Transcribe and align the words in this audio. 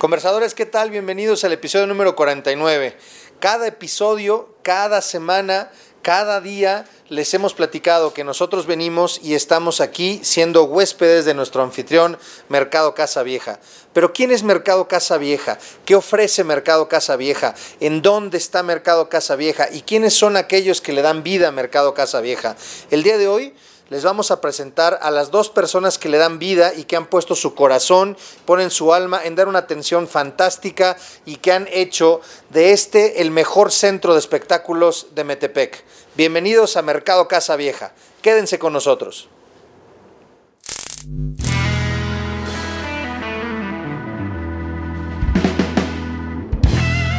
Conversadores, 0.00 0.54
¿qué 0.54 0.64
tal? 0.64 0.88
Bienvenidos 0.88 1.44
al 1.44 1.52
episodio 1.52 1.86
número 1.86 2.16
49. 2.16 2.96
Cada 3.38 3.66
episodio, 3.66 4.48
cada 4.62 5.02
semana, 5.02 5.70
cada 6.00 6.40
día 6.40 6.86
les 7.10 7.34
hemos 7.34 7.52
platicado 7.52 8.14
que 8.14 8.24
nosotros 8.24 8.64
venimos 8.64 9.20
y 9.22 9.34
estamos 9.34 9.82
aquí 9.82 10.18
siendo 10.22 10.64
huéspedes 10.64 11.26
de 11.26 11.34
nuestro 11.34 11.62
anfitrión 11.62 12.16
Mercado 12.48 12.94
Casa 12.94 13.22
Vieja. 13.22 13.60
Pero 13.92 14.14
¿quién 14.14 14.30
es 14.30 14.42
Mercado 14.42 14.88
Casa 14.88 15.18
Vieja? 15.18 15.58
¿Qué 15.84 15.94
ofrece 15.94 16.44
Mercado 16.44 16.88
Casa 16.88 17.16
Vieja? 17.16 17.54
¿En 17.80 18.00
dónde 18.00 18.38
está 18.38 18.62
Mercado 18.62 19.10
Casa 19.10 19.36
Vieja? 19.36 19.68
¿Y 19.70 19.82
quiénes 19.82 20.14
son 20.14 20.38
aquellos 20.38 20.80
que 20.80 20.94
le 20.94 21.02
dan 21.02 21.22
vida 21.22 21.48
a 21.48 21.52
Mercado 21.52 21.92
Casa 21.92 22.22
Vieja? 22.22 22.56
El 22.90 23.02
día 23.02 23.18
de 23.18 23.28
hoy 23.28 23.54
les 23.90 24.04
vamos 24.04 24.30
a 24.30 24.40
presentar 24.40 24.98
a 25.02 25.10
las 25.10 25.30
dos 25.30 25.50
personas 25.50 25.98
que 25.98 26.08
le 26.08 26.16
dan 26.16 26.38
vida 26.38 26.72
y 26.74 26.84
que 26.84 26.96
han 26.96 27.06
puesto 27.06 27.34
su 27.34 27.54
corazón, 27.54 28.16
ponen 28.46 28.70
su 28.70 28.94
alma 28.94 29.20
en 29.24 29.34
dar 29.34 29.48
una 29.48 29.58
atención 29.58 30.08
fantástica 30.08 30.96
y 31.26 31.36
que 31.36 31.52
han 31.52 31.68
hecho 31.70 32.20
de 32.50 32.72
este 32.72 33.20
el 33.20 33.32
mejor 33.32 33.72
centro 33.72 34.14
de 34.14 34.20
espectáculos 34.20 35.08
de 35.14 35.24
Metepec. 35.24 35.84
Bienvenidos 36.14 36.76
a 36.76 36.82
Mercado 36.82 37.28
Casa 37.28 37.56
Vieja. 37.56 37.92
Quédense 38.22 38.58
con 38.58 38.72
nosotros. 38.72 39.28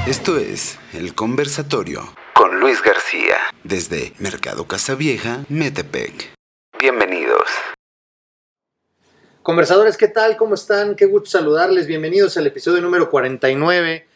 Esto 0.08 0.38
es 0.38 0.78
El 0.94 1.14
Conversatorio 1.16 2.14
con 2.34 2.60
Luis 2.60 2.82
García 2.82 3.38
desde 3.64 4.14
Mercado 4.18 4.68
Casa 4.68 4.96
Vieja, 4.96 5.46
Metepec. 5.48 6.41
Bienvenidos. 6.82 7.48
Conversadores, 9.44 9.98
¿qué 9.98 10.08
tal? 10.08 10.36
¿Cómo 10.36 10.56
están? 10.56 10.96
Qué 10.96 11.06
gusto 11.06 11.30
saludarles. 11.30 11.86
Bienvenidos 11.86 12.38
al 12.38 12.48
episodio 12.48 12.82
número 12.82 13.12
49. 13.12 14.08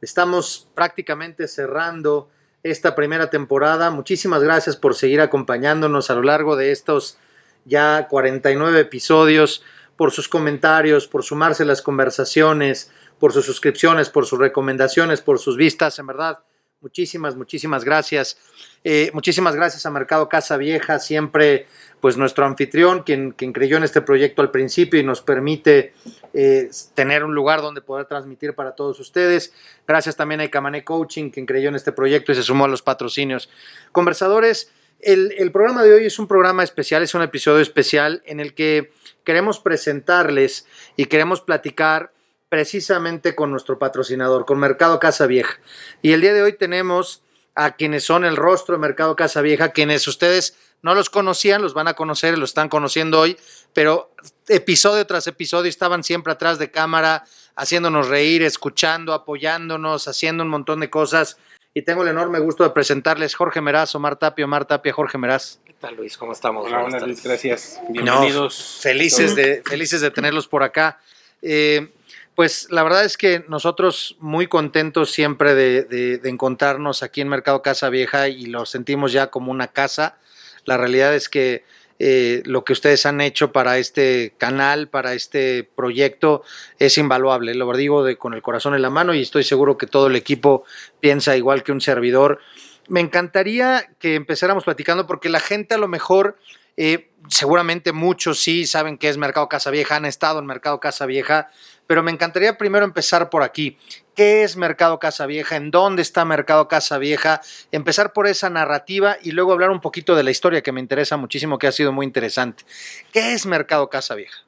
Estamos 0.00 0.66
prácticamente 0.74 1.46
cerrando 1.48 2.30
esta 2.62 2.94
primera 2.94 3.28
temporada. 3.28 3.90
Muchísimas 3.90 4.42
gracias 4.42 4.74
por 4.74 4.94
seguir 4.94 5.20
acompañándonos 5.20 6.08
a 6.08 6.14
lo 6.14 6.22
largo 6.22 6.56
de 6.56 6.72
estos 6.72 7.18
ya 7.66 8.08
49 8.08 8.80
episodios, 8.80 9.62
por 9.94 10.10
sus 10.10 10.26
comentarios, 10.26 11.06
por 11.06 11.24
sumarse 11.24 11.64
a 11.64 11.66
las 11.66 11.82
conversaciones, 11.82 12.90
por 13.18 13.34
sus 13.34 13.44
suscripciones, 13.44 14.08
por 14.08 14.24
sus 14.24 14.38
recomendaciones, 14.38 15.20
por 15.20 15.38
sus 15.38 15.58
vistas. 15.58 15.98
En 15.98 16.06
verdad, 16.06 16.38
muchísimas, 16.80 17.36
muchísimas 17.36 17.84
gracias. 17.84 18.38
Eh, 18.82 19.10
muchísimas 19.12 19.54
gracias 19.54 19.84
a 19.84 19.90
Mercado 19.90 20.28
Casa 20.28 20.56
Vieja, 20.56 20.98
siempre 20.98 21.66
pues 22.04 22.18
nuestro 22.18 22.44
anfitrión, 22.44 23.02
quien, 23.02 23.32
creyó 23.32 23.78
en 23.78 23.82
este 23.82 24.02
proyecto 24.02 24.42
al 24.42 24.50
principio 24.50 25.00
y 25.00 25.02
nos 25.02 25.22
permite 25.22 25.94
eh, 26.34 26.68
tener 26.92 27.24
un 27.24 27.34
lugar 27.34 27.62
donde 27.62 27.80
poder 27.80 28.04
transmitir 28.04 28.52
para 28.52 28.72
todos 28.72 29.00
ustedes. 29.00 29.54
Gracias 29.88 30.14
también 30.14 30.42
a 30.42 30.44
Icamané 30.44 30.84
Coaching, 30.84 31.30
quien 31.30 31.46
creyó 31.46 31.70
en 31.70 31.76
este 31.76 31.92
proyecto 31.92 32.30
y 32.30 32.34
se 32.34 32.42
sumó 32.42 32.66
a 32.66 32.68
los 32.68 32.82
patrocinios. 32.82 33.48
Conversadores, 33.90 34.70
el, 35.00 35.32
el 35.38 35.50
programa 35.50 35.82
de 35.82 35.94
hoy 35.94 36.04
es 36.04 36.18
un 36.18 36.28
programa 36.28 36.62
especial, 36.62 37.02
es 37.02 37.14
un 37.14 37.22
episodio 37.22 37.62
especial 37.62 38.22
en 38.26 38.38
el 38.38 38.52
que 38.52 38.92
queremos 39.24 39.58
presentarles 39.58 40.66
y 40.98 41.06
queremos 41.06 41.40
platicar 41.40 42.12
precisamente 42.50 43.34
con 43.34 43.50
nuestro 43.50 43.78
patrocinador, 43.78 44.44
con 44.44 44.58
Mercado 44.58 45.00
Casa 45.00 45.26
Vieja. 45.26 45.58
Y 46.02 46.12
el 46.12 46.20
día 46.20 46.34
de 46.34 46.42
hoy 46.42 46.52
tenemos 46.52 47.22
a 47.54 47.76
quienes 47.76 48.04
son 48.04 48.26
el 48.26 48.36
rostro 48.36 48.74
de 48.74 48.80
Mercado 48.80 49.16
Casa 49.16 49.40
Vieja, 49.40 49.70
quienes 49.70 50.06
ustedes 50.06 50.58
no 50.84 50.94
los 50.94 51.08
conocían, 51.08 51.62
los 51.62 51.72
van 51.74 51.88
a 51.88 51.94
conocer, 51.94 52.36
los 52.36 52.50
están 52.50 52.68
conociendo 52.68 53.18
hoy, 53.18 53.36
pero 53.72 54.10
episodio 54.48 55.06
tras 55.06 55.26
episodio 55.26 55.68
estaban 55.68 56.04
siempre 56.04 56.32
atrás 56.32 56.58
de 56.58 56.70
cámara, 56.70 57.24
haciéndonos 57.56 58.08
reír, 58.08 58.42
escuchando, 58.42 59.14
apoyándonos, 59.14 60.06
haciendo 60.08 60.42
un 60.44 60.50
montón 60.50 60.80
de 60.80 60.90
cosas. 60.90 61.38
Y 61.72 61.82
tengo 61.82 62.02
el 62.02 62.08
enorme 62.08 62.38
gusto 62.38 62.62
de 62.64 62.70
presentarles 62.70 63.34
Jorge 63.34 63.60
Meraz, 63.62 63.94
Omar 63.94 64.16
Tapia, 64.16 64.44
Omar 64.44 64.66
Tapia, 64.66 64.92
Jorge 64.92 65.16
Meraz. 65.18 65.58
¿Qué 65.64 65.72
tal, 65.72 65.96
Luis? 65.96 66.16
¿Cómo 66.18 66.32
estamos? 66.32 66.66
Hola, 66.66 66.82
Buenas 66.82 67.02
Luis, 67.02 67.22
gracias. 67.22 67.80
No, 67.88 68.02
Bienvenidos. 68.02 68.78
felices, 68.82 69.34
de, 69.34 69.62
felices 69.64 70.00
de 70.02 70.10
tenerlos 70.10 70.46
por 70.46 70.62
acá. 70.62 71.00
Eh, 71.42 71.88
pues 72.34 72.68
la 72.70 72.82
verdad 72.82 73.04
es 73.04 73.16
que 73.16 73.44
nosotros 73.48 74.16
muy 74.20 74.48
contentos 74.48 75.10
siempre 75.12 75.54
de, 75.54 75.82
de- 75.84 76.18
de 76.18 76.28
encontrarnos 76.28 77.02
aquí 77.02 77.20
en 77.22 77.28
Mercado 77.28 77.62
Casa 77.62 77.88
Vieja 77.88 78.28
y 78.28 78.46
lo 78.46 78.66
sentimos 78.66 79.12
ya 79.12 79.28
como 79.28 79.50
una 79.50 79.68
casa. 79.68 80.18
La 80.64 80.76
realidad 80.76 81.14
es 81.14 81.28
que 81.28 81.64
eh, 81.98 82.42
lo 82.44 82.64
que 82.64 82.72
ustedes 82.72 83.06
han 83.06 83.20
hecho 83.20 83.52
para 83.52 83.78
este 83.78 84.34
canal, 84.36 84.88
para 84.88 85.14
este 85.14 85.64
proyecto, 85.64 86.42
es 86.78 86.98
invaluable. 86.98 87.54
Lo 87.54 87.72
digo 87.76 88.04
con 88.18 88.34
el 88.34 88.42
corazón 88.42 88.74
en 88.74 88.82
la 88.82 88.90
mano 88.90 89.14
y 89.14 89.22
estoy 89.22 89.44
seguro 89.44 89.78
que 89.78 89.86
todo 89.86 90.08
el 90.08 90.16
equipo 90.16 90.64
piensa 91.00 91.36
igual 91.36 91.62
que 91.62 91.72
un 91.72 91.80
servidor. 91.80 92.40
Me 92.88 93.00
encantaría 93.00 93.90
que 93.98 94.16
empezáramos 94.16 94.64
platicando 94.64 95.06
porque 95.06 95.28
la 95.28 95.40
gente 95.40 95.74
a 95.74 95.78
lo 95.78 95.88
mejor, 95.88 96.36
eh, 96.76 97.10
seguramente 97.28 97.92
muchos 97.92 98.40
sí 98.40 98.66
saben 98.66 98.98
qué 98.98 99.08
es 99.08 99.16
Mercado 99.16 99.48
Casa 99.48 99.70
Vieja, 99.70 99.96
han 99.96 100.04
estado 100.04 100.40
en 100.40 100.46
Mercado 100.46 100.80
Casa 100.80 101.06
Vieja, 101.06 101.48
pero 101.86 102.02
me 102.02 102.10
encantaría 102.10 102.56
primero 102.56 102.84
empezar 102.84 103.30
por 103.30 103.42
aquí. 103.42 103.78
¿Qué 104.14 104.42
es 104.42 104.56
Mercado 104.56 104.98
Casa 104.98 105.26
Vieja? 105.26 105.56
¿En 105.56 105.70
dónde 105.70 106.02
está 106.02 106.24
Mercado 106.24 106.68
Casa 106.68 106.98
Vieja? 106.98 107.40
Empezar 107.72 108.12
por 108.12 108.26
esa 108.26 108.48
narrativa 108.48 109.16
y 109.22 109.32
luego 109.32 109.52
hablar 109.52 109.70
un 109.70 109.80
poquito 109.80 110.14
de 110.14 110.22
la 110.22 110.30
historia 110.30 110.62
que 110.62 110.72
me 110.72 110.80
interesa 110.80 111.16
muchísimo, 111.16 111.58
que 111.58 111.66
ha 111.66 111.72
sido 111.72 111.92
muy 111.92 112.06
interesante. 112.06 112.64
¿Qué 113.12 113.32
es 113.32 113.44
Mercado 113.44 113.90
Casa 113.90 114.14
Vieja? 114.14 114.38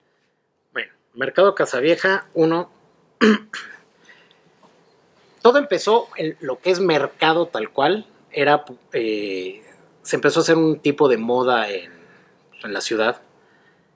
Bueno, 0.72 0.92
Mercado 1.14 1.54
Casavieja, 1.54 2.26
uno. 2.34 2.70
Todo 5.42 5.58
empezó 5.58 6.08
en 6.16 6.36
lo 6.40 6.58
que 6.58 6.70
es 6.70 6.80
mercado 6.80 7.46
tal 7.46 7.70
cual. 7.70 8.06
Era, 8.32 8.64
eh, 8.92 9.62
se 10.02 10.16
empezó 10.16 10.40
a 10.40 10.42
hacer 10.42 10.56
un 10.56 10.80
tipo 10.80 11.08
de 11.08 11.16
moda 11.16 11.70
en, 11.70 11.92
en 12.62 12.72
la 12.72 12.80
ciudad, 12.80 13.22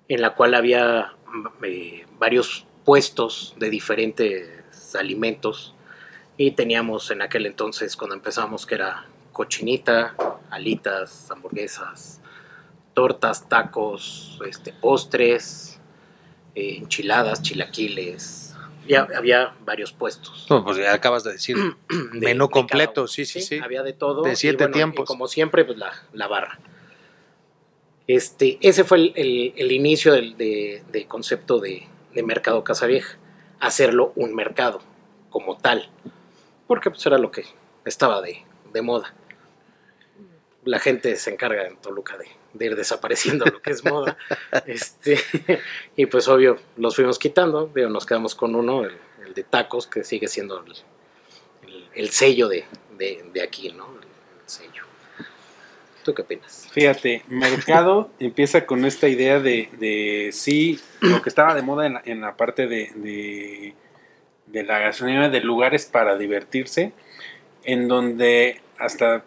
en 0.09 0.23
la 0.23 0.35
cual 0.35 0.55
había 0.55 1.15
eh, 1.63 2.07
varios 2.19 2.67
puestos 2.85 3.55
de 3.59 3.71
diferentes 3.71 4.95
alimentos. 4.95 5.75
Y 6.37 6.53
teníamos 6.53 7.11
en 7.11 7.23
aquel 7.23 7.47
entonces, 7.47 7.97
cuando 7.97 8.15
empezamos, 8.17 8.65
que 8.67 8.77
era 8.77 9.07
cochinita, 9.33 10.15
alitas, 10.51 11.31
hamburguesas, 11.31 12.21
tortas, 12.95 13.49
tacos, 13.49 14.41
este, 14.47 14.73
postres, 14.73 15.79
eh, 16.55 16.77
enchiladas, 16.79 17.43
chilaquiles. 17.43 18.55
Ya 18.89 19.07
había 19.15 19.55
varios 19.65 19.93
puestos. 19.93 20.47
No, 20.49 20.65
pues 20.65 20.79
ya 20.79 20.93
acabas 20.95 21.23
de 21.25 21.33
decir. 21.33 21.57
de- 21.89 22.21
Menú 22.27 22.47
de 22.47 22.51
completo, 22.51 23.07
sí, 23.07 23.27
sí, 23.27 23.41
sí. 23.43 23.59
Había 23.63 23.83
de 23.83 23.93
todo. 23.93 24.23
De 24.23 24.33
y 24.33 24.37
siete 24.37 24.65
y 24.69 24.73
tiempos. 24.73 25.07
como 25.07 25.29
siempre, 25.29 25.65
pues 25.67 25.77
la, 25.79 25.93
la 26.15 26.27
barra. 26.27 26.59
Este, 28.07 28.59
ese 28.63 28.83
fue 28.85 28.99
el, 28.99 29.13
el- 29.15 29.53
el 29.57 29.73
inicio 29.73 30.13
del 30.13 30.37
de, 30.37 30.83
de 30.91 31.07
concepto 31.07 31.61
de, 31.61 31.87
de 32.15 32.23
Mercado 32.23 32.65
Casa 32.65 32.87
Vieja. 32.87 33.17
Hacerlo 33.61 34.13
un 34.17 34.35
mercado 34.35 34.81
como 35.31 35.57
tal. 35.59 35.91
Porque 36.67 36.91
pues 36.91 37.05
era 37.07 37.19
lo 37.19 37.31
que 37.31 37.45
estaba 37.85 38.23
de, 38.23 38.45
de 38.73 38.83
moda. 38.83 39.15
La 40.65 40.79
gente 40.79 41.17
se 41.17 41.31
encarga 41.33 41.67
en 41.67 41.77
Toluca 41.79 42.17
de, 42.19 42.27
de 42.53 42.67
ir 42.67 42.77
desapareciendo 42.77 43.47
lo 43.47 43.63
que 43.63 43.71
es 43.71 43.85
moda. 43.85 44.17
Este, 44.67 45.19
y 45.97 46.07
pues 46.07 46.29
obvio, 46.29 46.59
los 46.77 46.95
fuimos 46.97 47.19
quitando. 47.19 47.71
Digo, 47.75 47.89
nos 47.89 48.05
quedamos 48.07 48.35
con 48.35 48.55
uno, 48.55 48.85
el, 48.85 48.97
el 49.27 49.35
de 49.35 49.43
tacos, 49.45 49.87
que 49.87 50.05
sigue 50.05 50.29
siendo 50.29 50.63
el, 50.65 50.73
el- 51.67 51.89
el 51.95 52.11
sello 52.11 52.49
de, 52.49 52.65
de- 52.99 53.29
de 53.33 53.43
aquí, 53.43 53.73
¿no? 53.73 53.87
El 53.87 54.49
sello. 54.49 54.85
¿Tú 56.11 56.15
qué 56.15 56.23
opinas? 56.23 56.67
Fíjate, 56.73 57.23
Mercado 57.29 58.11
empieza 58.19 58.67
con 58.67 58.85
esta 58.85 59.07
idea 59.07 59.39
de, 59.39 59.69
de 59.79 60.31
sí, 60.33 60.81
lo 61.01 61.23
que 61.23 61.29
estaba 61.29 61.55
de 61.55 61.63
moda 61.63 61.87
en 61.87 61.95
la, 61.95 62.03
en 62.05 62.21
la 62.21 62.37
parte 62.37 62.67
de, 62.67 62.91
de, 62.97 63.75
de 64.47 64.63
la 64.65 64.81
gastronomía, 64.81 65.29
de 65.29 65.41
lugares 65.41 65.87
para 65.87 66.17
divertirse, 66.19 66.93
en 67.63 67.87
donde 67.87 68.61
hasta, 68.77 69.25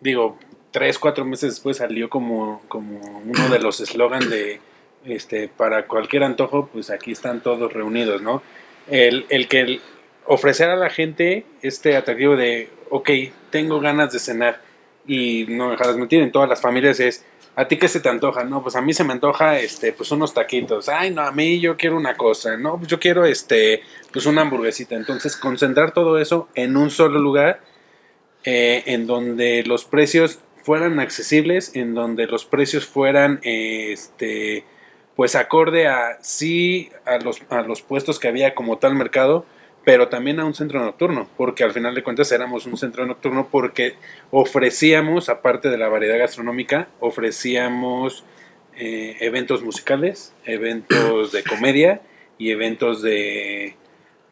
digo, 0.00 0.36
tres, 0.72 0.98
cuatro 0.98 1.24
meses 1.24 1.52
después 1.54 1.76
salió 1.76 2.10
como, 2.10 2.60
como 2.66 2.98
uno 3.24 3.48
de 3.48 3.60
los 3.60 3.80
eslogan 3.80 4.28
de, 4.28 4.58
este, 5.04 5.46
para 5.46 5.86
cualquier 5.86 6.24
antojo, 6.24 6.68
pues 6.72 6.90
aquí 6.90 7.12
están 7.12 7.40
todos 7.40 7.72
reunidos, 7.72 8.20
¿no? 8.20 8.42
El, 8.88 9.26
el 9.28 9.46
que 9.46 9.60
el- 9.60 9.80
ofrecer 10.24 10.70
a 10.70 10.76
la 10.76 10.90
gente 10.90 11.46
este 11.62 11.96
atractivo 11.96 12.34
de, 12.34 12.68
ok, 12.90 13.10
tengo 13.50 13.78
ganas 13.78 14.12
de 14.12 14.18
cenar, 14.18 14.60
y 15.06 15.46
no 15.48 15.66
me 15.66 15.72
dejarás 15.72 15.96
mentir, 15.96 16.22
en 16.22 16.32
todas 16.32 16.48
las 16.48 16.60
familias 16.60 17.00
es, 17.00 17.24
¿a 17.54 17.66
ti 17.66 17.78
qué 17.78 17.88
se 17.88 18.00
te 18.00 18.08
antoja? 18.08 18.44
No, 18.44 18.62
pues 18.62 18.76
a 18.76 18.82
mí 18.82 18.92
se 18.92 19.04
me 19.04 19.12
antoja, 19.12 19.58
este, 19.58 19.92
pues 19.92 20.10
unos 20.12 20.34
taquitos. 20.34 20.88
Ay, 20.88 21.10
no, 21.10 21.22
a 21.22 21.32
mí 21.32 21.58
yo 21.60 21.76
quiero 21.76 21.96
una 21.96 22.14
cosa. 22.16 22.56
No, 22.56 22.76
pues 22.76 22.88
yo 22.88 23.00
quiero, 23.00 23.24
este, 23.24 23.82
pues 24.12 24.26
una 24.26 24.42
hamburguesita. 24.42 24.94
Entonces, 24.94 25.36
concentrar 25.36 25.92
todo 25.92 26.18
eso 26.18 26.48
en 26.54 26.76
un 26.76 26.90
solo 26.90 27.18
lugar, 27.18 27.60
eh, 28.44 28.82
en 28.86 29.06
donde 29.06 29.64
los 29.64 29.84
precios 29.84 30.38
fueran 30.62 31.00
accesibles, 31.00 31.74
en 31.74 31.94
donde 31.94 32.26
los 32.26 32.44
precios 32.44 32.86
fueran, 32.86 33.40
este, 33.42 34.64
pues 35.14 35.34
acorde 35.34 35.86
a 35.86 36.18
sí, 36.20 36.90
a 37.06 37.18
los, 37.18 37.40
a 37.48 37.62
los 37.62 37.82
puestos 37.82 38.18
que 38.18 38.28
había 38.28 38.54
como 38.54 38.78
tal 38.78 38.94
mercado, 38.94 39.46
pero 39.86 40.08
también 40.08 40.40
a 40.40 40.44
un 40.44 40.52
centro 40.52 40.80
nocturno, 40.80 41.28
porque 41.36 41.62
al 41.62 41.70
final 41.70 41.94
de 41.94 42.02
cuentas 42.02 42.32
éramos 42.32 42.66
un 42.66 42.76
centro 42.76 43.06
nocturno 43.06 43.46
porque 43.52 43.94
ofrecíamos, 44.32 45.28
aparte 45.28 45.70
de 45.70 45.78
la 45.78 45.88
variedad 45.88 46.18
gastronómica, 46.18 46.88
ofrecíamos 46.98 48.24
eh, 48.76 49.16
eventos 49.20 49.62
musicales, 49.62 50.34
eventos 50.44 51.30
de 51.30 51.44
comedia 51.44 52.00
y 52.36 52.50
eventos 52.50 53.00
de 53.00 53.76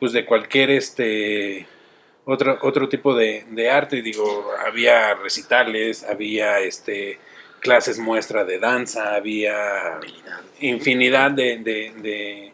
pues 0.01 0.11
de 0.11 0.25
cualquier 0.25 0.71
este 0.71 1.69
otro, 2.25 2.59
otro 2.63 2.89
tipo 2.89 3.15
de, 3.15 3.45
de 3.49 3.71
arte, 3.71 4.03
digo, 4.03 4.51
había 4.67 5.15
recitales, 5.15 6.03
había 6.03 6.59
este 6.59 7.21
clases 7.61 8.01
muestra 8.01 8.45
de 8.45 8.59
danza, 8.59 9.15
había 9.15 10.01
infinidad. 10.59 11.31
de, 11.31 11.59
de, 11.59 11.93
de, 12.03 12.54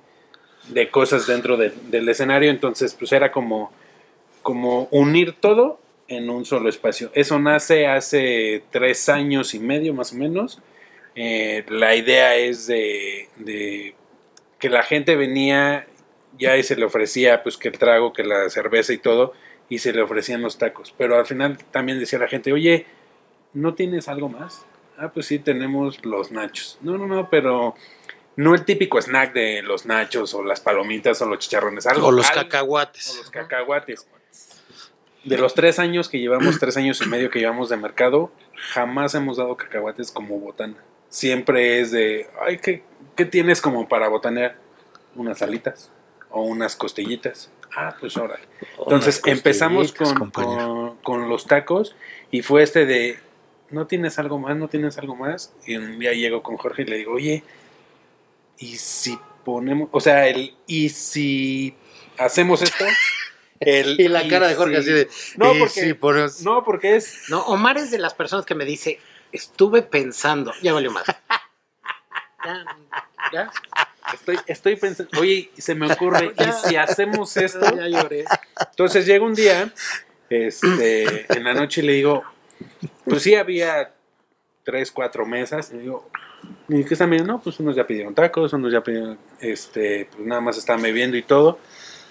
de 0.69 0.91
cosas 0.91 1.27
dentro 1.27 1.57
de- 1.57 1.73
del 1.91 2.09
escenario, 2.09 2.51
entonces 2.51 2.95
pues 2.95 3.13
era 3.13 3.33
como, 3.33 3.73
como 4.43 4.89
unir 4.91 5.35
todo 5.41 5.81
en 6.09 6.29
un 6.31 6.45
solo 6.45 6.69
espacio. 6.69 7.11
Eso 7.15 7.39
nace 7.39 7.87
hace 7.87 8.63
tres 8.71 9.09
años 9.09 9.55
y 9.55 9.59
medio 9.61 9.95
más 9.95 10.13
o 10.13 10.17
menos. 10.17 10.61
Eh, 11.15 11.65
la 11.69 11.95
idea 11.97 12.37
es 12.37 12.67
de, 12.67 13.29
de 13.37 13.95
que 14.59 14.69
la 14.71 14.83
gente 14.83 15.17
venía 15.17 15.87
ya 16.39 16.57
y 16.57 16.63
se 16.63 16.77
le 16.77 16.85
ofrecía 16.85 17.43
pues 17.43 17.57
que 17.57 17.69
el 17.69 17.79
trago, 17.79 18.13
que 18.13 18.25
la 18.25 18.49
cerveza 18.51 18.93
y 18.93 18.99
todo, 18.99 19.35
y 19.69 19.79
se 19.79 19.93
le 19.93 20.03
ofrecían 20.03 20.43
los 20.43 20.59
tacos. 20.59 20.95
Pero 20.97 21.17
al 21.19 21.27
final 21.27 21.59
también 21.71 21.99
decía 22.01 22.19
la 22.19 22.29
gente, 22.29 22.53
oye, 22.53 22.87
¿no 23.53 23.75
tienes 23.75 24.09
algo 24.09 24.29
más? 24.29 24.65
Ah, 24.99 25.11
pues 25.13 25.27
sí, 25.27 25.39
tenemos 25.39 26.05
los 26.05 26.31
nachos. 26.31 26.79
No, 26.83 26.99
no, 26.99 27.07
no, 27.07 27.31
pero 27.31 27.75
no 28.37 28.55
el 28.55 28.65
típico 28.65 29.01
snack 29.01 29.33
de 29.33 29.63
los 29.63 29.87
nachos 29.87 30.35
o 30.35 30.43
las 30.45 30.61
palomitas 30.61 31.21
o 31.23 31.27
los 31.27 31.39
chicharrones. 31.41 31.87
Algo, 31.87 32.09
O 32.09 32.13
los 32.13 32.29
algo- 32.31 32.43
cacahuates. 32.43 33.11
o 33.15 33.17
los 33.19 33.31
cacahuates. 33.31 34.07
De 35.25 35.37
los 35.37 35.55
tres 35.55 35.79
años 35.79 36.09
que 36.09 36.19
llevamos, 36.19 36.59
tres 36.59 36.77
años 36.79 37.01
y 37.03 37.07
medio 37.09 37.29
que 37.31 37.41
llevamos 37.41 37.69
de 37.69 37.77
mercado, 37.77 38.33
jamás 38.73 39.15
hemos 39.15 39.37
dado 39.37 39.57
cacahuates 39.57 40.11
como 40.11 40.39
botana. 40.39 40.77
Siempre 41.11 41.81
es 41.81 41.91
de, 41.91 42.27
ay, 42.41 42.59
¿qué, 42.59 42.83
qué 43.17 43.25
tienes 43.27 43.61
como 43.61 43.87
para 43.89 44.09
botanear? 44.09 44.57
Unas 45.17 45.43
alitas 45.43 45.91
o 46.31 46.43
unas 46.43 46.77
costillitas. 46.77 47.51
Ah, 47.77 47.95
pues 48.01 48.17
órale. 48.17 48.45
Entonces 48.79 49.21
empezamos 49.27 49.93
con, 49.93 50.31
con, 50.31 50.97
con 51.03 51.29
los 51.29 51.47
tacos 51.47 51.95
y 52.31 52.41
fue 52.43 52.63
este 52.63 52.87
de, 52.87 53.19
¿no 53.71 53.87
tienes 53.87 54.19
algo 54.19 54.39
más? 54.39 54.57
¿No 54.57 54.69
tienes 54.69 54.97
algo 54.99 55.17
más? 55.17 55.53
Y 55.67 55.77
un 55.77 55.99
día 55.99 56.13
llego 56.15 56.43
con 56.43 56.57
Jorge 56.57 56.83
y 56.83 56.87
le 56.87 56.97
digo, 56.97 57.13
oye, 57.13 57.43
¿y 58.61 58.77
si 58.77 59.19
ponemos, 59.45 59.89
o 59.91 60.01
sea, 60.01 60.29
el, 60.29 60.55
¿y 60.69 60.89
si 60.91 61.75
hacemos 62.19 62.63
esto? 62.63 62.85
El, 63.59 63.99
Y 64.01 64.07
la 64.09 64.29
cara 64.29 64.47
de 64.49 64.55
Jorge 64.55 64.75
si- 64.77 64.81
así 64.81 64.93
de. 64.93 65.09
No, 65.37 65.55
"Y 65.55 65.59
porque, 65.59 65.99
no, 66.43 66.63
porque 66.65 66.97
es... 66.97 67.29
No, 67.29 67.41
Omar 67.47 67.77
es 67.79 67.91
de 67.91 67.99
las 67.99 68.15
personas 68.15 68.47
que 68.47 68.55
me 68.55 68.65
dice, 68.65 69.01
estuve 69.33 69.83
pensando, 69.83 70.53
ya 70.63 70.73
valió 70.73 70.93
más. 70.93 71.05
Ya, 72.43 72.65
ya, 73.35 73.51
Estoy, 74.15 74.39
estoy 74.47 74.77
pensando, 74.77 75.21
oye, 75.21 75.51
se 75.59 75.75
me 75.75 75.93
ocurre, 75.93 76.33
¿y 76.39 76.69
si 76.69 76.77
hacemos 76.77 77.37
esto? 77.37 77.77
ya 77.77 77.87
lloré. 77.87 78.25
Entonces 78.71 79.05
llega 79.05 79.23
un 79.23 79.35
día, 79.35 79.71
este, 80.31 81.27
en 81.37 81.45
la 81.45 81.53
noche 81.53 81.83
y 81.83 81.85
le 81.85 81.93
digo, 81.93 82.25
pues 83.05 83.23
sí 83.23 83.35
había 83.35 83.93
tres, 84.65 84.91
cuatro 84.91 85.27
mesas, 85.27 85.71
y 85.71 85.75
le 85.77 85.83
digo, 85.83 86.09
¿y 86.71 86.85
qué 86.85 86.95
están 86.95 87.11
viendo? 87.11 87.33
No, 87.33 87.41
pues 87.41 87.59
unos 87.61 87.75
ya 87.77 87.87
pidieron 87.87 88.15
tacos, 88.15 88.53
unos 88.53 88.73
ya 88.73 88.83
pidieron, 88.83 89.19
este, 89.41 90.09
pues 90.15 90.27
nada 90.27 90.41
más 90.41 90.57
están 90.57 90.81
bebiendo 90.81 91.17
y 91.17 91.23
todo, 91.23 91.59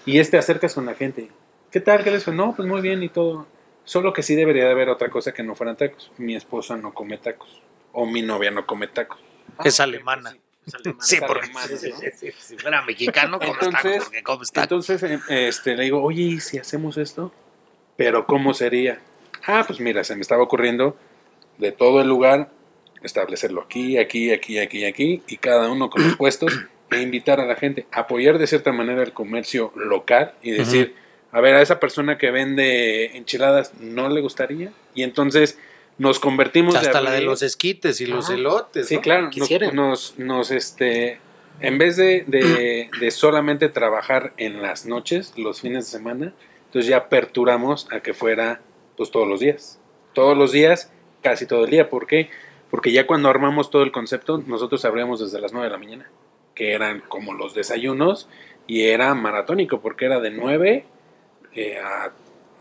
y 0.06 0.18
este 0.18 0.38
acercas 0.38 0.74
con 0.74 0.86
la 0.86 0.94
gente, 0.94 1.28
¿qué 1.70 1.80
tal? 1.80 2.04
¿Qué 2.04 2.10
les 2.10 2.24
fue? 2.24 2.34
No, 2.34 2.54
pues 2.54 2.68
muy 2.68 2.80
bien 2.80 3.02
y 3.02 3.08
todo, 3.08 3.46
solo 3.84 4.12
que 4.12 4.22
sí 4.22 4.34
debería 4.34 4.64
de 4.64 4.70
haber 4.70 4.88
otra 4.88 5.08
cosa 5.10 5.32
que 5.32 5.42
no 5.42 5.54
fueran 5.54 5.76
tacos, 5.76 6.10
mi 6.18 6.36
esposa 6.36 6.76
no 6.76 6.92
come 6.94 7.18
tacos, 7.18 7.60
o 7.92 8.06
mi 8.06 8.22
novia 8.22 8.50
no 8.50 8.66
come 8.66 8.86
tacos. 8.86 9.18
Es 9.64 9.80
Ah, 9.80 9.84
alemana. 9.84 10.36
Es 10.66 10.74
alemán. 10.74 11.00
Sí, 11.00 11.14
es 11.16 11.22
porque 11.22 11.44
alemán, 11.46 11.68
sí, 11.68 11.76
sí, 11.78 11.90
¿no? 11.90 11.96
sí, 11.98 12.06
sí, 12.16 12.32
si 12.38 12.56
fuera 12.58 12.82
mexicano, 12.82 13.38
comes 13.38 13.54
Entonces- 13.54 13.82
tacos, 13.82 14.04
porque 14.04 14.22
comes 14.22 14.52
tacos. 14.52 14.90
Entonces 14.90 15.02
eh, 15.28 15.48
este, 15.48 15.74
le 15.76 15.84
digo, 15.84 16.02
oye, 16.02 16.22
¿y 16.22 16.40
si 16.40 16.58
hacemos 16.58 16.96
esto? 16.98 17.32
Pero 17.96 18.26
¿cómo 18.26 18.54
sería? 18.54 19.00
Ah, 19.46 19.64
pues 19.66 19.80
mira, 19.80 20.04
se 20.04 20.14
me 20.14 20.20
estaba 20.22 20.42
ocurriendo 20.42 20.96
de 21.58 21.72
todo 21.72 22.00
el 22.00 22.08
lugar 22.08 22.50
establecerlo 23.02 23.62
aquí, 23.62 23.98
aquí, 23.98 24.32
aquí, 24.32 24.58
aquí, 24.58 24.84
aquí, 24.84 25.22
y 25.26 25.36
cada 25.36 25.70
uno 25.70 25.90
con 25.90 26.02
los 26.02 26.16
puestos, 26.16 26.52
e 26.90 27.00
invitar 27.02 27.40
a 27.40 27.46
la 27.46 27.54
gente, 27.54 27.86
apoyar 27.92 28.38
de 28.38 28.46
cierta 28.46 28.72
manera 28.72 29.02
el 29.02 29.12
comercio 29.12 29.72
local 29.76 30.34
y 30.42 30.50
decir, 30.50 30.94
a 31.32 31.40
ver, 31.40 31.54
a 31.54 31.62
esa 31.62 31.78
persona 31.78 32.18
que 32.18 32.30
vende 32.30 33.16
enchiladas 33.16 33.74
no 33.80 34.08
le 34.08 34.20
gustaría, 34.20 34.72
y 34.94 35.04
entonces 35.04 35.58
nos 35.98 36.18
convertimos 36.18 36.74
Hasta 36.74 37.00
la 37.00 37.12
de 37.12 37.20
los 37.20 37.42
esquites 37.42 38.00
y 38.00 38.06
los 38.06 38.26
Ajá. 38.26 38.34
elotes. 38.34 38.88
Sí, 38.88 38.96
¿no? 38.96 39.00
claro. 39.02 39.30
Nos, 39.30 39.74
nos, 39.74 40.18
nos, 40.18 40.50
este, 40.50 41.20
en 41.60 41.78
vez 41.78 41.96
de, 41.96 42.24
de, 42.26 42.90
de 42.98 43.10
solamente 43.10 43.68
trabajar 43.68 44.32
en 44.38 44.62
las 44.62 44.86
noches, 44.86 45.34
los 45.36 45.60
fines 45.60 45.84
de 45.84 45.90
semana, 45.90 46.32
entonces 46.64 46.88
ya 46.88 46.96
aperturamos 46.96 47.86
a 47.92 48.00
que 48.00 48.14
fuera 48.14 48.60
pues 48.96 49.10
todos 49.10 49.28
los 49.28 49.40
días. 49.40 49.78
Todos 50.14 50.36
los 50.36 50.52
días, 50.52 50.90
casi 51.22 51.46
todo 51.46 51.64
el 51.64 51.70
día. 51.70 51.90
¿Por 51.90 52.06
qué? 52.06 52.30
Porque 52.70 52.92
ya 52.92 53.06
cuando 53.06 53.28
armamos 53.28 53.70
todo 53.70 53.82
el 53.82 53.92
concepto, 53.92 54.38
nosotros 54.46 54.84
abríamos 54.84 55.20
desde 55.20 55.40
las 55.40 55.52
9 55.52 55.66
de 55.66 55.72
la 55.72 55.78
mañana, 55.78 56.10
que 56.54 56.72
eran 56.72 57.00
como 57.00 57.34
los 57.34 57.54
desayunos, 57.54 58.28
y 58.66 58.82
era 58.82 59.14
maratónico, 59.14 59.80
porque 59.80 60.06
era 60.06 60.20
de 60.20 60.30
9 60.30 60.84
eh, 61.54 61.78
a 61.78 62.12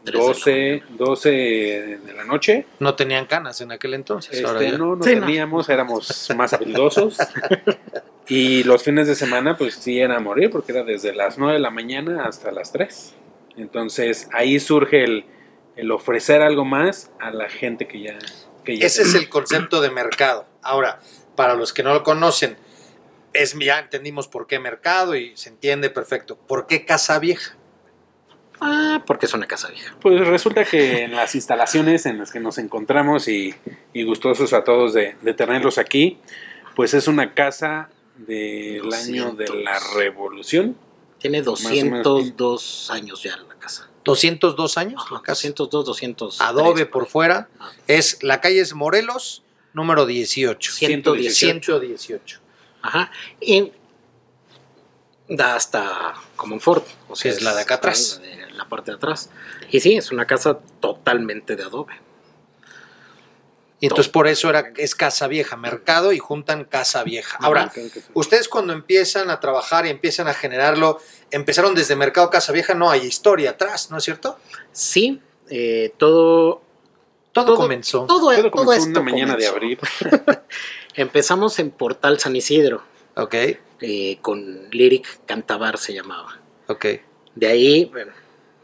Tres 0.04 0.14
de 0.14 0.18
la 0.18 0.26
12, 0.26 0.84
12 0.98 1.30
de 1.30 2.14
la 2.14 2.24
noche. 2.24 2.66
No 2.80 2.96
tenían 2.96 3.26
canas 3.26 3.60
en 3.62 3.72
aquel 3.72 3.94
entonces. 3.94 4.44
ahora 4.44 4.60
Este, 4.60 4.72
ya. 4.72 4.78
no, 4.78 4.96
no 4.96 5.04
Sí, 5.04 5.16
no. 5.16 5.26
teníamos, 5.26 5.68
éramos 5.70 6.30
más 6.38 6.54
habilidosos. 6.54 7.18
y 8.28 8.64
los 8.64 8.82
fines 8.84 9.08
de 9.08 9.16
semana, 9.16 9.58
pues 9.58 9.76
sí 9.76 10.00
era 10.00 10.16
a 10.16 10.20
morir, 10.20 10.50
porque 10.52 10.72
era 10.72 10.84
desde 10.84 11.14
las 11.14 11.38
9 11.38 11.56
de 11.56 11.60
la 11.60 11.70
mañana 11.70 12.24
hasta 12.24 12.52
las 12.52 12.72
3. 12.72 13.14
Entonces 13.58 14.30
ahí 14.32 14.60
surge 14.60 15.04
el, 15.04 15.26
el 15.76 15.92
ofrecer 15.92 16.42
algo 16.42 16.64
más 16.64 17.12
a 17.20 17.32
la 17.32 17.50
gente 17.50 17.88
que 17.88 18.02
ya. 18.02 18.18
Ese 18.70 19.04
es 19.04 19.16
el 19.16 19.30
concepto 19.30 19.82
de 19.82 19.90
mercado. 19.90 20.46
Ahora, 20.62 21.00
para 21.36 21.56
los 21.56 21.74
que 21.74 21.84
no 21.84 21.94
lo 21.94 22.04
conocen, 22.04 22.58
es, 23.34 23.56
ya 23.60 23.80
entendimos 23.80 24.28
por 24.28 24.48
qué 24.48 24.60
mercado 24.60 25.16
y 25.16 25.36
se 25.36 25.50
entiende 25.50 25.90
perfecto. 25.90 26.38
¿Por 26.38 26.68
qué 26.68 26.86
casa 26.86 27.20
vieja? 27.20 27.56
Ah, 28.62 29.04
porque 29.06 29.26
es 29.26 29.34
una 29.34 29.48
casa 29.48 29.70
vieja. 29.70 29.96
Pues 30.02 30.28
resulta 30.28 30.66
que 30.66 31.04
en 31.04 31.16
las 31.16 31.34
instalaciones 31.36 32.06
en 32.06 32.18
las 32.18 32.32
que 32.32 32.40
nos 32.40 32.58
encontramos 32.58 33.28
y, 33.28 33.56
y 33.94 34.04
gustosos 34.04 34.52
a 34.54 34.64
todos 34.64 34.94
de, 34.94 35.16
de 35.22 35.34
tenerlos 35.34 35.78
aquí, 35.78 36.20
pues 36.76 36.94
es 36.94 37.08
una 37.08 37.34
casa 37.34 37.90
del 38.18 38.94
año 38.94 39.32
de 39.32 39.48
la 39.64 39.76
200. 39.76 39.94
revolución. 39.96 40.78
Tiene 41.20 41.40
o 41.40 41.56
menos. 41.56 42.04
202 42.04 42.92
años 42.92 43.24
ya 43.24 43.38
la 43.38 43.56
casa. 43.56 43.89
202 44.04 44.78
años 44.78 45.02
Ajá, 45.06 45.16
la 45.16 45.22
casa. 45.22 45.48
202, 45.48 45.86
200. 45.86 46.42
Adobe 46.42 46.86
por 46.86 47.08
fuera. 47.08 47.50
Ah. 47.60 47.72
Es 47.88 48.22
la 48.24 48.42
calle 48.42 48.62
es 48.62 48.74
Morelos, 48.74 49.44
número 49.74 50.06
18. 50.06 50.72
118. 50.72 51.36
118. 51.36 52.40
Ajá. 52.82 53.12
Y 53.42 53.72
da 55.28 55.56
hasta 55.56 56.16
Comonfort. 56.36 56.86
O 57.08 57.16
sea, 57.16 57.32
es 57.32 57.42
la 57.42 57.54
de 57.54 57.62
acá 57.62 57.76
atrás. 57.76 58.22
La, 58.22 58.28
de 58.28 58.52
la 58.54 58.66
parte 58.68 58.92
de 58.92 58.98
atrás. 58.98 59.30
Y 59.72 59.80
sí, 59.80 59.96
es 59.96 60.12
una 60.12 60.26
casa 60.26 60.60
totalmente 60.80 61.56
de 61.56 61.64
adobe. 61.64 61.94
Y 63.82 63.86
entonces 63.86 64.10
por 64.12 64.28
eso 64.28 64.50
era, 64.50 64.72
es 64.78 64.94
casa 64.94 65.28
vieja, 65.28 65.56
mercado 65.56 66.12
y 66.12 66.20
juntan 66.20 66.66
casa 66.66 67.04
vieja. 67.04 67.38
Ahora, 67.42 67.72
ustedes 68.14 68.50
cuando 68.50 68.74
empiezan 68.74 69.30
a 69.30 69.40
trabajar 69.40 69.86
y 69.86 69.90
empiezan 69.90 70.28
a 70.28 70.34
generarlo, 70.34 71.00
empezaron 71.32 71.76
desde 71.76 71.96
mercado 71.96 72.30
casa 72.30 72.52
vieja, 72.52 72.74
no 72.74 72.92
hay 72.92 73.02
historia 73.06 73.52
atrás, 73.52 73.90
¿no 73.90 73.98
es 73.98 74.04
cierto? 74.04 74.38
Sí, 74.74 75.22
eh, 75.50 75.94
todo, 75.98 76.62
Todo, 77.32 77.46
Todo- 77.46 77.56
comenzó. 77.56 78.00
todo, 78.06 78.20
Todo 78.20 78.36
todo 78.36 78.52
comenzó 78.52 78.74
esto 78.88 79.00
una 79.00 79.12
mañana 79.12 79.36
de 79.38 79.48
abril. 79.48 79.80
Empezamos 80.96 81.60
en 81.60 81.72
Portal 81.72 82.20
San 82.20 82.36
Isidro, 82.36 82.84
Ok, 83.16 83.36
eh, 83.82 84.18
con 84.22 84.70
Lyric 84.72 85.26
Cantabar 85.26 85.78
se 85.78 85.94
llamaba. 85.94 86.40
ok. 86.68 86.86
De 87.36 87.48
ahí, 87.48 87.86
bueno, 87.86 88.12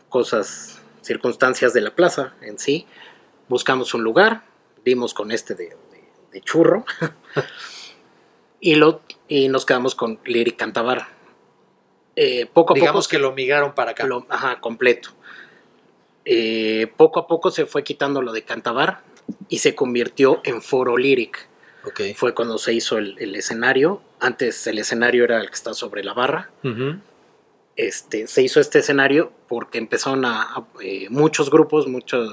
cosas, 0.09 0.79
circunstancias 1.01 1.73
de 1.73 1.81
la 1.81 1.91
plaza 1.95 2.33
en 2.41 2.57
sí. 2.59 2.85
Buscamos 3.47 3.93
un 3.93 4.03
lugar, 4.03 4.43
dimos 4.85 5.13
con 5.13 5.31
este 5.31 5.55
de, 5.55 5.65
de- 5.65 5.75
de 6.31 6.41
churro 6.41 6.85
y, 8.59 8.75
lo, 8.75 9.01
y 9.27 9.47
nos 9.49 9.65
quedamos 9.65 9.95
con 9.95 10.19
Lyric 10.25 10.57
Cantabar. 10.57 11.07
Eh, 12.15 12.45
poco 12.45 12.73
a 12.73 12.75
Digamos 12.75 13.05
poco 13.07 13.11
que 13.11 13.19
lo 13.19 13.33
migraron 13.33 13.73
para 13.73 13.91
acá. 13.91 14.05
Lo- 14.05 14.25
ajá, 14.29 14.59
completo. 14.61 15.09
Eh, 16.23 16.87
poco 16.97 17.19
a 17.19 17.27
poco 17.27 17.51
se 17.51 17.65
fue 17.65 17.83
quitando 17.83 18.21
lo 18.21 18.31
de 18.31 18.43
Cantabar 18.43 19.01
y 19.49 19.59
se 19.59 19.75
convirtió 19.75 20.41
en 20.43 20.61
Foro 20.61 20.97
Lyric. 20.97 21.47
Fue 22.15 22.33
cuando 22.33 22.57
se 22.57 22.73
hizo 22.73 22.97
el, 22.97 23.15
el 23.19 23.35
escenario. 23.35 24.01
Antes 24.19 24.65
el 24.67 24.79
escenario 24.79 25.23
era 25.23 25.39
el 25.39 25.47
que 25.49 25.55
está 25.55 25.73
sobre 25.73 26.03
la 26.03 26.13
barra. 26.13 26.49
Este, 27.75 28.27
se 28.27 28.41
hizo 28.41 28.59
este 28.59 28.79
escenario 28.79 29.31
porque 29.47 29.77
empezaron 29.77 30.25
a, 30.25 30.41
a, 30.43 30.67
eh, 30.81 31.07
muchos 31.09 31.49
grupos, 31.51 31.87
muchas 31.87 32.27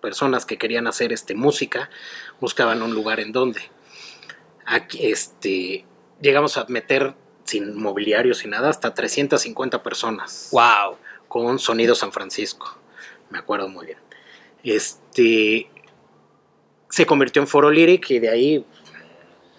personas 0.00 0.46
que 0.46 0.58
querían 0.58 0.86
hacer 0.86 1.12
este, 1.12 1.34
música, 1.34 1.90
buscaban 2.40 2.82
un 2.82 2.94
lugar 2.94 3.20
en 3.20 3.32
donde. 3.32 3.60
Aquí, 4.66 5.06
este, 5.06 5.84
llegamos 6.20 6.56
a 6.56 6.66
meter 6.68 7.14
sin 7.44 7.76
mobiliario, 7.76 8.34
sin 8.34 8.50
nada, 8.50 8.70
hasta 8.70 8.94
350 8.94 9.82
personas. 9.82 10.48
Wow. 10.52 10.96
Con 11.28 11.58
Sonido 11.58 11.94
San 11.94 12.12
Francisco. 12.12 12.78
Me 13.30 13.38
acuerdo 13.38 13.68
muy 13.68 13.86
bien. 13.86 13.98
Este 14.62 15.68
se 16.88 17.06
convirtió 17.06 17.42
en 17.42 17.48
Foro 17.48 17.70
Lyric 17.70 18.08
y 18.10 18.18
de 18.20 18.30
ahí 18.30 18.64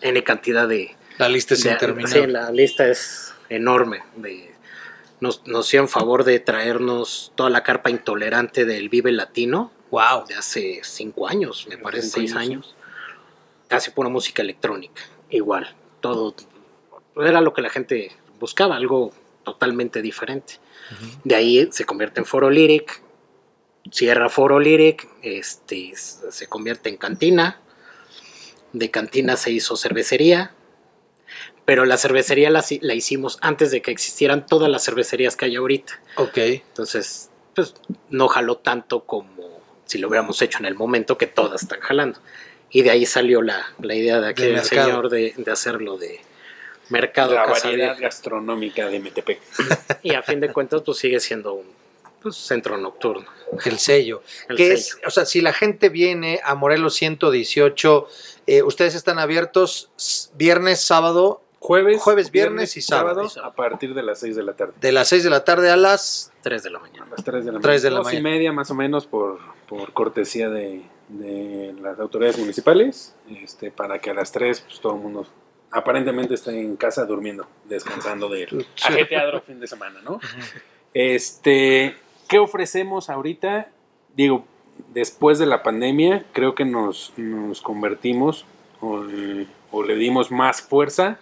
N 0.02 0.24
cantidad 0.24 0.68
de. 0.68 0.96
La 1.18 1.30
lista 1.30 1.54
es 1.54 1.66
interminable. 1.66 2.22
Sí, 2.22 2.32
la 2.32 2.52
lista 2.52 2.88
es 2.88 3.34
enorme. 3.50 4.04
De, 4.16 4.56
nos, 5.20 5.46
nos 5.46 5.68
hicieron 5.68 5.90
favor 5.90 6.24
de 6.24 6.40
traernos 6.40 7.34
toda 7.36 7.50
la 7.50 7.64
carpa 7.64 7.90
intolerante 7.90 8.66
del 8.66 8.90
Vive 8.90 9.12
Latino 9.12 9.72
Wow. 9.92 10.26
de 10.28 10.36
hace 10.36 10.82
cinco 10.84 11.28
años, 11.28 11.66
me 11.68 11.76
Hace 11.76 11.84
parece, 11.84 12.10
seis 12.10 12.36
años, 12.36 12.66
años. 12.66 12.76
Casi 13.68 13.92
pura 13.92 14.10
música 14.10 14.42
electrónica, 14.42 15.02
igual. 15.30 15.76
Todo 16.02 16.36
era 17.18 17.42
lo 17.42 17.54
que 17.54 17.62
la 17.62 17.70
gente 17.70 18.12
buscaba, 18.40 18.76
algo 18.76 19.14
totalmente 19.44 20.02
diferente. 20.02 20.60
De 21.24 21.36
ahí 21.36 21.68
se 21.72 21.86
convierte 21.86 22.20
en 22.20 22.26
Foro 22.26 22.50
Lyric, 22.50 23.02
cierra 23.92 24.30
Foro 24.30 24.60
Lyric, 24.60 25.08
este, 25.22 25.94
se 25.96 26.48
convierte 26.48 26.90
en 26.90 26.98
cantina. 26.98 27.60
De 28.74 28.92
cantina 28.92 29.38
se 29.38 29.52
hizo 29.52 29.78
cervecería, 29.78 30.54
pero 31.64 31.86
la 31.86 31.98
cervecería 31.98 32.50
la, 32.50 32.64
la 32.82 32.94
hicimos 32.94 33.38
antes 33.42 33.72
de 33.72 33.82
que 33.82 33.92
existieran 33.92 34.46
todas 34.46 34.70
las 34.70 34.84
cervecerías 34.84 35.38
que 35.38 35.46
hay 35.46 35.56
ahorita. 35.56 36.00
Ok. 36.18 36.38
Entonces, 36.38 37.30
pues 37.56 37.74
no 38.10 38.28
jaló 38.28 38.58
tanto 38.58 39.06
como 39.06 39.55
si 39.86 39.98
lo 39.98 40.08
hubiéramos 40.08 40.42
hecho 40.42 40.60
en 40.60 40.66
el 40.66 40.76
momento 40.76 41.18
que 41.18 41.28
todas 41.28 41.64
están 41.64 41.80
jalando. 41.80 42.20
Y 42.70 42.82
de 42.82 42.92
ahí 42.92 43.06
salió 43.06 43.42
la, 43.42 43.66
la 43.82 43.96
idea 43.96 44.20
de 44.20 44.34
mercado. 44.52 44.64
señor 44.64 45.10
de, 45.10 45.34
de 45.38 45.52
hacerlo 45.52 45.98
de 45.98 46.20
mercado 46.90 47.36
La 47.36 47.46
Casa 47.46 47.68
variedad 47.68 47.94
Vieja. 47.94 48.02
gastronómica 48.02 48.88
de 48.88 49.00
Metepec. 49.00 49.40
Y 50.04 50.14
a 50.14 50.22
fin 50.22 50.40
de 50.40 50.52
cuentas, 50.52 50.82
pues 50.86 50.98
sigue 50.98 51.20
siendo 51.20 51.54
un 51.54 51.66
pues, 52.22 52.36
centro 52.36 52.78
nocturno. 52.78 53.26
El 53.64 53.80
sello. 53.80 54.24
El 54.50 54.58
que 54.58 54.66
sello. 54.66 54.76
es, 54.76 54.98
o 55.06 55.10
sea, 55.12 55.26
si 55.26 55.42
la 55.42 55.54
gente 55.54 55.90
viene 55.90 56.40
a 56.44 56.56
Morelos 56.56 56.96
118, 56.96 58.08
eh, 58.48 58.64
ustedes 58.64 58.96
están 58.96 59.20
abiertos 59.20 59.90
viernes, 60.34 60.82
sábado, 60.82 61.42
Jueves, 61.66 62.02
Jueves, 62.02 62.32
viernes 62.32 62.78
y 62.78 62.82
sábado. 62.82 63.28
a 63.44 63.54
partir 63.54 63.94
de 63.94 64.04
las 64.04 64.20
6 64.20 64.36
de 64.36 64.44
la 64.44 64.54
tarde. 64.54 64.74
de 64.80 64.92
las 64.92 65.08
6 65.08 65.24
de 65.24 65.30
la 65.30 65.44
tarde 65.44 65.70
a 65.72 65.76
las 65.78 66.32
3 66.42 66.62
de 66.64 66.70
la 66.70 66.80
mañana. 66.80 67.06
A 67.08 67.10
las 67.16 67.24
3 67.24 67.34
de 67.46 67.52
la 67.52 67.58
mañana. 67.58 67.62
Tres 67.62 67.82
de 67.82 67.90
la 67.90 67.98
Dos 67.98 68.06
mañana. 68.06 68.20
y 68.20 68.32
media 68.34 68.52
más 68.54 68.70
o 68.72 68.76
menos 68.76 69.08
por, 69.08 69.40
por 69.68 69.92
cortesía 69.94 70.50
de, 70.50 70.84
de 71.10 71.74
las 71.82 72.00
autoridades 72.00 72.38
municipales, 72.38 73.16
este, 73.30 73.72
para 73.72 74.00
que 74.00 74.12
a 74.12 74.14
las 74.14 74.32
3 74.32 74.62
pues, 74.62 74.80
todo 74.80 74.94
el 74.96 75.02
mundo 75.02 75.26
aparentemente 75.72 76.36
esté 76.36 76.52
en 76.62 76.76
casa 76.78 77.04
durmiendo, 77.06 77.48
descansando 77.66 78.30
del 78.30 78.48
Sí. 78.76 78.84
ajetreado 78.86 79.42
fin 79.42 79.60
de 79.60 79.68
semana, 79.68 80.00
¿no? 80.04 80.20
Este, 80.94 81.96
¿qué 82.30 82.40
ofrecemos 82.40 83.10
ahorita? 83.10 83.70
Digo, 84.16 84.46
después 84.94 85.40
de 85.40 85.46
la 85.46 85.64
pandemia, 85.64 86.26
creo 86.32 86.56
que 86.56 86.64
nos, 86.66 87.12
nos 87.18 87.62
convertimos 87.62 88.46
o, 88.82 89.04
o 89.72 89.84
le 89.84 89.96
dimos 89.96 90.32
más 90.32 90.62
fuerza 90.62 91.20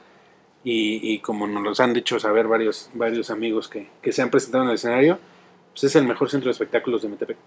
y, 0.63 0.99
y 1.13 1.19
como 1.19 1.45
nos 1.47 1.61
los 1.63 1.79
han 1.79 1.93
dicho 1.93 2.19
saber 2.19 2.47
varios, 2.47 2.89
varios 2.93 3.29
amigos 3.29 3.67
que, 3.67 3.87
que 4.01 4.11
se 4.11 4.21
han 4.21 4.29
presentado 4.29 4.63
en 4.63 4.69
el 4.69 4.75
escenario, 4.75 5.19
pues 5.71 5.83
es 5.85 5.95
el 5.95 6.05
mejor 6.05 6.29
centro 6.29 6.47
de 6.47 6.51
espectáculos 6.53 7.01
de 7.01 7.09
Metepec. 7.09 7.37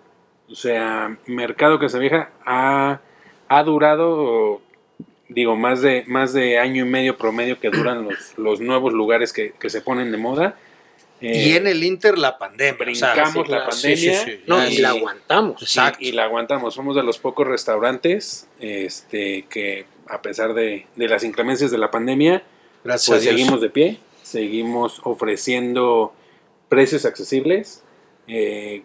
O 0.50 0.54
sea, 0.54 1.16
Mercado 1.26 1.78
Casavieja 1.78 2.30
ha, 2.44 3.00
ha 3.48 3.62
durado, 3.64 4.60
digo, 5.28 5.56
más 5.56 5.80
de, 5.82 6.04
más 6.06 6.32
de 6.32 6.58
año 6.58 6.84
y 6.84 6.88
medio 6.88 7.16
promedio 7.16 7.58
que 7.58 7.70
duran 7.70 8.04
los, 8.04 8.16
los 8.38 8.60
nuevos 8.60 8.92
lugares 8.92 9.32
que, 9.32 9.52
que 9.58 9.70
se 9.70 9.80
ponen 9.80 10.10
de 10.12 10.18
moda. 10.18 10.56
y 11.20 11.28
Eh, 11.28 11.56
en 11.56 11.66
el 11.66 11.82
Inter 11.82 12.18
la 12.18 12.36
pandemia. 12.38 12.74
o 12.90 12.94
sea, 12.94 13.14
brincamos 13.14 13.32
sí, 13.32 13.38
la 13.38 13.44
claro. 13.46 13.70
pandemia 13.70 13.96
Sí, 13.96 14.14
sí, 14.24 14.30
sí. 14.36 14.40
No, 14.46 14.58
Ya, 14.58 14.68
y 14.68 14.74
y- 14.74 14.78
la 14.78 14.88
aguantamos. 14.90 15.76
y-. 16.00 16.08
Y, 16.08 16.12
la 16.12 16.24
aguantamos. 16.24 16.74
Somos 16.74 16.94
de 16.94 17.02
los 17.02 17.18
pocos 17.18 17.46
restaurantes 17.46 18.46
este, 18.60 19.46
que, 19.48 19.86
a 20.08 20.20
pesar 20.22 20.52
de, 20.54 20.86
de 20.94 21.08
las 21.08 21.24
inclemencias 21.24 21.70
de 21.70 21.78
la 21.78 21.90
pandemia, 21.90 22.42
gracias 22.86 23.06
pues 23.08 23.18
a 23.18 23.20
Dios. 23.22 23.34
seguimos 23.36 23.60
de 23.60 23.70
pie, 23.70 24.00
seguimos 24.22 25.00
ofreciendo 25.04 26.12
precios 26.68 27.04
accesibles, 27.04 27.82
eh, 28.28 28.82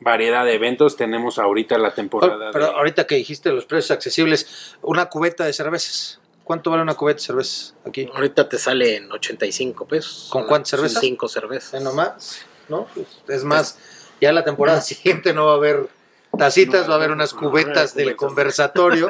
variedad 0.00 0.44
de 0.44 0.54
eventos. 0.54 0.96
Tenemos 0.96 1.38
ahorita 1.38 1.78
la 1.78 1.94
temporada. 1.94 2.50
Pero 2.52 2.66
de- 2.66 2.72
ahorita 2.72 3.06
que 3.06 3.16
dijiste 3.16 3.50
los 3.50 3.64
precios 3.66 3.90
accesibles, 3.92 4.74
una 4.82 5.06
cubeta 5.08 5.44
de 5.44 5.52
cervezas. 5.52 6.18
¿Cuánto 6.44 6.70
vale 6.70 6.82
una 6.82 6.94
cubeta 6.94 7.18
de 7.18 7.24
cervezas 7.26 7.74
aquí? 7.86 8.08
Ahorita 8.12 8.48
te 8.48 8.58
sale 8.58 8.96
en 8.96 9.10
85 9.12 9.86
pesos. 9.86 10.28
¿Con 10.32 10.46
cuántas 10.46 10.70
cervezas? 10.70 11.00
5 11.00 11.28
cervezas. 11.28 11.80
Nomás, 11.82 12.44
¿no? 12.68 12.86
Pues, 12.94 13.06
es 13.28 13.44
más, 13.44 13.78
ya 14.20 14.32
la 14.32 14.42
temporada 14.44 14.80
siguiente 14.80 15.32
no 15.32 15.46
va 15.46 15.52
a 15.52 15.56
haber 15.56 15.88
tacitas, 16.36 16.82
No, 16.82 16.88
va 16.88 16.94
a 16.94 16.96
haber 16.96 17.10
unas 17.12 17.34
no, 17.34 17.40
cubetas 17.40 17.94
no, 17.94 17.98
del 17.98 18.16
cubetas. 18.16 18.16
conversatorio, 18.28 19.08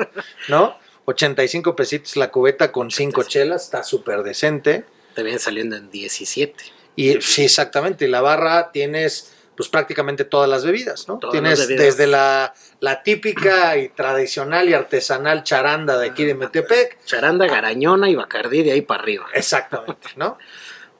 ¿no? 0.48 0.76
85 1.10 1.76
pesitos 1.76 2.16
la 2.16 2.30
cubeta 2.30 2.72
con 2.72 2.90
5 2.90 3.24
chelas, 3.24 3.64
está 3.64 3.82
súper 3.82 4.22
decente. 4.22 4.84
Te 5.14 5.22
vienen 5.22 5.40
saliendo 5.40 5.76
en 5.76 5.90
17. 5.90 6.64
Y 6.96 7.20
sí, 7.20 7.44
exactamente, 7.44 8.06
y 8.06 8.08
la 8.08 8.20
barra 8.20 8.72
tienes 8.72 9.32
pues 9.56 9.68
prácticamente 9.68 10.24
todas 10.24 10.48
las 10.48 10.64
bebidas, 10.64 11.06
¿no? 11.06 11.18
Todas 11.18 11.32
tienes 11.32 11.66
bebidas. 11.66 11.84
desde 11.84 12.06
la, 12.06 12.54
la 12.80 13.02
típica 13.02 13.76
y 13.76 13.90
tradicional 13.90 14.68
y 14.68 14.74
artesanal 14.74 15.42
charanda 15.44 15.98
de 15.98 16.08
aquí 16.08 16.24
de 16.24 16.34
Metepec, 16.34 17.04
Charanda, 17.04 17.46
Garañona 17.46 18.08
y 18.08 18.14
Bacardí 18.14 18.62
de 18.62 18.72
ahí 18.72 18.82
para 18.82 19.02
arriba. 19.02 19.26
exactamente, 19.34 20.08
¿no? 20.16 20.38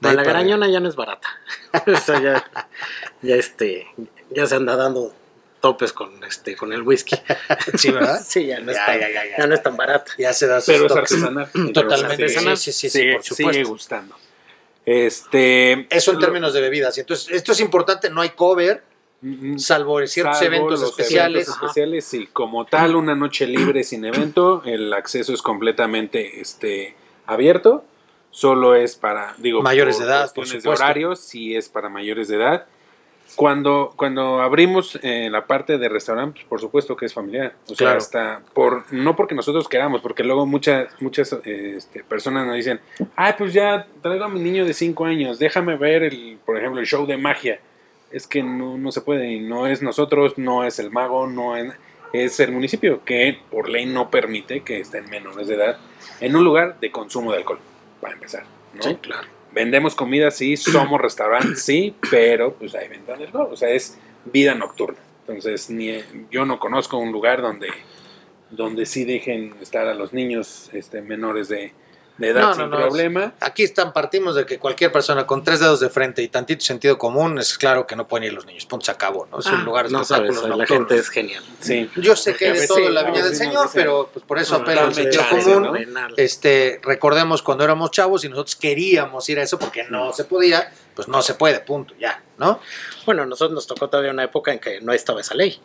De 0.00 0.14
la 0.14 0.23
Garañona 0.23 0.67
ya 0.67 0.81
no 0.81 0.88
es 0.88 0.97
barata. 0.97 1.29
o 1.87 1.97
sea, 1.97 2.23
ya, 2.23 2.50
ya, 3.21 3.37
este, 3.37 3.87
ya 4.31 4.47
se 4.47 4.55
anda 4.55 4.75
dando 4.75 5.14
topes 5.61 5.93
con, 5.93 6.23
este, 6.25 6.57
con 6.57 6.73
el 6.73 6.83
whisky. 6.83 7.17
Sí, 7.76 7.90
¿verdad? 7.90 8.21
Sí, 8.26 8.47
ya 8.47 8.61
no, 8.61 8.73
Ya, 8.73 8.79
es, 8.81 8.87
tan, 8.87 9.00
ya, 9.00 9.09
ya, 9.11 9.25
ya. 9.26 9.38
ya 9.38 9.47
no 9.47 9.55
es 9.55 9.62
tan 9.62 9.76
barata. 9.76 10.12
Ya 10.19 10.33
se 10.33 10.47
da 10.47 10.61
sus 10.61 10.75
pero 10.75 10.87
es 10.87 10.93
artesanal. 10.93 11.49
Totalmente, 11.75 12.26
Entonces, 12.26 12.61
sí, 12.61 12.73
sí, 12.73 12.73
sí, 12.73 12.90
sí, 12.90 12.99
sigue, 12.99 13.12
por 13.14 13.23
supuesto. 13.25 13.52
sigue 13.52 13.64
gustando. 13.64 14.17
Este, 14.87 15.87
Eso 15.95 16.11
en 16.12 16.17
lo- 16.17 16.21
términos 16.25 16.52
de 16.55 16.61
bebidas. 16.61 16.97
Y 16.97 17.00
entonces, 17.00 17.29
esto 17.31 17.52
es 17.52 17.61
importante, 17.61 18.11
no 18.11 18.21
hay 18.23 18.31
cover, 18.31 18.83
salvo 19.59 20.05
ciertos 20.07 20.38
salvo 20.38 20.55
eventos 20.55 20.81
los 20.81 20.90
especiales. 20.90 21.47
eventos 21.47 21.55
especiales, 21.62 22.05
sí, 22.07 22.29
como 22.33 22.64
tal, 22.64 22.97
una 22.97 23.14
noche 23.14 23.47
libre 23.47 23.85
sin 23.85 24.05
evento, 24.05 24.62
el 24.64 24.93
acceso 24.93 25.33
es 25.35 25.43
completamente 25.43 26.40
este, 26.40 26.97
abierto. 27.26 27.85
Solo 28.33 28.76
es 28.76 28.95
para, 28.95 29.35
digo, 29.38 29.61
Mayores 29.61 29.97
por 29.97 30.05
de 30.07 30.11
edad, 30.12 30.33
por 30.35 30.47
de 30.49 30.69
horarios, 30.69 31.19
sí 31.21 31.57
es 31.57 31.69
para 31.69 31.88
mayores 31.88 32.29
de 32.29 32.37
edad. 32.37 32.67
Cuando, 33.37 33.93
cuando 33.97 34.41
abrimos 34.41 34.99
eh, 35.03 35.29
la 35.31 35.47
parte 35.47 35.79
de 35.79 35.89
restaurante, 35.89 36.35
pues, 36.41 36.47
por 36.49 36.61
supuesto 36.61 36.97
que 36.97 37.07
es 37.07 37.15
familiar. 37.15 37.55
O 37.65 37.69
sea, 37.69 37.77
Claro. 37.77 37.99
hasta 37.99 38.43
por, 38.55 38.93
no 38.93 39.17
porque 39.17 39.35
nosotros 39.35 39.69
queramos, 39.69 40.01
porque 40.01 40.25
luego 40.25 40.47
muchas, 40.47 40.89
muchas 41.01 41.33
eh, 41.45 41.75
este, 41.77 42.03
personas 42.05 42.47
nos 42.47 42.57
dicen, 42.57 42.81
ay, 43.17 43.35
pues 43.39 43.53
ya 43.53 43.87
traigo 44.03 44.25
a 44.25 44.29
mi 44.29 44.41
niño 44.41 44.65
de 44.65 44.75
5 44.75 45.05
años, 45.05 45.39
déjame 45.39 45.77
ver, 45.77 46.03
el, 46.03 46.39
por 46.45 46.57
ejemplo, 46.59 46.81
el 46.81 46.87
show 46.87 47.07
de 47.07 47.17
magia. 47.17 47.61
Es 48.11 48.27
que 48.27 48.43
no, 48.43 48.77
no 48.77 48.91
se 48.91 49.03
puede, 49.03 49.31
y 49.31 49.41
no 49.41 49.67
es 49.69 49.83
nosotros, 49.83 50.37
no 50.37 50.65
es 50.65 50.79
el 50.81 50.91
mago, 50.91 51.29
no 51.29 51.57
es, 51.57 51.73
es 52.13 52.41
el 52.41 52.51
municipio, 52.51 53.05
que 53.05 53.39
por 53.51 53.69
ley 53.69 53.87
no 53.87 54.11
permite 54.11 54.63
que 54.63 54.81
estén 54.81 55.09
menores 55.09 55.47
de 55.47 55.55
edad 55.55 55.79
en 56.21 56.35
un 56.35 56.43
lugar 56.45 56.81
de 56.81 56.91
consumo 56.91 57.31
de 57.31 57.39
alcohol, 57.39 57.61
para 58.01 58.15
empezar. 58.15 58.43
¿no? 58.75 58.83
Sí, 58.83 58.97
claro. 59.01 59.29
Vendemos 59.52 59.95
comida, 59.95 60.30
sí, 60.30 60.57
somos 60.57 61.00
restaurante, 61.02 61.57
sí, 61.57 61.95
pero 62.11 62.54
pues 62.54 62.75
hay 62.75 62.88
venta 62.88 63.16
de 63.16 63.25
alcohol, 63.25 63.49
o 63.52 63.57
sea, 63.57 63.71
es 63.71 63.99
vida 64.25 64.54
nocturna. 64.54 64.99
Entonces, 65.26 65.71
ni, 65.71 65.99
yo 66.30 66.45
no 66.45 66.59
conozco 66.59 66.99
un 66.99 67.12
lugar 67.12 67.42
donde, 67.42 67.69
donde 68.50 68.87
sí 68.87 69.04
dejen 69.04 69.54
estar 69.61 69.87
a 69.87 69.95
los 69.95 70.12
niños 70.12 70.71
este, 70.73 71.02
menores 71.02 71.49
de, 71.49 71.73
de 72.21 72.29
edad 72.29 72.41
No, 72.43 72.49
no, 72.49 72.55
sin 72.55 72.71
no, 72.71 72.77
problema. 72.77 73.35
Aquí 73.41 73.62
están, 73.65 73.93
partimos 73.93 74.35
de 74.35 74.47
que 74.47 74.59
cualquier 74.59 74.93
persona 74.93 75.27
con 75.27 75.43
tres 75.43 75.59
dedos 75.59 75.81
de 75.81 75.89
frente 75.89 76.23
y 76.23 76.29
tantito 76.29 76.65
sentido 76.65 76.99
común, 76.99 77.39
es 77.39 77.57
claro 77.59 77.87
que 77.87 77.97
no 77.97 78.07
pueden 78.07 78.27
ir 78.27 78.33
los 78.35 78.45
niños. 78.47 78.67
Punto, 78.67 78.85
se 78.85 78.93
acabó, 78.93 79.27
¿no? 79.27 79.41
Es 79.41 79.47
un 79.47 79.55
Ah, 79.55 79.62
lugar 79.65 79.87
de 79.87 79.93
no 79.93 80.05
sabes, 80.05 80.31
espectáculos 80.31 80.59
la 80.59 80.67
gente 80.67 80.97
es 80.97 81.09
genial. 81.09 81.43
Sí. 81.61 81.91
Yo 81.97 82.15
sé 82.15 82.37
que 82.37 82.55
Sí, 82.55 82.69
todo 82.69 82.89
la 82.91 83.03
no, 83.03 83.09
viña 83.09 83.25
del 83.25 83.33
no, 83.33 83.39
Señor, 83.39 83.71
pero 83.73 84.11
pues 84.12 84.25
por 84.25 84.39
eso 84.39 84.57
No, 84.59 84.62
apelo 84.62 84.83
al 84.83 84.95
sentido 84.95 85.23
común. 85.29 85.62
¿no? 85.93 86.07
Este, 86.17 86.79
recordemos 86.83 87.43
cuando 87.43 87.65
éramos 87.65 87.91
chavos 87.91 88.23
y 88.25 88.29
nosotros 88.29 88.55
queríamos 88.57 89.27
ir 89.29 89.41
a 89.41 89.43
eso 89.43 89.59
porque 89.59 89.85
no 89.89 90.12
se 90.12 90.25
podía, 90.25 90.71
pues 90.95 91.09
no 91.09 91.23
se 91.23 91.35
puede, 91.35 91.61
punto, 91.61 91.95
ya, 91.99 92.23
¿no? 92.39 92.61
Bueno, 93.07 93.23
a 93.23 93.27
nosotros 93.27 93.55
nos 93.55 93.67
tocó 93.67 93.89
todavía 93.89 94.11
una 94.12 94.25
época 94.25 94.53
en 94.53 94.59
que 94.59 94.81
no 94.83 94.93
estaba 94.93 95.23
esa 95.23 95.35
ley. 95.35 95.59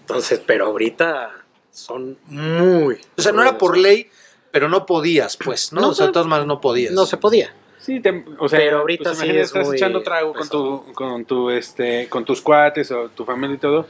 Entonces, 0.00 0.40
pero 0.44 0.66
ahorita 0.66 1.30
son 1.72 2.18
muy... 2.26 3.00
O 3.16 3.22
sea, 3.22 3.32
no 3.32 3.42
era 3.42 3.56
por 3.56 3.78
ley, 3.78 4.10
pero 4.52 4.68
no 4.68 4.86
podías, 4.86 5.36
pues, 5.36 5.72
¿no? 5.72 5.80
No, 5.80 5.88
o 5.88 5.94
sea, 5.94 6.06
de 6.06 6.12
todas 6.12 6.28
maneras 6.28 6.46
no 6.46 6.60
podías. 6.60 6.92
No 6.92 7.04
se 7.06 7.16
podía. 7.16 7.52
Sí, 7.78 7.98
te- 7.98 8.24
o 8.38 8.48
sea, 8.48 8.60
Pero 8.60 8.78
ahorita 8.80 9.10
pues, 9.10 9.18
sí 9.18 9.28
es 9.30 9.46
estás 9.46 9.66
muy 9.66 9.76
echando 9.76 10.02
trago 10.04 10.32
con 10.32 10.48
tu, 10.48 10.92
con 10.92 11.24
tu, 11.24 11.50
este, 11.50 12.08
con 12.08 12.24
tus 12.24 12.40
cuates 12.40 12.92
o 12.92 13.08
tu 13.08 13.24
familia 13.24 13.56
y 13.56 13.58
todo, 13.58 13.86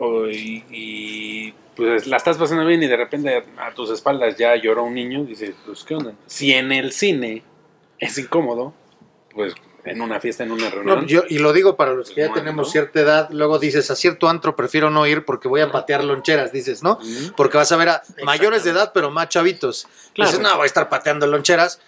o- 0.00 0.26
y, 0.26 0.64
y, 0.70 1.54
pues 1.76 2.06
la 2.06 2.16
estás 2.16 2.36
pasando 2.38 2.64
bien 2.66 2.82
y 2.82 2.86
de 2.88 2.96
repente 2.96 3.44
a 3.58 3.72
tus 3.74 3.90
espaldas 3.90 4.36
ya 4.36 4.56
lloró 4.56 4.84
un 4.84 4.94
niño, 4.94 5.24
dices, 5.24 5.54
pues 5.64 5.84
qué 5.84 5.94
onda. 5.94 6.14
Si 6.26 6.52
en 6.52 6.72
el 6.72 6.90
cine 6.90 7.42
es 7.98 8.18
incómodo, 8.18 8.72
pues 9.34 9.54
en 9.86 10.00
una 10.02 10.20
fiesta, 10.20 10.44
en 10.44 10.52
una 10.52 10.68
reunión. 10.70 11.00
No, 11.02 11.06
yo, 11.06 11.22
y 11.28 11.38
lo 11.38 11.52
digo 11.52 11.76
para 11.76 11.94
los 11.94 12.10
que 12.10 12.22
ya 12.22 12.28
Pues, 12.28 12.40
tenemos 12.40 12.68
¿no? 12.68 12.72
cierta 12.72 13.00
edad, 13.00 13.28
luego 13.30 13.58
dices, 13.58 13.90
a 13.90 13.96
cierto 13.96 14.28
antro 14.28 14.54
prefiero 14.56 14.90
no 14.90 15.06
ir 15.06 15.24
porque 15.24 15.48
voy 15.48 15.60
a 15.60 15.70
patear 15.70 16.04
loncheras, 16.04 16.52
dices, 16.52 16.82
¿no? 16.82 16.98
Porque 17.36 17.56
vas 17.56 17.70
a 17.72 17.76
ver 17.76 17.88
a 17.88 18.02
mayores 18.24 18.64
de 18.64 18.70
edad, 18.70 18.90
pero 18.92 19.10
más 19.10 19.28
chavitos. 19.28 19.86
Claro. 20.14 20.30
Dices, 20.30 20.42
no, 20.42 20.54
voy 20.56 20.64
a 20.64 20.66
estar 20.66 20.88
pateando 20.88 21.26
loncheras. 21.26 21.80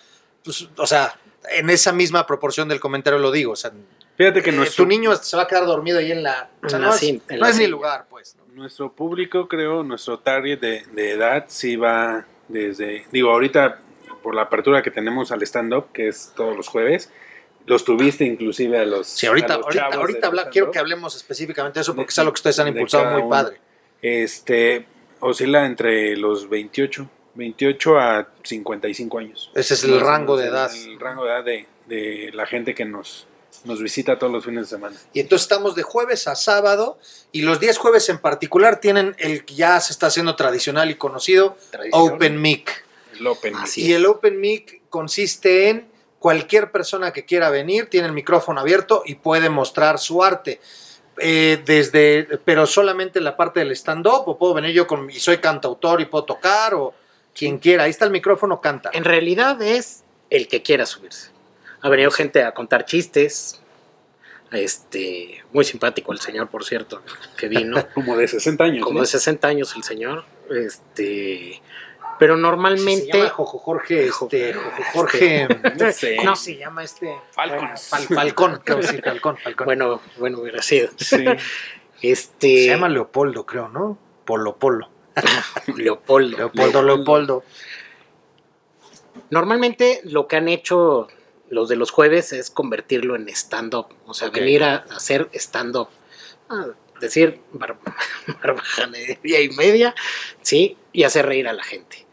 Pues, 0.44 0.68
o 0.76 0.86
sea, 0.86 1.18
en 1.50 1.70
esa 1.70 1.92
misma 1.92 2.26
proporción 2.26 2.68
del 2.68 2.80
comentario 2.80 3.18
lo 3.18 3.30
digo. 3.30 3.52
O 3.52 3.56
sea, 3.56 3.72
Fíjate 4.16 4.42
que 4.42 4.50
eh, 4.50 4.52
nuestro, 4.52 4.84
tu 4.84 4.88
niño 4.88 5.14
se 5.16 5.36
va 5.36 5.44
a 5.44 5.46
quedar 5.46 5.64
dormido 5.66 5.98
ahí 5.98 6.10
en 6.12 6.22
la... 6.22 6.50
O 6.64 6.68
sea, 6.68 6.78
En 6.78 6.82
no 6.84 6.88
la 6.90 6.94
es, 6.96 7.02
en 7.02 7.20
no 7.30 7.36
la 7.36 7.48
es 7.50 7.54
ni 7.56 7.64
silla. 7.64 7.68
lugar, 7.70 8.06
pues. 8.10 8.34
¿no? 8.36 8.54
nuestro 8.54 8.90
público, 8.92 9.46
creo, 9.46 9.84
nuestro 9.84 10.18
target 10.18 10.58
de, 10.58 10.82
de 10.92 11.12
edad 11.12 11.44
sí 11.46 11.76
va 11.76 12.24
desde, 12.48 13.06
digo, 13.12 13.30
ahorita 13.30 13.78
por 14.22 14.34
la 14.34 14.42
apertura 14.42 14.82
que 14.82 14.90
tenemos 14.90 15.30
al 15.30 15.42
stand-up, 15.42 15.92
que 15.92 16.08
es 16.08 16.32
todos 16.34 16.56
los 16.56 16.66
jueves, 16.66 17.12
los 17.68 17.84
tuviste 17.84 18.24
inclusive 18.24 18.78
a 18.80 18.84
los... 18.84 19.06
Sí, 19.06 19.26
ahorita, 19.26 19.56
los 19.58 19.66
ahorita, 19.66 19.86
ahorita 19.86 20.26
habla- 20.26 20.48
quiero 20.50 20.70
que 20.70 20.78
hablemos 20.78 21.14
específicamente 21.14 21.78
de 21.78 21.82
eso 21.82 21.94
porque 21.94 22.08
De- 22.08 22.12
es 22.12 22.18
algo 22.18 22.32
que 22.32 22.38
ustedes 22.38 22.58
han 22.58 22.68
impulsado 22.68 23.18
muy 23.20 23.30
padre. 23.30 23.58
Este, 24.02 24.86
oscila 25.20 25.66
entre 25.66 26.16
los 26.16 26.48
28, 26.48 27.08
28 27.34 27.98
a 27.98 28.28
55 28.42 29.18
años. 29.18 29.50
Ese 29.54 29.74
es 29.74 29.84
el 29.84 30.00
rango 30.00 30.36
de 30.36 30.46
edad. 30.46 30.70
El, 30.74 30.92
el 30.92 31.00
rango 31.00 31.24
de 31.24 31.30
edad 31.30 31.44
de, 31.44 31.66
de 31.86 32.30
la 32.32 32.46
gente 32.46 32.74
que 32.74 32.84
nos, 32.84 33.26
nos 33.64 33.82
visita 33.82 34.18
todos 34.18 34.32
los 34.32 34.44
fines 34.44 34.62
de 34.64 34.68
semana. 34.76 34.96
Y 35.12 35.20
entonces 35.20 35.44
estamos 35.44 35.74
de 35.74 35.82
jueves 35.82 36.26
a 36.28 36.34
sábado 36.36 36.98
y 37.32 37.42
los 37.42 37.60
10 37.60 37.76
jueves 37.78 38.08
en 38.08 38.18
particular 38.18 38.80
tienen 38.80 39.14
el 39.18 39.44
que 39.44 39.54
ya 39.54 39.78
se 39.80 39.92
está 39.92 40.06
haciendo 40.06 40.36
tradicional 40.36 40.90
y 40.90 40.94
conocido, 40.94 41.56
Tradición. 41.70 42.14
Open 42.14 42.40
Mic. 42.40 42.84
El 43.18 43.26
Open. 43.26 43.56
Así 43.56 43.84
Y 43.84 43.92
el 43.92 44.06
Open 44.06 44.40
Mic 44.40 44.80
consiste 44.90 45.68
en 45.70 45.86
cualquier 46.18 46.70
persona 46.72 47.12
que 47.12 47.24
quiera 47.24 47.50
venir, 47.50 47.88
tiene 47.88 48.06
el 48.06 48.12
micrófono 48.12 48.60
abierto 48.60 49.02
y 49.04 49.16
puede 49.16 49.50
mostrar 49.50 49.98
su 49.98 50.22
arte. 50.22 50.60
Eh, 51.20 51.62
desde, 51.64 52.38
pero 52.44 52.66
solamente 52.66 53.18
en 53.18 53.24
la 53.24 53.36
parte 53.36 53.60
del 53.60 53.72
stand-up, 53.72 54.22
o 54.26 54.38
puedo 54.38 54.54
venir 54.54 54.72
yo 54.72 54.86
con, 54.86 55.10
y 55.10 55.18
soy 55.18 55.38
cantautor 55.38 56.00
y 56.00 56.04
puedo 56.04 56.24
tocar, 56.24 56.74
o 56.74 56.94
quien 57.34 57.58
quiera, 57.58 57.84
ahí 57.84 57.90
está 57.90 58.04
el 58.04 58.10
micrófono, 58.10 58.60
canta. 58.60 58.90
En 58.92 59.04
realidad 59.04 59.60
es 59.62 60.04
el 60.30 60.48
que 60.48 60.62
quiera 60.62 60.86
subirse. 60.86 61.30
Ha 61.80 61.88
venido 61.88 62.10
gente 62.10 62.42
a 62.42 62.52
contar 62.52 62.84
chistes. 62.84 63.60
Este, 64.50 65.44
muy 65.52 65.64
simpático 65.64 66.12
el 66.12 66.20
señor, 66.20 66.48
por 66.48 66.64
cierto, 66.64 67.02
que 67.36 67.48
vino. 67.48 67.86
Como 67.94 68.16
de 68.16 68.26
60 68.26 68.64
años. 68.64 68.84
como 68.84 68.98
¿no? 68.98 69.00
de 69.02 69.06
60 69.06 69.46
años 69.46 69.74
el 69.76 69.82
señor. 69.82 70.24
Este, 70.50 71.60
pero 72.18 72.34
Se 72.36 72.40
normalmente. 72.40 73.18
llama 73.18 73.30
Jojo 73.30 73.58
Jorge, 73.58 74.06
este, 74.06 74.52
Jojo 74.54 74.82
Jorge, 74.92 75.48
No 75.78 75.92
sé. 75.92 76.16
¿cómo 76.16 76.36
se 76.36 76.56
llama 76.56 76.84
este? 76.84 77.14
Falcon. 77.32 77.68
Fal- 77.70 78.14
Falcón, 78.14 78.60
creo, 78.64 78.82
sí, 78.82 78.98
Falcón, 79.02 79.36
Falcón. 79.36 79.64
Bueno, 79.66 80.00
bueno, 80.18 80.38
hubiera 80.40 80.62
sido. 80.62 80.88
Sí. 80.96 81.24
Este, 82.00 82.58
se 82.62 82.66
llama 82.68 82.88
Leopoldo, 82.88 83.44
creo, 83.44 83.68
¿no? 83.68 83.98
Polo 84.24 84.56
Polo. 84.56 84.88
Leopoldo. 85.76 86.36
Leopoldo, 86.38 86.82
Leopoldo. 86.84 87.42
Normalmente 89.30 90.00
lo 90.04 90.28
que 90.28 90.36
han 90.36 90.48
hecho 90.48 91.08
los 91.50 91.68
de 91.68 91.76
los 91.76 91.90
jueves 91.90 92.32
es 92.32 92.50
convertirlo 92.50 93.16
en 93.16 93.28
stand-up. 93.30 93.88
O 94.06 94.14
sea, 94.14 94.30
venir 94.30 94.62
a 94.64 94.76
hacer 94.94 95.28
stand-up. 95.32 95.88
A 96.50 96.66
decir 97.00 97.40
bar- 97.52 97.78
de 98.92 99.18
día 99.22 99.40
y 99.40 99.50
media, 99.50 99.94
sí, 100.42 100.76
y 100.92 101.02
hacer 101.04 101.26
reír 101.26 101.48
a 101.48 101.52
la 101.52 101.62
gente. 101.64 102.06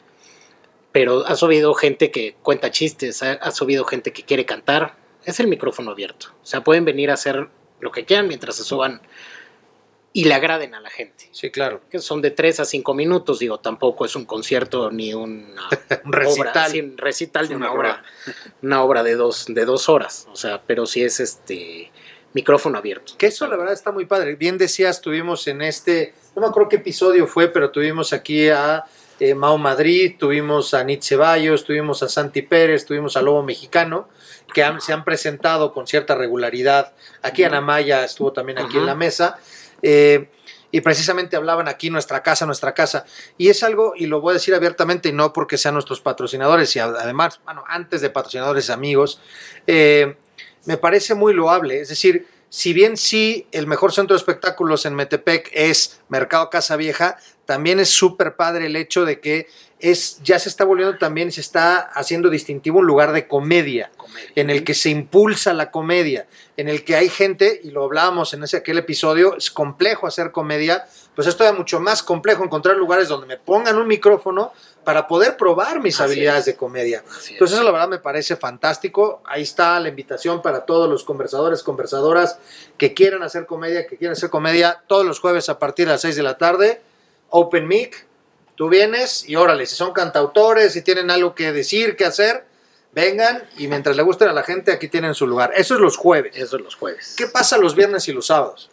Pero 0.95 1.25
ha 1.27 1.35
subido 1.35 1.73
gente 1.73 2.09
que 2.09 2.37
cuenta 2.41 2.71
chistes, 2.71 3.21
ha, 3.21 3.33
ha 3.33 3.51
subido 3.51 3.83
gente 3.83 4.13
que 4.13 4.23
quiere 4.23 4.45
cantar. 4.45 4.95
Es 5.25 5.41
el 5.41 5.47
micrófono 5.47 5.91
abierto. 5.91 6.27
O 6.41 6.45
sea, 6.45 6.63
pueden 6.63 6.85
venir 6.85 7.11
a 7.11 7.15
hacer 7.15 7.49
lo 7.81 7.91
que 7.91 8.05
quieran 8.05 8.29
mientras 8.29 8.55
se 8.55 8.63
suban 8.63 9.01
y 10.13 10.23
le 10.23 10.33
agraden 10.33 10.73
a 10.73 10.79
la 10.79 10.89
gente. 10.89 11.27
Sí, 11.33 11.51
claro. 11.51 11.81
Que 11.89 11.99
son 11.99 12.21
de 12.21 12.31
3 12.31 12.61
a 12.61 12.65
5 12.65 12.93
minutos, 12.93 13.39
digo, 13.39 13.59
tampoco 13.59 14.05
es 14.05 14.15
un 14.15 14.23
concierto 14.23 14.89
ni 14.89 15.13
una 15.13 15.67
Un 16.05 16.13
recital. 16.13 16.47
obra, 16.47 16.69
sí, 16.69 16.79
un 16.79 16.97
recital 16.97 17.49
de 17.49 17.57
Una 17.57 17.71
una, 17.71 17.77
obra, 17.77 18.03
una 18.61 18.81
obra 18.81 19.03
de 19.03 19.15
dos, 19.15 19.47
de 19.49 19.65
dos 19.65 19.89
horas, 19.89 20.29
o 20.31 20.37
sea, 20.37 20.61
pero 20.65 20.85
sí 20.85 21.03
es 21.03 21.19
este 21.19 21.91
micrófono 22.31 22.77
abierto. 22.77 23.15
Que 23.17 23.25
eso 23.27 23.45
la 23.47 23.57
verdad 23.57 23.73
está 23.73 23.91
muy 23.91 24.05
padre. 24.05 24.35
Bien 24.35 24.57
decías, 24.57 25.01
tuvimos 25.01 25.45
en 25.47 25.61
este, 25.61 26.13
no 26.33 26.41
me 26.41 26.47
acuerdo 26.47 26.69
qué 26.69 26.77
episodio 26.77 27.27
fue, 27.27 27.49
pero 27.49 27.71
tuvimos 27.71 28.13
aquí 28.13 28.47
a 28.47 28.85
eh, 29.19 29.33
Mao 29.35 29.57
Madrid, 29.57 30.15
tuvimos 30.19 30.73
a 30.73 30.83
Nit 30.83 31.01
Ceballos, 31.03 31.63
tuvimos 31.63 32.03
a 32.03 32.09
Santi 32.09 32.41
Pérez, 32.41 32.85
tuvimos 32.85 33.15
a 33.17 33.21
Lobo 33.21 33.43
Mexicano, 33.43 34.09
que 34.53 34.63
han- 34.63 34.81
se 34.81 34.93
han 34.93 35.03
presentado 35.03 35.71
con 35.73 35.87
cierta 35.87 36.15
regularidad. 36.15 36.93
Aquí 37.21 37.43
Ana 37.43 37.61
Maya 37.61 38.03
estuvo 38.03 38.31
también 38.33 38.59
aquí 38.59 38.77
en 38.77 38.85
la 38.85 38.95
mesa. 38.95 39.37
eh, 39.81 40.29
y 40.71 40.81
precisamente 40.81 41.35
hablaban 41.37 41.67
aquí 41.67 41.89
nuestra 41.89 42.23
casa, 42.23 42.45
nuestra 42.45 42.73
casa. 42.73 43.05
Y 43.37 43.49
es 43.49 43.61
algo, 43.63 43.93
y 43.95 44.07
lo 44.07 44.19
voy 44.19 44.31
a 44.31 44.33
decir 44.33 44.53
abiertamente, 44.55 45.09
y 45.09 45.13
no 45.13 45.31
porque 45.31 45.57
sean 45.57 45.73
nuestros 45.75 46.01
patrocinadores, 46.01 46.75
y 46.75 46.79
además, 46.79 47.39
bueno, 47.45 47.63
antes 47.67 48.01
de 48.01 48.09
patrocinadores, 48.09 48.69
amigos, 48.69 49.21
eh, 49.67 50.17
me 50.65 50.77
parece 50.77 51.13
muy 51.13 51.33
loable. 51.33 51.79
Es 51.79 51.89
decir, 51.89 52.27
si 52.49 52.73
bien 52.73 52.97
sí 52.97 53.47
el 53.51 53.67
mejor 53.67 53.91
centro 53.93 54.15
de 54.15 54.19
espectáculos 54.19 54.85
en 54.85 54.95
Metepec 54.95 55.49
es 55.53 56.01
Mercado 56.09 56.49
Casa 56.49 56.75
Vieja, 56.77 57.17
también 57.45 57.79
es 57.79 57.89
súper 57.89 58.35
padre 58.35 58.67
el 58.67 58.75
hecho 58.75 59.05
de 59.05 59.19
que 59.19 59.47
es, 59.79 60.19
ya 60.23 60.39
se 60.39 60.49
está 60.49 60.63
volviendo 60.63 60.97
también, 60.97 61.31
se 61.31 61.41
está 61.41 61.77
haciendo 61.77 62.29
distintivo 62.29 62.79
un 62.79 62.87
lugar 62.87 63.11
de 63.11 63.27
comedia, 63.27 63.91
en 64.35 64.49
el 64.49 64.63
que 64.63 64.73
se 64.73 64.89
impulsa 64.89 65.53
la 65.53 65.69
comedia, 65.69 66.27
en 66.57 66.69
el 66.69 66.83
que 66.83 66.95
hay 66.95 67.09
gente, 67.09 67.59
y 67.63 67.71
lo 67.71 67.83
hablábamos 67.83 68.33
en 68.33 68.43
ese 68.43 68.57
aquel 68.57 68.77
episodio, 68.77 69.35
es 69.35 69.51
complejo 69.51 70.07
hacer 70.07 70.31
comedia, 70.31 70.87
pues 71.13 71.27
es 71.27 71.35
todavía 71.35 71.57
mucho 71.57 71.79
más 71.79 72.03
complejo 72.03 72.43
encontrar 72.43 72.77
lugares 72.77 73.09
donde 73.09 73.27
me 73.27 73.37
pongan 73.37 73.77
un 73.77 73.87
micrófono 73.87 74.53
para 74.83 75.07
poder 75.07 75.35
probar 75.37 75.81
mis 75.81 75.95
Así 75.95 76.03
habilidades 76.03 76.41
es. 76.41 76.45
de 76.47 76.55
comedia. 76.55 77.03
Así 77.09 77.17
es. 77.17 77.31
Entonces, 77.31 77.55
eso 77.55 77.63
la 77.65 77.71
verdad 77.71 77.89
me 77.89 77.99
parece 77.99 78.35
fantástico. 78.35 79.21
Ahí 79.25 79.43
está 79.43 79.79
la 79.79 79.89
invitación 79.89 80.41
para 80.41 80.65
todos 80.65 80.89
los 80.89 81.03
conversadores, 81.03 81.63
conversadoras 81.63 82.39
que 82.77 82.93
quieran 82.93 83.23
hacer 83.23 83.45
comedia, 83.45 83.87
que 83.87 83.97
quieran 83.97 84.13
hacer 84.13 84.29
comedia 84.29 84.83
todos 84.87 85.05
los 85.05 85.19
jueves 85.19 85.49
a 85.49 85.59
partir 85.59 85.87
de 85.87 85.93
las 85.93 86.01
6 86.01 86.15
de 86.15 86.23
la 86.23 86.37
tarde. 86.37 86.81
Open 87.29 87.67
Mic, 87.67 88.05
tú 88.55 88.69
vienes 88.69 89.27
y 89.27 89.35
órale, 89.35 89.65
si 89.65 89.75
son 89.75 89.93
cantautores, 89.93 90.73
si 90.73 90.81
tienen 90.81 91.11
algo 91.11 91.35
que 91.35 91.51
decir, 91.51 91.95
que 91.95 92.05
hacer, 92.05 92.45
vengan 92.93 93.43
y 93.57 93.67
mientras 93.67 93.95
le 93.95 94.03
gusten 94.03 94.29
a 94.29 94.33
la 94.33 94.43
gente, 94.43 94.71
aquí 94.71 94.87
tienen 94.87 95.13
su 95.13 95.27
lugar. 95.27 95.51
Eso 95.55 95.75
es 95.75 95.81
los 95.81 95.97
jueves. 95.97 96.35
Eso 96.35 96.57
es 96.57 96.63
los 96.63 96.75
jueves. 96.75 97.15
¿Qué 97.17 97.27
pasa 97.27 97.57
los 97.57 97.75
viernes 97.75 98.07
y 98.07 98.13
los 98.13 98.27
sábados? 98.27 98.71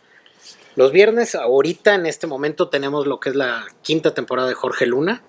Los 0.74 0.92
viernes, 0.92 1.34
ahorita 1.34 1.94
en 1.94 2.06
este 2.06 2.26
momento 2.26 2.68
tenemos 2.68 3.06
lo 3.06 3.20
que 3.20 3.30
es 3.30 3.36
la 3.36 3.66
quinta 3.82 4.14
temporada 4.14 4.48
de 4.48 4.54
Jorge 4.54 4.86
Luna, 4.86 5.22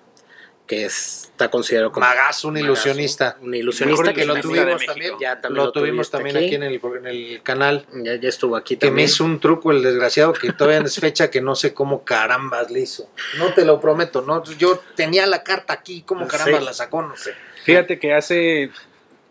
que 0.66 0.86
es- 0.86 1.24
está 1.30 1.50
considerado 1.50 1.92
como 1.92 2.06
Magazo, 2.06 2.48
un 2.48 2.54
Magazo, 2.54 2.66
ilusionista. 2.72 3.36
Un 3.42 3.54
ilusionista 3.54 4.02
Mejor 4.02 4.14
Que 4.14 4.24
lo 4.24 4.34
también- 4.34 4.64
tuvimos 4.64 4.86
también. 4.86 5.12
Ya 5.20 5.40
también 5.40 5.56
lo 5.58 5.64
lo 5.66 5.72
tuvimos 5.72 6.10
también 6.10 6.36
aquí. 6.36 6.46
aquí 6.46 6.54
en 6.54 6.62
el, 6.62 6.80
en 6.98 7.06
el 7.06 7.42
canal. 7.42 7.86
Ya, 8.02 8.14
ya 8.16 8.28
estuvo 8.30 8.56
aquí 8.56 8.76
Que 8.76 8.86
me 8.86 8.90
también. 8.90 9.06
hizo 9.08 9.24
un 9.24 9.40
truco 9.40 9.72
el 9.72 9.82
desgraciado 9.82 10.32
que 10.32 10.52
todavía 10.52 10.80
es 10.80 10.94
fecha 11.00 11.30
que 11.30 11.40
no 11.42 11.54
sé 11.54 11.74
cómo 11.74 12.02
carambas 12.04 12.70
le 12.70 12.80
hizo. 12.80 13.10
No 13.36 13.52
te 13.52 13.64
lo 13.66 13.78
prometo, 13.80 14.22
no. 14.22 14.42
Yo 14.56 14.80
tenía 14.96 15.26
la 15.26 15.42
carta 15.42 15.74
aquí, 15.74 16.02
cómo 16.02 16.26
carambas 16.26 16.60
Sí. 16.60 16.64
la 16.66 16.72
sacó, 16.72 17.02
no 17.02 17.14
sé. 17.16 17.34
Fíjate 17.64 17.98
que 17.98 18.14
hace 18.14 18.70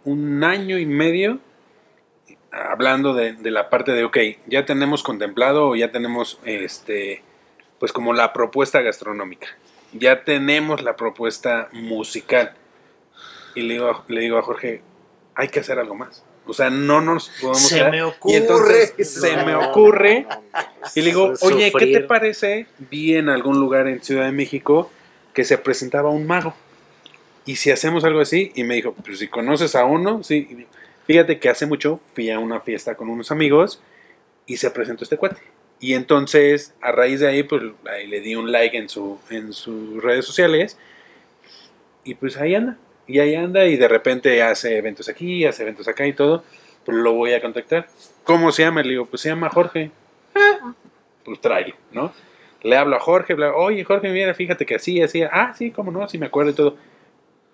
un 0.04 0.44
año 0.44 0.78
y 0.78 0.86
medio, 0.86 1.40
hablando 2.52 3.14
de, 3.14 3.34
de 3.34 3.52
la 3.52 3.70
parte 3.70 3.92
de, 3.92 4.04
ok, 4.04 4.18
ya 4.48 4.66
tenemos 4.66 5.02
contemplado 5.04 5.70
o 5.70 5.76
ya 5.76 5.92
tenemos, 5.92 6.40
este, 6.46 7.24
pues 7.80 7.92
como 7.92 8.14
la 8.14 8.34
propuesta 8.34 8.82
gastronómica, 8.82 9.48
ya 9.94 10.24
tenemos 10.24 10.82
la 10.84 10.96
propuesta 10.96 11.70
musical. 11.74 12.54
Y 13.56 13.62
le 13.62 13.74
digo, 13.76 13.88
a- 13.90 14.04
le 14.08 14.22
digo 14.22 14.38
a 14.38 14.42
Jorge, 14.42 14.82
hay 15.36 15.48
que 15.50 15.60
hacer 15.60 15.80
algo 15.80 15.96
más. 15.96 16.24
O 16.46 16.54
sea, 16.54 16.70
no 16.70 17.00
nos 17.02 17.30
podemos 17.40 17.62
Se 17.62 17.76
quedar. 17.76 17.92
me 17.92 17.98
Y 17.98 18.02
ocurre. 18.02 18.36
entonces 18.38 18.94
se 19.08 19.38
me 19.46 19.56
ocurre 19.56 20.22
no, 20.30 20.30
no, 20.36 20.42
no. 20.54 20.62
y 20.96 21.00
le 21.00 21.06
digo, 21.06 21.36
Sufrir. 21.38 21.56
oye, 21.58 21.72
¿qué 21.78 21.88
te 21.88 22.00
parece? 22.02 22.68
Vi 22.92 23.16
en 23.16 23.30
algún 23.30 23.60
lugar 23.60 23.88
en 23.88 24.04
Ciudad 24.04 24.26
de 24.26 24.34
México 24.34 24.92
que 25.34 25.46
se 25.46 25.58
presentaba 25.58 26.10
un 26.10 26.28
mago. 26.28 26.54
Y 27.46 27.56
si 27.58 27.72
hacemos 27.72 28.04
algo 28.04 28.20
así, 28.22 28.52
y 28.56 28.64
me 28.64 28.76
dijo, 28.76 28.94
pues 28.94 29.20
si 29.20 29.28
conoces 29.28 29.76
a 29.76 29.86
uno, 29.86 30.24
sí. 30.24 30.48
Y 30.50 30.68
Fíjate 31.06 31.38
que 31.40 31.50
hace 31.50 31.66
mucho 31.66 32.00
fui 32.16 32.30
a 32.32 32.40
una 32.40 32.62
fiesta 32.62 32.96
con 32.96 33.10
unos 33.10 33.30
amigos 33.32 33.82
y 34.46 34.56
se 34.58 34.70
presentó 34.72 35.04
este 35.04 35.18
cuate. 35.18 35.38
Y 35.84 35.96
entonces, 35.96 36.74
a 36.80 36.94
raíz 36.94 37.20
de 37.20 37.28
ahí, 37.28 37.44
pues 37.44 37.62
le 38.08 38.22
di 38.22 38.36
un 38.36 38.54
like 38.54 38.78
en, 38.78 38.88
su, 38.88 39.20
en 39.30 39.52
sus 39.52 40.02
redes 40.02 40.24
sociales. 40.24 40.80
Y 42.06 42.16
pues 42.16 42.38
ahí 42.38 42.56
anda. 42.56 42.78
Y 43.06 43.20
ahí 43.20 43.36
anda 43.36 43.66
y 43.66 43.76
de 43.76 43.90
repente 43.90 44.42
hace 44.42 44.78
eventos 44.78 45.10
aquí, 45.10 45.44
hace 45.44 45.64
eventos 45.64 45.90
acá 45.90 46.08
y 46.08 46.14
todo. 46.14 46.46
Pues 46.86 46.98
lo 46.98 47.12
voy 47.12 47.34
a 47.34 47.42
contactar. 47.42 47.90
¿Cómo 48.24 48.54
se 48.54 48.64
llama? 48.64 48.82
Le 48.82 48.92
digo, 48.92 49.08
pues 49.08 49.24
se 49.24 49.28
llama 49.28 49.50
Jorge. 49.50 49.92
Ah, 50.34 50.74
pues 51.26 51.42
tráelo, 51.42 51.76
¿no? 51.92 52.14
Le 52.62 52.78
hablo 52.78 52.96
a 52.96 53.02
Jorge, 53.02 53.34
oye 53.34 53.84
Jorge, 53.84 54.10
mira, 54.10 54.34
fíjate 54.34 54.66
que 54.66 54.76
así, 54.76 55.02
así. 55.02 55.24
Ah, 55.24 55.54
sí, 55.54 55.72
cómo 55.72 55.92
no, 55.92 56.08
sí 56.08 56.18
me 56.18 56.28
acuerdo 56.28 56.52
y 56.52 56.56
todo. 56.56 56.78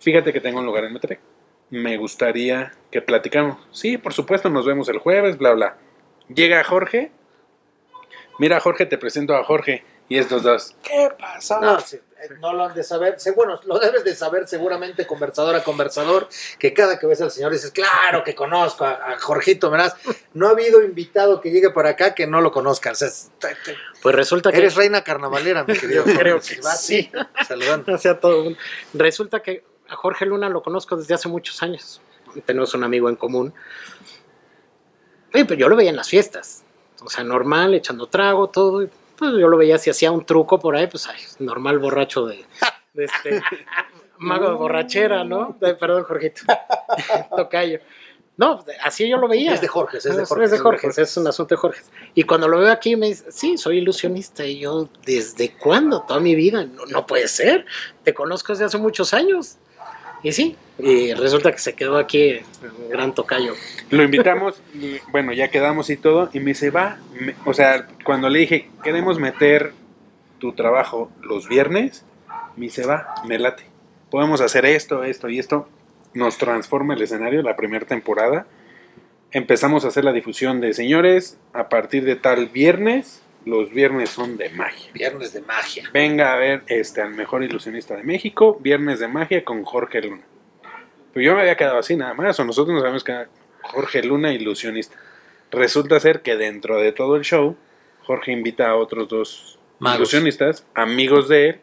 Fíjate 0.02 0.32
que 0.32 0.40
tengo 0.40 0.60
un 0.60 0.68
lugar 0.68 0.84
en 0.84 0.94
Metrec. 0.94 1.20
Me 1.72 1.98
gustaría 1.98 2.74
que 2.92 3.02
platicamos. 3.02 3.58
Sí, 3.72 3.98
por 3.98 4.14
supuesto, 4.14 4.52
nos 4.52 4.68
vemos 4.68 4.88
el 4.88 5.00
jueves, 5.00 5.40
bla, 5.40 5.54
bla. 5.54 5.78
Llega 6.28 6.64
Jorge. 6.64 7.10
Mira, 8.40 8.60
Jorge, 8.60 8.86
te 8.86 8.98
presento 8.98 9.36
a 9.36 9.44
Jorge. 9.44 9.84
Y 10.12 10.18
estos 10.18 10.42
dos, 10.42 10.76
¿qué 10.82 11.10
pasó? 11.20 11.60
No, 11.62 11.80
sí, 11.82 11.98
eh, 11.98 12.30
no 12.40 12.52
lo 12.54 12.66
han 12.66 12.74
de 12.74 12.84
saber. 12.84 13.20
Se- 13.20 13.30
Bueno, 13.34 13.60
lo 13.66 13.78
debes 13.78 14.04
de 14.04 14.16
saber 14.16 14.48
seguramente 14.48 15.06
conversador 15.06 15.56
a 15.56 15.64
conversador, 15.64 16.28
que 16.58 16.74
cada 16.74 16.98
que 16.98 17.06
ves 17.06 17.22
al 17.22 17.30
señor 17.30 17.52
dices, 17.52 17.70
claro 17.70 18.24
que 18.24 18.34
conozco 18.34 18.86
a, 18.86 18.94
a 19.14 19.20
Jorgito, 19.20 19.70
verás. 19.70 19.96
No 20.34 20.48
ha 20.48 20.50
habido 20.50 20.82
invitado 20.82 21.42
que 21.42 21.52
llegue 21.52 21.70
para 21.70 21.90
acá 21.90 22.16
que 22.16 22.26
no 22.26 22.42
lo 22.42 22.52
conozca. 22.52 22.90
O 22.92 22.96
sea, 22.96 23.08
es- 23.08 23.30
te- 23.38 23.50
te- 23.64 23.78
Pues 24.02 24.16
resulta 24.16 24.52
que. 24.52 24.58
eres 24.58 24.74
reina 24.74 25.04
carnavalera, 25.04 25.64
mi 25.64 25.78
querido. 25.78 26.04
Yo 26.08 26.18
creo 26.18 26.40
que 26.40 26.60
Vas, 26.62 26.82
sí. 26.82 27.12
Saludando. 27.48 27.96
Sea, 28.00 28.20
todo. 28.20 28.38
el 28.40 28.44
mundo. 28.46 28.60
Resulta 28.96 29.44
que 29.44 29.64
a 29.90 29.96
Jorge 29.96 30.26
Luna 30.26 30.50
lo 30.50 30.64
conozco 30.64 30.96
desde 30.98 31.14
hace 31.14 31.28
muchos 31.28 31.62
años. 31.62 32.02
Tenemos 32.48 32.74
un 32.74 32.84
amigo 32.84 33.10
en 33.10 33.16
común. 33.16 33.54
Oye, 35.36 35.46
pero 35.46 35.60
yo 35.60 35.70
lo 35.70 35.76
veía 35.76 35.92
en 35.92 35.96
las 35.98 36.10
fiestas. 36.10 36.64
O 37.04 37.10
sea, 37.10 37.24
normal, 37.24 37.74
echando 37.74 38.08
trago, 38.08 38.48
todo. 38.50 38.84
y, 38.84 38.90
Pues 39.18 39.32
yo 39.40 39.48
lo 39.48 39.58
veía 39.58 39.78
si 39.78 39.90
hacía 39.90 40.12
un 40.12 40.26
truco 40.26 40.60
por 40.60 40.76
ahí, 40.76 40.88
pues 40.88 41.08
ay, 41.08 41.20
normal 41.40 41.80
borracho 41.80 42.26
de, 42.26 42.46
de 42.94 43.06
este 43.06 43.42
mago 44.18 44.50
de 44.50 44.56
borrachera, 44.56 45.24
¿no? 45.24 45.58
Perdón, 45.60 46.04
Jorgito. 46.04 46.42
Tocayo. 47.36 47.80
No, 48.38 48.64
así 48.84 49.10
yo 49.10 49.18
lo 49.18 49.28
veía. 49.28 49.54
Es 49.54 49.60
de 49.60 49.68
Jorge, 49.68 49.98
es 49.98 50.06
de 50.06 50.12
Es 50.12 50.30
Jorge. 50.30 50.48
de 50.48 50.58
Jorge, 50.60 50.88
es 51.02 51.18
un 51.18 51.28
asunto 51.28 51.56
de 51.56 51.60
Jorge. 51.60 51.82
Y 52.16 52.24
cuando 52.24 52.48
lo 52.48 52.60
veo 52.60 52.72
aquí 52.72 52.96
me 52.96 53.08
dice, 53.08 53.30
sí, 53.34 53.58
soy 53.58 53.80
ilusionista. 53.80 54.46
Y 54.46 54.60
yo, 54.60 54.88
¿desde 55.06 55.58
cuándo? 55.58 56.04
Toda 56.08 56.22
mi 56.22 56.36
vida. 56.36 56.64
No, 56.64 56.86
no 56.86 57.06
puede 57.06 57.28
ser. 57.28 57.66
Te 58.04 58.14
conozco 58.14 58.54
desde 58.54 58.64
hace 58.64 58.78
muchos 58.78 59.14
años. 59.14 59.58
Y 60.24 60.32
sí, 60.32 60.56
y 60.78 61.14
resulta 61.14 61.52
que 61.52 61.60
se 61.60 61.76
quedó 61.76 61.98
aquí 61.98 62.40
un 62.62 62.90
gran 62.90 63.14
tocayo. 63.14 63.54
Lo 63.90 64.04
invitamos, 64.04 64.62
y, 64.74 64.98
bueno, 65.12 65.34
ya 65.34 65.50
quedamos 65.50 65.90
y 65.90 65.98
todo, 65.98 66.30
y 66.34 66.40
me 66.40 66.48
dice, 66.48 66.72
va, 66.72 66.98
o 67.46 67.54
sea, 67.54 67.88
cuando 68.04 68.30
le 68.30 68.40
dije, 68.40 68.70
queremos 68.84 69.20
meter 69.20 69.74
tu 70.40 70.54
trabajo 70.54 71.12
los 71.22 71.48
viernes, 71.48 72.06
me 72.56 72.66
dice, 72.66 72.86
va, 72.86 73.14
me 73.26 73.40
late. 73.40 73.64
Podemos 74.10 74.42
hacer 74.42 74.66
esto, 74.66 75.04
esto 75.04 75.30
y 75.30 75.40
esto. 75.40 75.68
Nos 76.14 76.38
transforma 76.38 76.96
el 76.96 77.02
escenario 77.02 77.42
la 77.44 77.56
primera 77.56 77.86
temporada. 77.86 78.48
Empezamos 79.32 79.86
a 79.86 79.90
hacer 79.90 80.04
la 80.04 80.12
difusión 80.12 80.60
de 80.60 80.74
señores, 80.74 81.38
a 81.54 81.70
partir 81.70 82.04
de 82.04 82.16
tal 82.16 82.48
viernes, 82.48 83.22
los 83.46 83.72
viernes 83.72 84.10
son 84.10 84.38
de 84.38 84.50
magia. 84.50 84.92
Viernes 84.94 85.34
de 85.34 85.42
magia. 85.42 85.90
Venga 85.94 86.34
a 86.34 86.38
ver 86.38 86.64
este, 86.68 87.02
al 87.02 87.12
mejor 87.14 87.44
ilusionista 87.44 87.96
de 87.96 88.04
México, 88.04 88.58
Viernes 88.60 89.00
de 89.00 89.08
Magia 89.08 89.44
con 89.44 89.64
Jorge 89.64 90.02
Luna. 90.02 90.24
Pero 91.14 91.26
yo 91.26 91.36
me 91.36 91.42
había 91.42 91.58
quedado 91.58 91.80
así 91.80 91.96
nada 91.96 92.14
más, 92.14 92.40
o 92.40 92.46
nosotros 92.46 92.74
nos 92.74 92.82
sabemos 92.82 93.04
que 93.04 93.26
Jorge 93.62 94.04
Luna 94.04 94.32
ilusionista. 94.34 94.98
Resulta 95.52 96.00
ser 96.00 96.22
que 96.22 96.36
dentro 96.36 96.80
de 96.80 96.92
todo 96.92 97.16
el 97.16 97.24
show, 97.24 97.56
Jorge 98.04 98.32
invita 98.32 98.70
a 98.70 98.76
otros 98.76 99.08
dos 99.10 99.60
Magos. 99.80 99.98
ilusionistas, 100.00 100.66
amigos 100.76 101.28
de 101.28 101.50
él, 101.50 101.60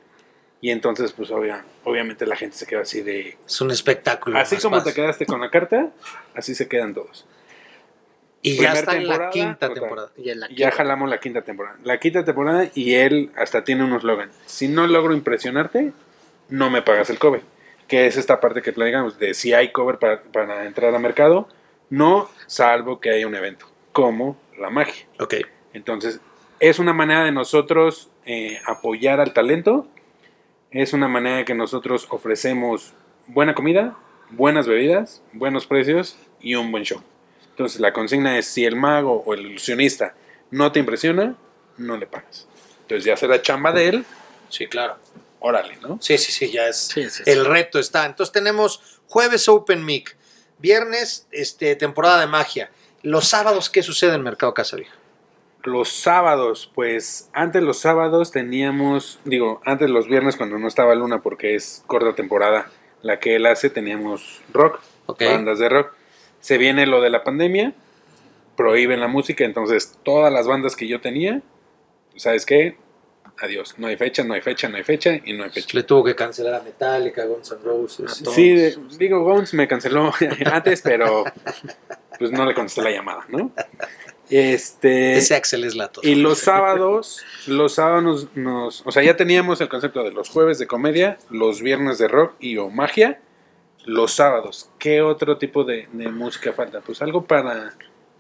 y 0.61 0.71
entonces 0.71 1.13
pues 1.13 1.31
obvia- 1.31 1.65
obviamente 1.85 2.27
la 2.27 2.35
gente 2.35 2.57
se 2.57 2.67
queda 2.67 2.81
así 2.81 3.03
de... 3.03 3.37
Es 3.47 3.61
un 3.61 3.71
espectáculo. 3.71 4.39
Así 4.39 4.57
como 4.57 4.83
te 4.83 4.93
quedaste 4.95 5.27
con 5.27 5.41
la 5.41 5.51
carta, 5.51 5.91
así 6.35 6.55
se 6.55 6.67
quedan 6.67 6.95
todos. 6.95 7.27
Y 8.47 8.57
ya 8.59 8.75
está 8.75 8.97
en 8.97 9.09
la 9.09 9.31
quinta 9.31 9.73
temporada. 9.73 10.11
Y 10.17 10.31
en 10.31 10.41
la 10.41 10.49
Ya 10.49 10.71
jalamos 10.71 11.11
la 11.11 11.19
quinta 11.19 11.43
temporada. 11.43 11.77
La 11.83 11.99
quinta 11.99 12.25
temporada 12.25 12.71
y 12.75 12.95
él 12.95 13.31
hasta 13.37 13.65
tiene 13.65 13.83
un 13.83 13.93
eslogan. 13.93 14.31
Si 14.47 14.69
no 14.69 14.87
logro 14.87 15.15
impresionarte, 15.15 15.93
no 16.49 16.71
me 16.71 16.81
pagas 16.81 17.11
el 17.11 17.19
cover. 17.19 17.43
Que 17.89 18.07
es 18.07 18.17
esta 18.17 18.41
parte 18.41 18.63
que 18.63 18.73
platicamos 18.73 19.19
de 19.19 19.35
si 19.35 19.53
hay 19.53 19.73
cover 19.73 19.99
para, 19.99 20.23
para 20.23 20.65
entrar 20.65 20.95
a 20.95 20.99
mercado, 21.01 21.49
no 21.91 22.31
salvo 22.47 23.01
que 23.01 23.11
haya 23.11 23.27
un 23.27 23.35
evento, 23.35 23.67
como 23.91 24.37
la 24.59 24.71
magia. 24.71 25.07
Ok. 25.19 25.35
Entonces, 25.73 26.21
es 26.61 26.79
una 26.79 26.93
manera 26.93 27.25
de 27.25 27.33
nosotros 27.33 28.11
eh, 28.27 28.61
apoyar 28.65 29.21
al 29.21 29.33
talento. 29.33 29.89
Es 30.71 30.93
una 30.93 31.09
manera 31.09 31.39
de 31.39 31.45
que 31.45 31.55
nosotros 31.55 32.07
ofrecemos 32.11 32.95
buena 33.27 33.57
comida, 33.57 33.97
buenas 34.31 34.69
bebidas, 34.69 35.23
buenos 35.33 35.67
precios 35.67 36.17
y 36.41 36.55
un 36.55 36.71
buen 36.71 36.85
show. 36.85 37.03
Entonces, 37.57 37.81
la 37.81 37.95
consigna 37.95 38.39
es 38.39 38.47
si 38.47 38.67
el 38.67 38.77
mago 38.77 39.23
o 39.25 39.33
el 39.33 39.47
ilusionista 39.47 40.15
no 40.51 40.73
te 40.73 40.79
impresiona, 40.79 41.37
no 41.79 41.97
le 41.97 42.07
pagas. 42.07 42.47
Entonces, 42.83 43.07
ya 43.07 43.17
será 43.17 43.41
chamba 43.41 43.73
de 43.73 43.89
él, 43.89 44.05
Sí, 44.51 44.67
claro. 44.67 44.99
órale, 45.41 45.77
¿no? 45.81 45.99
Sí, 46.03 46.19
sí, 46.19 46.33
sí, 46.33 46.53
ya 46.53 46.69
es. 46.69 46.77
Sí, 46.77 47.05
sí, 47.09 47.23
sí. 47.25 47.31
El 47.31 47.47
reto 47.47 47.79
está. 47.79 48.05
Entonces 48.05 48.31
tenemos 48.31 49.01
jueves 49.09 49.49
Open 49.49 49.87
Mic, 49.87 50.19
viernes 50.59 51.27
este, 51.31 51.75
temporada 51.77 52.21
de 52.21 52.27
magia. 52.27 52.71
Los 53.03 53.27
sábados, 53.27 53.71
¿qué 53.71 53.83
sucede 53.83 54.17
en 54.17 54.23
Mercado 54.23 54.53
Casa 54.53 54.77
Vieja? 54.77 54.95
Los 55.63 55.89
sábados, 55.89 56.71
pues 56.75 57.31
antes 57.33 57.63
los 57.63 57.79
sábados 57.79 58.33
teníamos, 58.33 59.19
digo, 59.25 59.63
antes 59.65 59.89
los 59.89 60.09
viernes 60.09 60.37
cuando 60.37 60.59
no 60.59 60.69
estaba 60.69 60.95
Luna 60.95 61.23
porque 61.23 61.55
es 61.55 61.83
corta 61.87 62.15
temporada 62.15 62.71
la 63.01 63.19
que 63.19 63.37
él 63.37 63.47
hace, 63.47 63.71
teníamos 63.71 64.43
rock, 64.53 64.79
bandas 65.19 65.59
de 65.59 65.71
rock. 65.71 65.93
Se 66.47 66.59
viene 66.59 66.87
lo 66.87 67.01
de 67.01 67.11
la 67.11 67.25
pandemia, 67.25 67.73
prohíben 68.57 69.01
la 69.01 69.09
música, 69.09 69.45
entonces 69.45 69.99
todas 70.05 70.33
las 70.33 70.47
bandas 70.47 70.77
que 70.77 70.87
yo 70.87 71.01
tenía, 71.01 71.43
¿sabes 72.15 72.47
qué? 72.47 72.77
Adiós, 73.43 73.75
no 73.79 73.89
hay 73.89 73.97
fecha, 73.97 74.23
no 74.23 74.33
hay 74.35 74.41
fecha, 74.43 74.69
no 74.69 74.77
hay 74.77 74.85
fecha 74.85 75.11
y 75.25 75.33
no 75.33 75.43
hay 75.43 75.51
fecha. 75.51 75.71
Le 75.73 75.83
tuvo 75.83 76.05
que 76.05 76.15
cancelar 76.15 76.55
a 76.55 76.63
Metallica, 76.63 77.25
Guns 77.27 77.51
N' 77.51 77.59
Roses. 77.65 78.23
todos. 78.23 78.33
Sí, 78.37 78.51
de- 78.55 78.79
digo, 78.97 79.25
Bones 79.25 79.55
me 79.55 79.67
canceló 79.67 80.13
antes, 80.47 80.83
pero 80.83 81.25
pues 82.17 82.31
no 82.31 82.45
le 82.47 82.55
contesté 82.55 82.81
la 82.83 82.93
llamada, 82.93 83.27
¿no? 83.29 83.51
Este, 84.31 85.17
Ese 85.19 85.35
Axel 85.35 85.65
es 85.65 85.75
lato. 85.75 86.01
y 86.05 86.15
los 86.15 86.39
sábados, 86.39 87.25
los 87.49 87.75
sábados 87.75 88.29
nos- 88.37 88.83
o 88.87 88.93
sea, 88.93 89.03
ya 89.03 89.17
teníamos 89.17 89.61
el 89.61 89.69
concepto 89.69 90.05
de 90.05 90.13
los 90.13 90.29
jueves 90.31 90.59
de 90.61 90.69
comedia, 90.69 91.19
los 91.29 91.61
viernes 91.61 91.99
de 91.99 92.07
rock 92.09 92.35
y 92.39 92.57
o 92.57 92.71
magia, 92.71 93.21
los 93.87 94.13
sábados. 94.13 94.69
¿Qué 94.79 95.01
otro 95.01 95.39
tipo 95.39 95.65
de, 95.65 95.89
de 95.93 96.09
música 96.09 96.53
falta? 96.53 96.81
Pues 96.81 97.01
algo 97.01 97.25
para, 97.25 97.73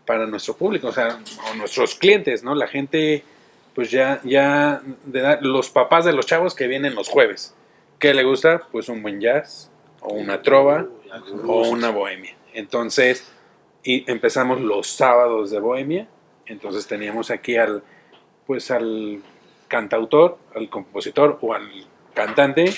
para 0.06 0.26
nuestro 0.26 0.56
público, 0.56 0.88
o 0.88 0.92
sea, 0.92 1.20
o 1.50 1.54
nuestros 1.56 1.94
clientes, 1.96 2.42
¿no? 2.42 2.54
La 2.54 2.66
gente, 2.68 3.22
pues 3.74 3.90
ya, 3.90 4.20
ya, 4.24 4.80
de 5.04 5.20
edad- 5.20 5.40
los 5.42 5.68
papás 5.68 6.04
de 6.04 6.12
los 6.14 6.24
chavos 6.24 6.54
que 6.54 6.66
vienen 6.66 6.94
los 6.94 7.08
jueves. 7.08 7.54
¿Qué 7.98 8.14
le 8.14 8.24
gusta? 8.24 8.62
Pues 8.72 8.88
un 8.88 9.02
buen 9.02 9.20
jazz, 9.20 9.70
o 10.00 10.14
una 10.14 10.40
trova, 10.42 10.86
o 11.44 11.68
una 11.68 11.90
bohemia. 11.90 12.36
Entonces, 12.54 13.30
y 13.82 14.10
empezamos 14.10 14.60
los 14.60 14.86
sábados 14.86 15.50
de 15.50 15.60
bohemia. 15.60 16.08
Entonces 16.46 16.86
teníamos 16.86 17.30
aquí 17.30 17.56
al, 17.56 17.82
pues 18.46 18.70
al 18.70 19.20
cantautor, 19.68 20.38
al 20.54 20.68
compositor 20.70 21.38
o 21.40 21.54
al 21.54 21.68
cantante 22.14 22.72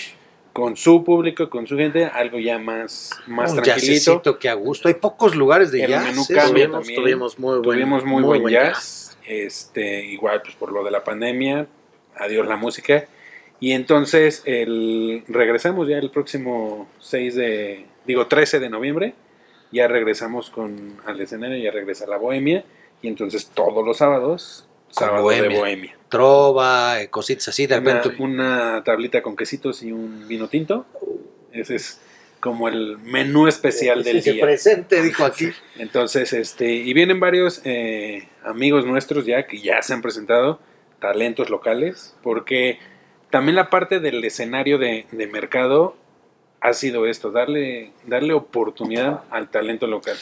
con 0.53 0.77
su 0.77 1.05
público, 1.05 1.49
con 1.51 1.67
su 1.67 1.77
gente, 1.77 2.05
algo 2.07 2.39
ya 2.39 2.59
más, 2.59 3.11
más 3.27 3.53
un 3.53 3.63
tranquilito. 3.63 4.39
que 4.39 4.49
a 4.49 4.55
gusto. 4.55 4.89
Hay 4.89 4.95
pocos 4.95 5.35
lugares 5.35 5.71
de 5.71 5.85
El 5.85 5.91
jazz. 5.91 6.05
menú 6.05 6.27
cambia 6.27 6.65
tuvimos, 6.67 6.81
también. 6.81 7.03
tuvimos 7.03 7.39
muy 7.39 7.59
buen, 7.59 7.63
Tuvimos 7.63 8.05
muy, 8.05 8.23
buen, 8.23 8.49
jazz. 8.49 9.17
Este, 9.27 10.05
igual, 10.07 10.43
pues 10.43 10.55
por 10.57 10.73
lo 10.73 10.83
de 10.85 10.91
la 10.91 11.05
pandemia, 11.05 11.67
adiós 12.17 12.47
la 12.47 12.57
música. 12.57 13.07
Y 13.61 13.73
entonces 13.73 14.43
el, 14.47 15.25
regresamos 15.29 15.89
ya 15.89 15.99
el 15.99 16.11
próximo 16.11 16.89
6 17.01 17.35
de, 17.35 17.87
digo 18.07 18.27
13 18.27 18.61
de 18.61 18.71
noviembre, 18.71 19.15
ya 19.73 19.89
regresamos 19.89 20.51
con 20.51 20.97
al 21.05 21.21
escenario, 21.21 21.59
ya 21.59 21.71
regresa 21.71 22.07
la 22.07 22.17
bohemia. 22.17 22.65
Y 23.03 23.09
entonces 23.09 23.51
todos 23.55 23.85
los 23.85 23.99
sábados, 23.99 24.67
sábado 24.89 25.25
bohemia. 25.25 25.49
de 25.49 25.57
bohemia. 25.57 25.98
Trova, 26.09 27.01
eh, 27.01 27.09
cositas 27.09 27.49
así. 27.49 27.67
De 27.67 27.79
Una, 27.79 27.95
repente. 28.03 28.23
una 28.23 28.83
tablita 28.85 29.23
con 29.23 29.37
quesitos 29.37 29.83
y 29.83 29.93
un 29.93 30.27
vino 30.29 30.49
tinto. 30.49 30.87
Ese 31.53 31.77
es 31.77 32.01
como 32.41 32.69
el 32.69 32.99
menú 32.99 33.47
especial 33.49 34.05
del 34.05 34.23
Sí, 34.23 34.33
día. 34.33 34.43
presente, 34.45 35.03
dijo 35.03 35.25
aquí. 35.25 35.51
Entonces, 35.77 36.33
este, 36.33 36.71
y 36.73 36.93
vienen 36.95 37.21
varios 37.21 37.61
eh, 37.65 38.29
amigos 38.45 38.87
nuestros 38.87 39.27
ya 39.27 39.47
que 39.47 39.61
ya 39.61 39.83
se 39.83 39.93
han 39.93 40.03
presentado, 40.03 40.61
talentos 41.01 41.51
locales, 41.51 42.17
porque 42.23 42.79
también 43.31 43.57
la 43.57 43.71
parte 43.71 44.01
del 44.01 44.25
escenario 44.25 44.79
de, 44.79 45.07
de 45.13 45.27
mercado 45.27 45.97
ha 46.61 46.73
sido 46.73 47.07
esto, 47.07 47.31
darle, 47.31 47.93
darle 48.07 48.35
oportunidad 48.35 49.23
al 49.31 49.49
talento 49.51 49.87
local. 49.87 50.17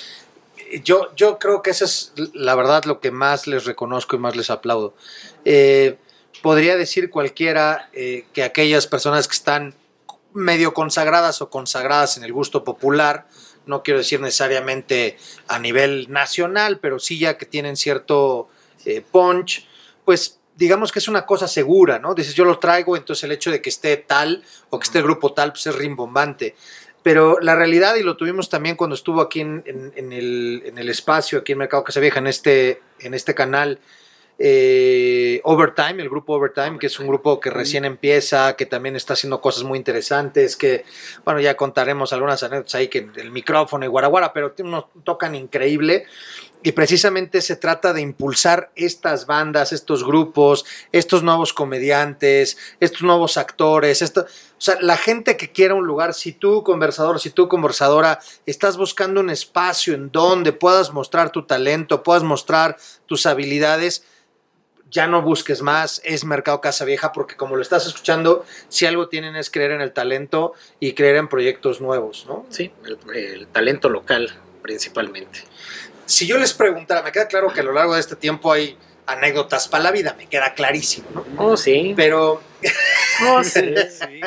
Yo, 0.82 1.14
yo 1.14 1.38
creo 1.38 1.62
que 1.62 1.70
eso 1.70 1.84
es 1.84 2.12
la 2.34 2.54
verdad 2.54 2.84
lo 2.84 3.00
que 3.00 3.10
más 3.10 3.46
les 3.46 3.64
reconozco 3.64 4.16
y 4.16 4.18
más 4.18 4.36
les 4.36 4.50
aplaudo. 4.50 4.94
Eh, 5.44 5.96
podría 6.42 6.76
decir 6.76 7.10
cualquiera 7.10 7.88
eh, 7.92 8.26
que 8.32 8.42
aquellas 8.42 8.86
personas 8.86 9.28
que 9.28 9.34
están 9.34 9.74
medio 10.32 10.74
consagradas 10.74 11.40
o 11.40 11.50
consagradas 11.50 12.16
en 12.16 12.24
el 12.24 12.32
gusto 12.32 12.62
popular. 12.62 13.26
No 13.64 13.82
quiero 13.82 13.98
decir 13.98 14.20
necesariamente 14.20 15.16
a 15.48 15.58
nivel 15.58 16.06
nacional, 16.10 16.78
pero 16.78 16.98
sí 16.98 17.18
ya 17.18 17.36
que 17.36 17.46
tienen 17.46 17.76
cierto 17.76 18.48
eh, 18.84 19.02
punch, 19.10 19.66
pues 20.04 20.38
digamos 20.54 20.92
que 20.92 21.00
es 21.00 21.08
una 21.08 21.26
cosa 21.26 21.48
segura, 21.48 21.98
¿no? 21.98 22.14
Dices, 22.14 22.34
yo 22.34 22.44
lo 22.44 22.58
traigo, 22.58 22.96
entonces 22.96 23.24
el 23.24 23.32
hecho 23.32 23.50
de 23.50 23.60
que 23.60 23.68
esté 23.68 23.96
tal 23.96 24.42
o 24.70 24.78
que 24.78 24.84
esté 24.84 24.98
el 24.98 25.04
grupo 25.04 25.32
tal, 25.32 25.52
pues 25.52 25.66
es 25.66 25.74
rimbombante. 25.74 26.54
Pero 27.06 27.38
la 27.40 27.54
realidad, 27.54 27.94
y 27.94 28.02
lo 28.02 28.16
tuvimos 28.16 28.48
también 28.50 28.74
cuando 28.74 28.96
estuvo 28.96 29.20
aquí 29.20 29.38
en, 29.40 29.62
en- 29.64 29.92
en 29.94 30.12
el, 30.12 30.62
en 30.66 30.76
el 30.76 30.88
espacio, 30.88 31.38
aquí 31.38 31.52
en 31.52 31.58
Mercado 31.58 31.84
Casavieja, 31.84 32.18
en 32.18 32.26
este, 32.26 32.82
en 32.98 33.14
este 33.14 33.32
canal, 33.32 33.78
eh, 34.40 35.40
Overtime, 35.44 36.02
el 36.02 36.08
grupo 36.10 36.34
Overtime, 36.34 36.78
que 36.80 36.88
es 36.88 36.98
un 36.98 37.06
grupo 37.06 37.38
que 37.38 37.50
recién 37.50 37.84
empieza, 37.84 38.56
que 38.56 38.66
también 38.66 38.96
está 38.96 39.12
haciendo 39.14 39.40
cosas 39.40 39.62
muy 39.62 39.78
interesantes, 39.78 40.56
que, 40.56 40.84
bueno, 41.24 41.38
ya 41.40 41.56
contaremos 41.56 42.12
algunas 42.12 42.42
anécdotas 42.42 42.74
ahí, 42.74 42.88
que 42.88 43.08
el 43.16 43.30
micrófono 43.30 43.84
y 43.84 43.88
guaraguara, 43.88 44.32
pero 44.32 44.52
unos 44.58 44.86
tocan 45.04 45.36
increíble. 45.36 46.06
Y 46.62 46.72
precisamente 46.72 47.42
se 47.42 47.56
trata 47.56 47.92
de 47.92 48.00
impulsar 48.00 48.70
estas 48.74 49.26
bandas, 49.26 49.72
estos 49.72 50.04
grupos, 50.04 50.64
estos 50.90 51.22
nuevos 51.22 51.52
comediantes, 51.52 52.56
estos 52.80 53.02
nuevos 53.02 53.36
actores, 53.36 54.02
esto, 54.02 54.22
o 54.22 54.60
sea, 54.60 54.76
la 54.80 54.96
gente 54.96 55.36
que 55.36 55.52
quiera 55.52 55.74
un 55.74 55.86
lugar, 55.86 56.14
si 56.14 56.32
tú 56.32 56.64
conversador, 56.64 57.20
si 57.20 57.30
tú 57.30 57.46
conversadora, 57.46 58.18
estás 58.46 58.76
buscando 58.76 59.20
un 59.20 59.30
espacio 59.30 59.94
en 59.94 60.10
donde 60.10 60.52
puedas 60.52 60.92
mostrar 60.92 61.30
tu 61.30 61.44
talento, 61.44 62.02
puedas 62.02 62.22
mostrar 62.22 62.76
tus 63.06 63.26
habilidades, 63.26 64.04
ya 64.90 65.06
no 65.06 65.20
busques 65.20 65.62
más, 65.62 66.00
es 66.04 66.24
Mercado 66.24 66.60
Casa 66.60 66.84
Vieja, 66.84 67.12
porque 67.12 67.36
como 67.36 67.56
lo 67.56 67.62
estás 67.62 67.86
escuchando, 67.86 68.44
si 68.68 68.86
algo 68.86 69.08
tienen 69.08 69.36
es 69.36 69.50
creer 69.50 69.72
en 69.72 69.82
el 69.82 69.92
talento 69.92 70.54
y 70.80 70.94
creer 70.94 71.16
en 71.16 71.28
proyectos 71.28 71.80
nuevos, 71.80 72.24
¿no? 72.26 72.46
Sí, 72.50 72.72
el, 72.84 72.98
el 73.14 73.46
talento 73.48 73.88
local 73.88 74.32
principalmente. 74.62 75.44
Si 76.06 76.26
yo 76.26 76.38
les 76.38 76.52
preguntara, 76.54 77.02
me 77.02 77.12
queda 77.12 77.26
claro 77.28 77.52
que 77.52 77.60
a 77.60 77.64
lo 77.64 77.72
largo 77.72 77.94
de 77.94 78.00
este 78.00 78.16
tiempo 78.16 78.52
hay 78.52 78.76
anécdotas 79.06 79.68
para 79.68 79.84
la 79.84 79.90
vida, 79.92 80.14
me 80.16 80.26
queda 80.26 80.54
clarísimo, 80.54 81.06
¿no? 81.14 81.24
Oh, 81.38 81.56
sí. 81.56 81.92
Pero, 81.96 82.40
Oh, 83.28 83.42
sí. 83.44 83.74
Sí. 83.90 84.20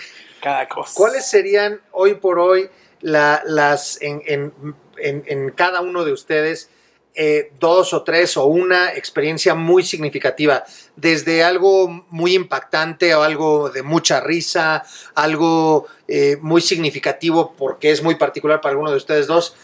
Cada 0.42 0.68
cosa. 0.68 0.92
¿cuáles 0.94 1.26
serían 1.26 1.80
hoy 1.92 2.14
por 2.14 2.38
hoy 2.38 2.68
la- 3.00 3.42
las 3.46 4.00
en, 4.02 4.22
en- 4.26 4.52
en- 4.98 5.24
en 5.26 5.50
cada 5.50 5.80
uno 5.80 6.04
de 6.04 6.12
ustedes 6.12 6.68
eh, 7.16 7.52
dos 7.60 7.92
o 7.94 8.02
tres 8.02 8.36
o 8.36 8.44
una 8.46 8.92
experiencia 8.94 9.54
muy 9.54 9.82
significativa? 9.84 10.64
Desde 10.96 11.42
algo 11.44 11.88
muy 12.10 12.34
impactante 12.34 13.14
o 13.14 13.22
algo 13.22 13.70
de 13.70 13.82
mucha 13.82 14.20
risa, 14.20 14.84
algo 15.14 15.86
eh, 16.08 16.36
muy 16.42 16.60
significativo 16.60 17.54
porque 17.56 17.90
es 17.90 18.02
muy 18.02 18.16
particular 18.16 18.60
para 18.60 18.72
alguno 18.72 18.90
de 18.90 18.96
ustedes 18.98 19.26
dos. 19.26 19.54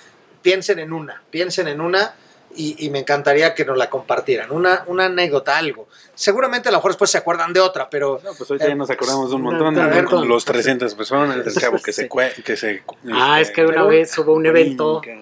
Piensen 0.42 0.78
en 0.78 0.92
una, 0.92 1.22
piensen 1.30 1.68
en 1.68 1.80
una. 1.80 2.14
Y, 2.56 2.84
y 2.84 2.90
me 2.90 2.98
encantaría 2.98 3.54
que 3.54 3.64
nos 3.64 3.78
la 3.78 3.88
compartieran. 3.88 4.50
Una, 4.50 4.82
una 4.88 5.04
anécdota, 5.04 5.56
algo. 5.56 5.86
Seguramente 6.16 6.68
a 6.68 6.72
lo 6.72 6.78
mejor 6.78 6.90
después 6.90 7.08
se 7.08 7.18
acuerdan 7.18 7.52
de 7.52 7.60
otra, 7.60 7.88
pero 7.88 8.20
No, 8.24 8.32
pues 8.36 8.50
ahorita 8.50 8.66
ya 8.66 8.74
nos 8.74 8.90
acordamos 8.90 9.30
de 9.30 9.36
un 9.36 9.42
montón, 9.42 9.78
A 9.78 9.86
ver, 9.86 10.02
¿no? 10.10 10.24
los 10.24 10.44
300 10.44 10.92
personas, 10.96 11.46
el 11.46 11.54
chavo 11.54 11.78
que 11.80 11.92
se... 11.92 12.08
cue- 12.08 12.34
Que 12.42 12.56
se 12.56 12.82
Ah, 13.12 13.40
este, 13.40 13.52
es 13.52 13.56
que 13.56 13.66
una 13.72 13.84
vez 13.84 14.18
hubo 14.18 14.34
un 14.34 14.44
evento 14.46 15.00
eh, 15.06 15.20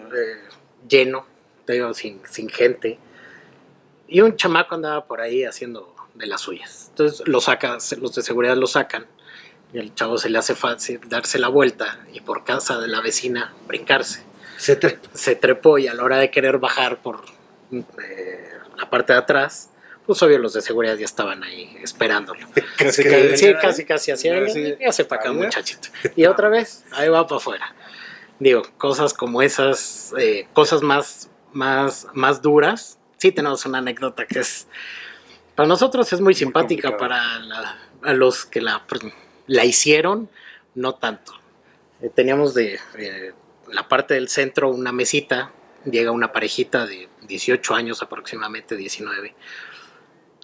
lleno, 0.88 1.26
te 1.66 1.74
digo, 1.74 1.92
sin, 1.92 2.22
sin 2.30 2.48
gente, 2.48 2.98
y 4.08 4.22
un 4.22 4.34
chamaco 4.36 4.74
andaba 4.76 5.04
por 5.04 5.20
ahí 5.20 5.44
haciendo 5.44 5.94
de 6.14 6.26
las 6.26 6.40
suyas. 6.40 6.86
Entonces 6.90 7.28
lo 7.28 7.42
saca, 7.42 7.78
se- 7.78 7.96
los 7.98 8.14
de 8.14 8.22
seguridad 8.22 8.56
lo 8.56 8.66
sacan, 8.66 9.04
y 9.74 9.78
el 9.78 9.94
chavo 9.94 10.16
se 10.16 10.30
le 10.30 10.38
hace 10.38 10.54
fácil 10.54 10.98
darse 11.08 11.38
la 11.38 11.48
vuelta 11.48 11.98
y 12.10 12.20
por 12.20 12.44
casa 12.44 12.78
de 12.78 12.88
la 12.88 13.02
vecina 13.02 13.52
brincarse. 13.66 14.22
Se 14.58 14.78
tre- 14.78 14.98
Se 15.14 15.34
trepó 15.36 15.78
y 15.78 15.88
a 15.88 15.94
la 15.94 16.02
hora 16.04 16.18
de 16.18 16.30
querer 16.30 16.58
bajar 16.58 17.00
por 17.00 17.22
eh, 17.72 18.50
la 18.76 18.90
parte 18.90 19.12
de 19.12 19.18
atrás, 19.20 19.70
pues 20.06 20.22
obvio 20.22 20.38
los 20.38 20.52
de 20.54 20.62
seguridad 20.62 20.96
ya 20.96 21.04
estaban 21.04 21.42
ahí 21.44 21.76
esperándolo. 21.82 22.46
Casi, 22.78 23.02
Que 23.02 23.30
casi, 23.30 23.36
sí, 23.36 23.54
casi, 23.60 23.84
casi 23.84 24.10
así. 24.10 24.28
Sí. 24.52 24.74
Ya 24.80 24.92
se 24.92 25.04
para 25.04 25.20
acá, 25.22 25.32
muchachito. 25.32 25.88
Y 26.16 26.26
otra 26.26 26.48
vez, 26.48 26.84
ahí 26.92 27.08
va 27.08 27.26
para 27.26 27.36
afuera. 27.38 27.74
Digo, 28.38 28.62
cosas 28.78 29.14
como 29.14 29.42
esas, 29.42 30.14
eh, 30.18 30.46
cosas 30.52 30.82
más, 30.82 31.28
más, 31.52 32.06
más 32.14 32.40
duras. 32.40 32.98
Sí, 33.18 33.32
tenemos 33.32 33.66
una 33.66 33.78
anécdota 33.78 34.26
que 34.26 34.38
es. 34.40 34.68
Para 35.56 35.66
nosotros 35.66 36.12
es 36.12 36.20
muy 36.20 36.34
simpática, 36.34 36.96
para 36.96 37.38
la- 37.40 37.76
a 38.04 38.12
los 38.12 38.46
que 38.46 38.60
la, 38.60 38.84
la 39.48 39.64
hicieron, 39.64 40.30
no 40.76 40.94
tanto. 40.94 41.32
Eh, 42.00 42.10
teníamos 42.14 42.54
de 42.54 42.78
eh, 42.96 43.32
la 43.72 43.88
parte 43.88 44.14
del 44.14 44.28
centro 44.28 44.70
una 44.70 44.92
mesita. 44.92 45.52
Llega 45.84 46.10
una 46.10 46.32
parejita 46.32 46.86
de 46.86 47.08
18 47.22 47.74
años 47.74 48.02
aproximadamente, 48.02 48.76
19 48.76 49.34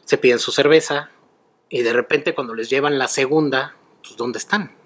se 0.04 0.18
piden 0.18 0.38
su 0.38 0.52
cerveza 0.52 1.10
y 1.68 1.82
de 1.82 1.92
repente 1.92 2.34
cuando 2.34 2.54
les 2.54 2.70
llevan 2.70 2.98
la 2.98 3.08
segunda, 3.08 3.76
pues 4.02 4.16
¿dónde 4.16 4.38
están? 4.38 4.76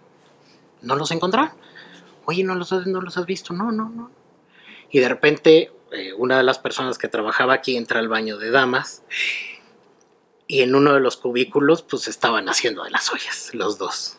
No 0.81 0.96
los 0.96 1.11
encontraron. 1.11 1.53
Oye, 2.24 2.44
¿no 2.44 2.55
los, 2.55 2.70
no 2.87 3.01
los 3.01 3.16
has 3.16 3.27
visto? 3.27 3.53
No, 3.53 3.72
no, 3.72 3.88
no. 3.88 4.11
Y 4.90 5.01
de 5.01 5.09
repente 5.09 5.72
eh, 5.92 6.12
una 6.14 6.37
de 6.37 6.44
las 6.44 6.59
personas 6.59 6.98
que 6.98 7.09
trabajaba 7.09 7.55
aquí 7.55 7.77
entra 7.77 8.01
al 8.01 8.09
baño 8.09 8.38
de 8.38 8.51
damas 8.51 9.03
y 10.46 10.62
en 10.62 10.74
uno 10.74 10.94
de 10.94 11.01
los 11.01 11.16
cubículos 11.16 11.83
pues 11.83 12.09
estaban 12.09 12.48
haciendo 12.48 12.85
de 12.85 12.90
las 12.90 13.12
ollas, 13.12 13.55
los 13.55 13.77
dos. 13.79 14.18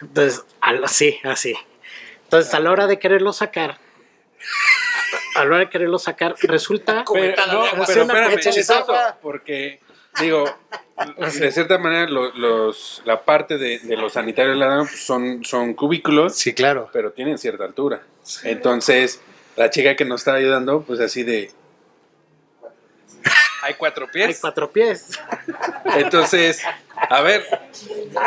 Entonces, 0.00 0.44
así, 0.60 1.18
así. 1.24 1.54
Entonces 2.28 2.52
a 2.52 2.60
la 2.60 2.70
hora 2.70 2.86
de 2.86 2.98
quererlo 2.98 3.32
sacar, 3.32 3.78
a 5.34 5.40
la 5.40 5.46
hora 5.46 5.58
de 5.60 5.70
quererlo 5.70 5.98
sacar, 5.98 6.34
resulta... 6.42 7.02
Pero, 7.10 7.46
no, 7.46 7.64
pero 7.86 8.02
espérame, 8.02 8.38
chistoso, 8.38 8.82
agua. 8.92 9.16
porque 9.22 9.80
digo, 10.20 10.44
de 11.40 11.50
cierta 11.52 11.78
manera 11.78 12.06
lo- 12.06 12.30
los, 12.34 13.00
la 13.06 13.22
parte 13.24 13.56
de, 13.56 13.78
de 13.78 13.96
los 13.96 14.12
sanitarios 14.12 14.56
de 14.56 14.60
la 14.60 14.66
dama, 14.66 14.84
pues, 14.84 15.00
son, 15.00 15.42
son 15.42 15.72
cubículos, 15.72 16.36
Sí, 16.36 16.52
claro. 16.52 16.90
pero 16.92 17.12
tienen 17.12 17.38
cierta 17.38 17.64
altura. 17.64 18.02
Entonces, 18.44 19.22
la 19.56 19.70
chica 19.70 19.96
que 19.96 20.04
nos 20.04 20.20
estaba 20.20 20.36
ayudando, 20.36 20.82
pues 20.82 21.00
así 21.00 21.22
de... 21.22 21.50
Hay 23.62 23.74
cuatro 23.74 24.06
Hay 24.06 24.12
pies. 24.12 24.38
cuatro 24.40 24.70
pies. 24.70 25.18
Entonces, 25.96 26.62
a 26.96 27.20
ver, 27.22 27.44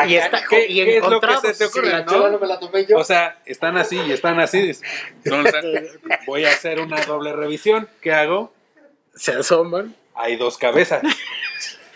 Y, 0.07 0.15
está, 0.15 0.43
¿Qué- 0.49 0.65
y 0.67 0.83
qué 0.83 0.97
es 0.97 1.07
lo 1.07 1.19
que 1.21 1.37
se 1.37 1.53
te 1.53 1.65
ocurre? 1.65 2.03
¿no? 2.03 2.11
chava 2.11 2.29
no 2.29 2.39
me 2.39 2.47
la 2.47 2.59
tomé 2.59 2.85
yo. 2.85 2.97
o 2.97 3.03
sea, 3.03 3.39
están 3.45 3.77
así 3.77 3.97
y 3.99 4.11
están 4.11 4.39
así. 4.39 4.71
Entonces, 5.23 5.99
voy 6.27 6.45
a 6.45 6.49
hacer 6.49 6.79
una 6.81 7.01
doble 7.05 7.33
revisión. 7.33 7.87
¿Qué 8.01 8.11
hago? 8.13 8.53
se 9.13 9.33
asoman 9.33 9.93
Hay 10.15 10.37
dos 10.37 10.57
cabezas. 10.57 11.01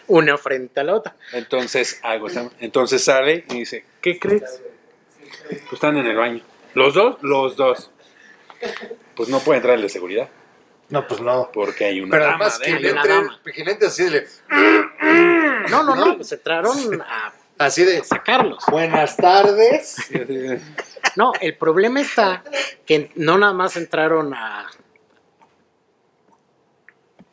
una 0.07 0.37
frente 0.37 0.79
a 0.81 0.83
la 0.83 0.95
otra. 0.95 1.15
Entonces 1.33 1.99
hago 2.03 2.27
Entonces 2.59 3.03
sale 3.03 3.45
y 3.49 3.59
dice, 3.59 3.85
¿qué 4.01 4.19
crees? 4.19 4.61
Pues 5.47 5.73
están 5.73 5.97
en 5.97 6.07
el 6.07 6.15
baño. 6.15 6.43
¿Los 6.73 6.93
dos? 6.93 7.17
Los 7.21 7.55
dos. 7.55 7.89
Pues 9.15 9.29
no 9.29 9.39
puede 9.39 9.57
entrar 9.57 9.75
el 9.75 9.81
de 9.81 9.89
seguridad. 9.89 10.29
No, 10.89 11.07
pues 11.07 11.21
no. 11.21 11.49
Porque 11.53 11.85
hay 11.85 12.01
una 12.01 12.11
Pero 12.11 12.25
dama 12.25 12.45
además, 12.45 12.59
que 12.59 12.79
le 12.79 12.91
una 12.91 13.01
entre, 13.01 13.13
dama. 13.15 13.39
que 13.43 13.63
le 13.63 13.71
entre 13.71 13.87
así 13.87 14.03
de, 14.05 14.27
No, 15.69 15.83
no, 15.83 15.95
no, 15.95 16.15
pues 16.17 16.31
entraron 16.31 17.01
a 17.01 17.33
así 17.57 17.83
de 17.83 18.03
sacarlos. 18.03 18.63
buenas 18.69 19.17
tardes. 19.17 19.97
No, 21.15 21.31
el 21.39 21.55
problema 21.57 22.01
está 22.01 22.43
que 22.85 23.09
no 23.15 23.37
nada 23.37 23.53
más 23.53 23.77
entraron 23.77 24.33
a, 24.33 24.69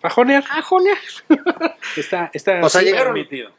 Fajonear. 0.00 0.44
a 0.50 0.62
jonear. 0.62 0.98
Está, 1.96 2.30
está 2.32 2.60
O 2.64 2.68
sea, 2.68 2.82
llegaron- 2.82 3.14
permitido. 3.14 3.50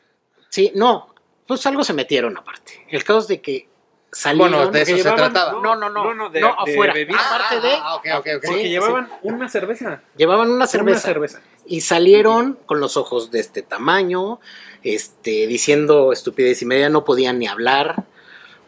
Sí, 0.50 0.72
no, 0.76 1.14
pues 1.48 1.66
algo 1.66 1.84
se 1.84 1.94
metieron 1.94 2.38
aparte. 2.38 2.86
El 2.90 3.04
caso 3.04 3.20
es 3.20 3.28
de 3.28 3.42
que 3.42 3.68
salieron. 4.14 4.52
Bueno, 4.52 4.72
de 4.72 4.82
eso 4.82 4.92
se 4.92 4.98
llevaban- 5.04 5.34
trataba. 5.34 5.52
No, 5.62 5.76
no, 5.76 5.90
no, 5.90 6.14
No, 6.14 6.30
de- 6.30 6.40
de 6.40 6.46
afuera. 6.48 6.94
bebida. 6.94 7.18
aparte 7.20 7.60
de, 7.68 7.74
Ah, 7.76 7.96
ok, 7.96 8.06
ok, 8.06 8.28
ok. 8.38 8.44
Porque 8.46 8.64
Sí, 8.64 8.70
llevaban 8.70 9.10
una 9.24 9.50
cerveza. 9.50 10.02
llevaban 10.16 10.50
una 10.52 10.68
cerveza. 10.68 10.98
Una 11.08 11.14
cerveza. 11.14 11.42
y 11.66 11.82
salieron 11.82 12.60
con 12.66 12.80
los 12.82 12.98
ojos 12.98 13.32
de 13.32 13.40
este 13.40 13.62
tamaño, 13.62 14.40
este, 14.84 15.48
diciendo 15.48 16.12
estupidez 16.12 16.62
y 16.62 16.66
media, 16.66 16.90
no 16.90 17.06
podían 17.06 17.40
ni 17.40 17.48
hablar. 17.48 18.04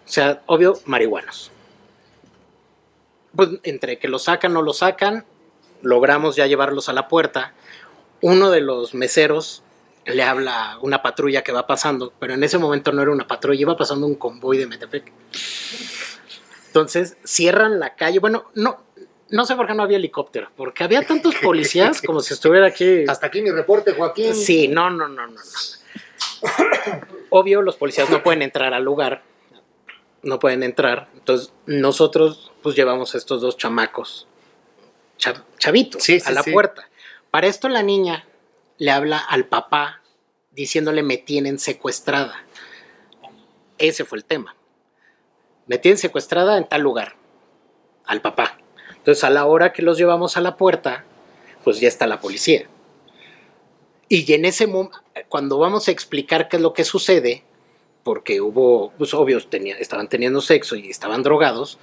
O 0.06 0.08
sea, 0.08 0.42
obvio, 0.46 0.80
marihuanos. 0.86 1.52
Pues 3.36 3.50
entre 3.64 4.00
que 4.00 4.08
lo 4.08 4.18
sacan 4.20 4.56
o 4.56 4.62
lo 4.62 4.72
sacan, 4.74 5.26
logramos 5.82 6.36
ya 6.38 6.48
llevarlos 6.48 6.88
a 6.88 6.94
la 6.94 7.08
puerta. 7.10 7.54
Uno 8.22 8.50
de 8.50 8.62
los 8.62 8.94
meseros 8.94 9.62
le 10.06 10.24
habla 10.24 10.78
una 10.82 11.02
patrulla 11.02 11.44
que 11.44 11.52
va 11.52 11.66
pasando, 11.68 12.14
pero 12.20 12.34
en 12.36 12.44
ese 12.44 12.58
momento 12.58 12.92
no 12.92 13.02
era 13.02 13.12
una 13.12 13.28
patrulla, 13.28 13.60
iba 13.62 13.78
pasando 13.78 14.06
un 14.08 14.16
convoy 14.16 14.58
de 14.58 14.68
Metepec. 14.68 15.12
Entonces 16.68 17.18
cierran 17.24 17.80
la 17.80 17.96
calle. 17.96 18.20
Bueno, 18.20 18.46
no, 18.56 18.84
no 19.30 19.46
sé 19.46 19.56
por 19.56 19.66
qué 19.68 19.74
no 19.74 19.84
había 19.84 19.98
helicóptero, 19.98 20.50
porque 20.56 20.84
había 20.84 21.02
tantos 21.06 21.36
policías 21.36 22.02
como 22.02 22.20
si 22.22 22.34
estuviera 22.34 22.68
aquí. 22.68 23.06
Hasta 23.08 23.28
aquí 23.28 23.42
mi 23.42 23.52
reporte, 23.52 23.94
Joaquín. 23.94 24.36
Sí, 24.36 24.68
no, 24.68 24.90
no, 24.90 25.08
no, 25.08 25.28
no. 25.28 25.34
no. 25.34 25.42
Obvio, 27.30 27.62
los 27.62 27.76
policías 27.76 28.10
no 28.10 28.22
pueden 28.24 28.42
entrar 28.42 28.74
al 28.74 28.84
lugar. 28.84 29.24
no 30.22 30.40
pueden 30.40 30.64
entrar. 30.64 31.10
Entonces 31.14 31.52
nosotros 31.66 32.52
pues 32.62 32.76
llevamos 32.76 33.14
a 33.16 33.18
estos 33.18 33.42
dos 33.42 33.58
chamacos, 33.58 34.28
cha- 35.18 35.44
chavitos, 35.60 36.04
Sí, 36.04 36.20
sí, 36.20 36.28
a 36.28 36.32
la 36.32 36.44
sí. 36.44 36.52
puerta. 36.52 36.90
Para 37.32 37.48
esto 37.48 37.70
la 37.70 37.84
niña 37.84 38.26
le 38.78 38.92
habla 38.92 39.18
al 39.18 39.46
papá 39.46 40.02
diciéndole 40.52 41.04
me 41.04 41.18
tienen 41.18 41.60
secuestrada. 41.60 42.46
Ese 43.78 44.06
fue 44.06 44.18
el 44.18 44.26
tema. 44.26 44.56
Me 45.68 45.78
tienen 45.78 45.98
secuestrada 45.98 46.58
en 46.58 46.68
tal 46.68 46.82
lugar, 46.82 47.16
al 48.06 48.22
papá. 48.22 48.58
Entonces 48.98 49.24
a 49.24 49.30
la 49.30 49.46
hora 49.46 49.74
que 49.74 49.82
los 49.82 49.98
llevamos 49.98 50.38
a 50.38 50.42
la 50.42 50.58
puerta, 50.58 51.04
pues 51.64 51.80
ya 51.80 51.88
está 51.88 52.08
la 52.08 52.22
policía. 52.22 52.68
Y 54.08 54.32
en 54.34 54.46
ese 54.46 54.68
momento, 54.68 55.00
cuando 55.30 55.58
vamos 55.58 55.88
a 55.88 55.92
explicar 55.92 56.48
qué 56.48 56.58
es 56.58 56.62
lo 56.62 56.74
que 56.74 56.84
sucede, 56.84 57.44
porque 58.04 58.40
hubo, 58.40 58.92
pues 58.98 59.50
tenía, 59.50 59.76
estaban 59.78 60.08
teniendo 60.08 60.42
sexo 60.42 60.76
y 60.76 60.90
estaban 60.90 61.24
drogados, 61.24 61.80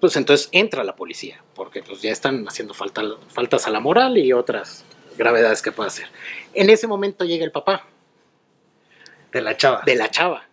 pues 0.00 0.16
entonces 0.16 0.48
entra 0.52 0.82
la 0.82 0.96
policía, 0.96 1.44
porque 1.54 1.82
pues 1.82 2.00
ya 2.00 2.10
están 2.10 2.46
haciendo 2.48 2.72
falta, 2.72 3.02
faltas 3.28 3.66
a 3.66 3.70
la 3.70 3.80
moral 3.80 4.16
y 4.16 4.32
otras 4.32 4.84
gravedades 5.16 5.62
que 5.62 5.72
puede 5.72 5.88
hacer. 5.88 6.06
En 6.54 6.70
ese 6.70 6.86
momento 6.86 7.24
llega 7.24 7.44
el 7.44 7.52
papá 7.52 7.84
De 9.32 9.40
la 9.42 9.56
chava. 9.56 9.82
de 9.84 9.94
la 9.96 10.10
chava. 10.10 10.44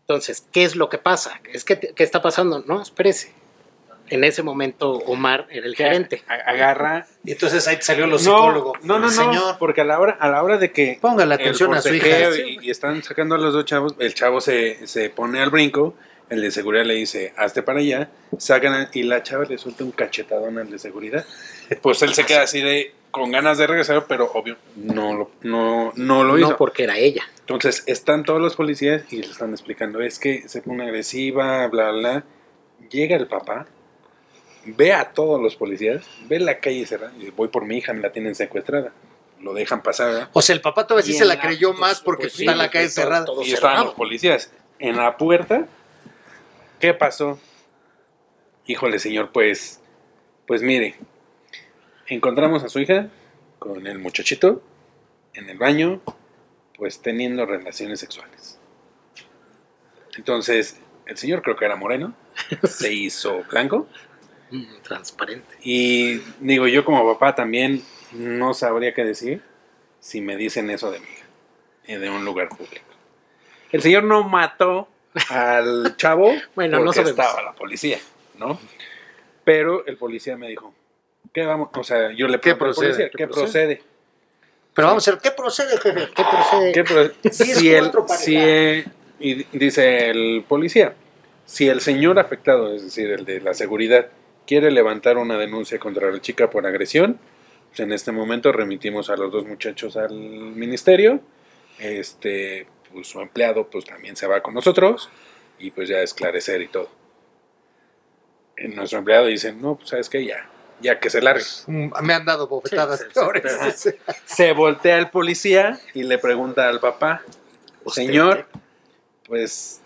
Entonces, 0.00 0.46
¿qué 0.52 0.64
es 0.64 0.76
lo 0.76 0.88
que 0.88 0.98
pasa? 0.98 1.40
Es 1.52 1.64
que, 1.64 1.78
¿Qué 1.78 2.02
está 2.04 2.20
pasando? 2.20 2.62
No, 2.66 2.82
espérese. 2.82 3.32
En 4.08 4.22
ese 4.22 4.42
momento 4.42 4.90
Omar 4.92 5.46
era 5.48 5.66
el 5.66 5.74
gerente. 5.74 6.22
agarra. 6.28 7.06
Y 7.24 7.32
entonces 7.32 7.66
ahí 7.66 7.78
salió 7.80 8.06
los 8.06 8.22
No, 8.26 8.36
psicólogos. 8.36 8.78
no, 8.84 8.98
no, 8.98 9.06
no, 9.06 9.10
Señor, 9.10 9.56
porque 9.58 9.80
a 9.80 9.84
la 9.84 9.98
hora, 9.98 10.12
a 10.20 10.28
la 10.28 10.42
hora 10.42 10.58
de 10.58 10.72
que 10.72 10.98
póngale 11.00 11.34
el 11.34 11.40
atención 11.40 11.72
a 11.74 11.80
su 11.80 11.94
hija. 11.94 12.36
y, 12.36 12.58
y 12.66 12.70
están 12.70 13.02
sacando 13.02 13.34
a 13.34 13.38
los 13.38 13.54
dos 13.54 13.64
chavos, 13.64 13.94
el 13.98 14.12
chavo 14.12 14.42
se, 14.42 14.86
se 14.86 15.08
pone 15.08 15.40
al 15.40 15.48
brinco, 15.48 15.94
el 16.30 16.40
de 16.40 16.50
seguridad 16.50 16.84
le 16.84 16.94
dice, 16.94 17.32
hazte 17.36 17.62
para 17.62 17.80
allá, 17.80 18.10
sacan 18.38 18.72
a- 18.72 18.90
y 18.92 19.02
la 19.02 19.22
chava 19.22 19.44
le 19.44 19.58
suelta 19.58 19.84
un 19.84 19.92
cachetadón 19.92 20.58
al 20.58 20.70
de 20.70 20.78
seguridad. 20.78 21.24
Pues 21.82 22.02
él 22.02 22.14
se 22.14 22.24
queda 22.24 22.42
así 22.42 22.60
de, 22.60 22.94
con 23.10 23.30
ganas 23.30 23.58
de 23.58 23.66
regresar, 23.66 24.06
pero 24.08 24.30
obvio, 24.32 24.56
no 24.76 25.14
lo, 25.14 25.30
no, 25.42 25.92
no 25.96 26.24
lo 26.24 26.38
hizo. 26.38 26.50
No, 26.50 26.56
porque 26.56 26.84
era 26.84 26.96
ella. 26.98 27.22
Entonces 27.40 27.82
están 27.86 28.24
todos 28.24 28.40
los 28.40 28.56
policías 28.56 29.02
y 29.12 29.22
le 29.22 29.26
están 29.28 29.50
explicando, 29.50 30.00
es 30.00 30.18
que 30.18 30.48
se 30.48 30.62
pone 30.62 30.84
agresiva, 30.84 31.66
bla, 31.68 31.90
bla. 31.92 32.24
Llega 32.90 33.16
el 33.16 33.26
papá, 33.26 33.66
ve 34.64 34.92
a 34.92 35.12
todos 35.12 35.40
los 35.40 35.56
policías, 35.56 36.04
ve 36.26 36.40
la 36.40 36.58
calle 36.58 36.86
cerrada, 36.86 37.12
y 37.16 37.20
dice, 37.20 37.32
voy 37.36 37.48
por 37.48 37.64
mi 37.64 37.78
hija, 37.78 37.92
me 37.92 38.00
la 38.00 38.12
tienen 38.12 38.34
secuestrada. 38.34 38.92
Lo 39.40 39.52
dejan 39.52 39.82
pasar, 39.82 40.06
¿verdad? 40.10 40.28
O 40.32 40.40
sea, 40.40 40.54
el 40.54 40.62
papá 40.62 40.86
todavía 40.86 41.04
sí 41.04 41.12
se 41.18 41.26
la 41.26 41.38
creyó 41.38 41.70
pues, 41.70 41.80
más 41.80 42.00
porque 42.00 42.22
pues, 42.24 42.32
sí, 42.32 42.42
está 42.44 42.52
en 42.52 42.58
la 42.58 42.64
pues, 42.64 42.72
calle 42.72 42.88
cerrada. 42.88 43.24
todo 43.26 43.42
y 43.42 43.52
estaban 43.52 43.84
los 43.84 43.94
policías 43.94 44.50
en 44.78 44.96
la 44.96 45.16
puerta. 45.18 45.66
¿Qué 46.80 46.94
pasó? 46.94 47.38
Híjole, 48.66 48.98
señor, 48.98 49.30
pues, 49.32 49.80
pues 50.46 50.62
mire, 50.62 50.96
encontramos 52.06 52.62
a 52.64 52.68
su 52.68 52.80
hija 52.80 53.08
con 53.58 53.86
el 53.86 53.98
muchachito 53.98 54.62
en 55.34 55.48
el 55.48 55.58
baño, 55.58 56.00
pues 56.76 57.00
teniendo 57.00 57.46
relaciones 57.46 58.00
sexuales. 58.00 58.58
Entonces, 60.16 60.78
el 61.06 61.16
señor 61.16 61.42
creo 61.42 61.56
que 61.56 61.64
era 61.64 61.76
moreno, 61.76 62.14
se 62.64 62.92
hizo 62.92 63.42
blanco 63.50 63.86
Mm, 64.50 64.82
Transparente. 64.82 65.56
y 65.62 66.20
digo, 66.38 66.68
yo 66.68 66.84
como 66.84 67.10
papá 67.12 67.34
también 67.34 67.82
no 68.12 68.54
sabría 68.54 68.92
qué 68.94 69.02
decir 69.02 69.42
si 70.00 70.20
me 70.20 70.36
dicen 70.36 70.70
eso 70.70 70.90
de 70.92 71.00
mi 71.00 71.06
hija, 71.06 71.24
eh, 71.86 71.98
de 71.98 72.10
un 72.10 72.24
lugar 72.24 72.50
público. 72.50 72.84
El 73.72 73.82
señor 73.82 74.04
no 74.04 74.22
mató 74.22 74.88
al 75.30 75.96
chavo 75.96 76.32
Bueno, 76.54 76.78
no 76.78 76.84
porque 76.86 77.00
sabemos. 77.02 77.18
estaba 77.26 77.42
la 77.42 77.52
policía, 77.52 77.98
¿no? 78.38 78.58
Pero 79.44 79.84
el 79.86 79.96
policía 79.96 80.36
me 80.36 80.48
dijo, 80.48 80.72
¿qué 81.32 81.44
vamos? 81.44 81.68
O 81.74 81.84
sea, 81.84 82.12
yo 82.12 82.26
le 82.28 82.40
¿Qué 82.40 82.54
pregunté 82.54 82.64
al 82.64 82.74
procede? 82.74 82.86
policía, 82.88 83.10
¿Qué 83.10 83.16
¿qué 83.18 83.26
procede? 83.26 83.76
procede? 83.76 83.82
Pero 84.74 84.88
vamos 84.88 85.06
a 85.06 85.10
ver, 85.12 85.20
¿qué 85.20 85.30
procede, 85.30 85.78
jefe? 85.78 86.08
¿Qué 86.14 86.24
procede? 86.24 86.72
¿Qué 86.72 86.84
pro- 86.84 87.08
Diez, 87.22 87.36
si 87.58 87.72
el, 87.72 87.92
si, 88.08 88.36
eh, 88.36 88.84
y 89.20 89.34
di- 89.34 89.46
dice 89.52 90.08
el 90.10 90.44
policía, 90.48 90.94
si 91.44 91.68
el 91.68 91.80
señor 91.80 92.18
afectado, 92.18 92.74
es 92.74 92.82
decir, 92.82 93.10
el 93.12 93.24
de 93.24 93.40
la 93.40 93.54
seguridad, 93.54 94.08
quiere 94.46 94.70
levantar 94.70 95.16
una 95.18 95.38
denuncia 95.38 95.78
contra 95.78 96.10
la 96.10 96.20
chica 96.20 96.50
por 96.50 96.66
agresión, 96.66 97.20
pues 97.68 97.80
en 97.80 97.92
este 97.92 98.10
momento 98.12 98.50
remitimos 98.50 99.10
a 99.10 99.16
los 99.16 99.30
dos 99.30 99.46
muchachos 99.46 99.96
al 99.96 100.12
ministerio, 100.12 101.20
este, 101.78 102.66
pues 102.94 103.08
su 103.08 103.20
empleado 103.20 103.68
pues 103.68 103.84
también 103.84 104.16
se 104.16 104.28
va 104.28 104.40
con 104.40 104.54
nosotros 104.54 105.10
y 105.58 105.72
pues 105.72 105.88
ya 105.88 105.98
esclarecer 106.00 106.62
y 106.62 106.68
todo. 106.68 106.88
Nuestro 108.56 109.00
empleado 109.00 109.26
dice, 109.26 109.52
no, 109.52 109.74
pues 109.74 109.90
sabes 109.90 110.08
qué, 110.08 110.24
ya, 110.24 110.48
ya 110.80 111.00
que 111.00 111.10
se 111.10 111.20
largue. 111.20 111.44
Mm, 111.66 111.90
Me 112.02 112.14
han 112.14 112.24
dado 112.24 112.46
bofetadas 112.46 113.00
Sí, 113.00 113.06
peores. 113.12 113.94
Se 114.26 114.52
voltea 114.52 114.96
el 114.98 115.10
policía 115.10 115.80
y 115.92 116.04
le 116.04 116.18
pregunta 116.18 116.68
al 116.68 116.78
papá, 116.78 117.22
señor, 117.88 118.46
pues 119.26 119.80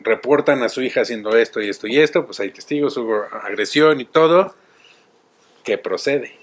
reportan 0.00 0.62
a 0.64 0.68
su 0.68 0.82
hija 0.82 1.02
haciendo 1.02 1.36
esto 1.36 1.60
y 1.60 1.68
esto 1.68 1.86
y 1.86 2.00
esto, 2.00 2.26
pues 2.26 2.40
hay 2.40 2.50
testigos, 2.50 2.96
hubo 2.96 3.22
agresión 3.42 4.00
y 4.00 4.04
todo. 4.06 4.56
¿Qué 5.62 5.78
procede? 5.78 6.36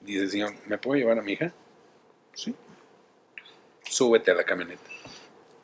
Dice 0.00 0.24
el 0.24 0.30
señor, 0.30 0.52
¿me 0.66 0.76
puedo 0.76 0.98
llevar 0.98 1.18
a 1.18 1.22
mi 1.22 1.32
hija? 1.32 1.52
Sí. 2.34 2.54
Súbete 3.84 4.30
a 4.30 4.34
la 4.34 4.44
camioneta. 4.44 4.89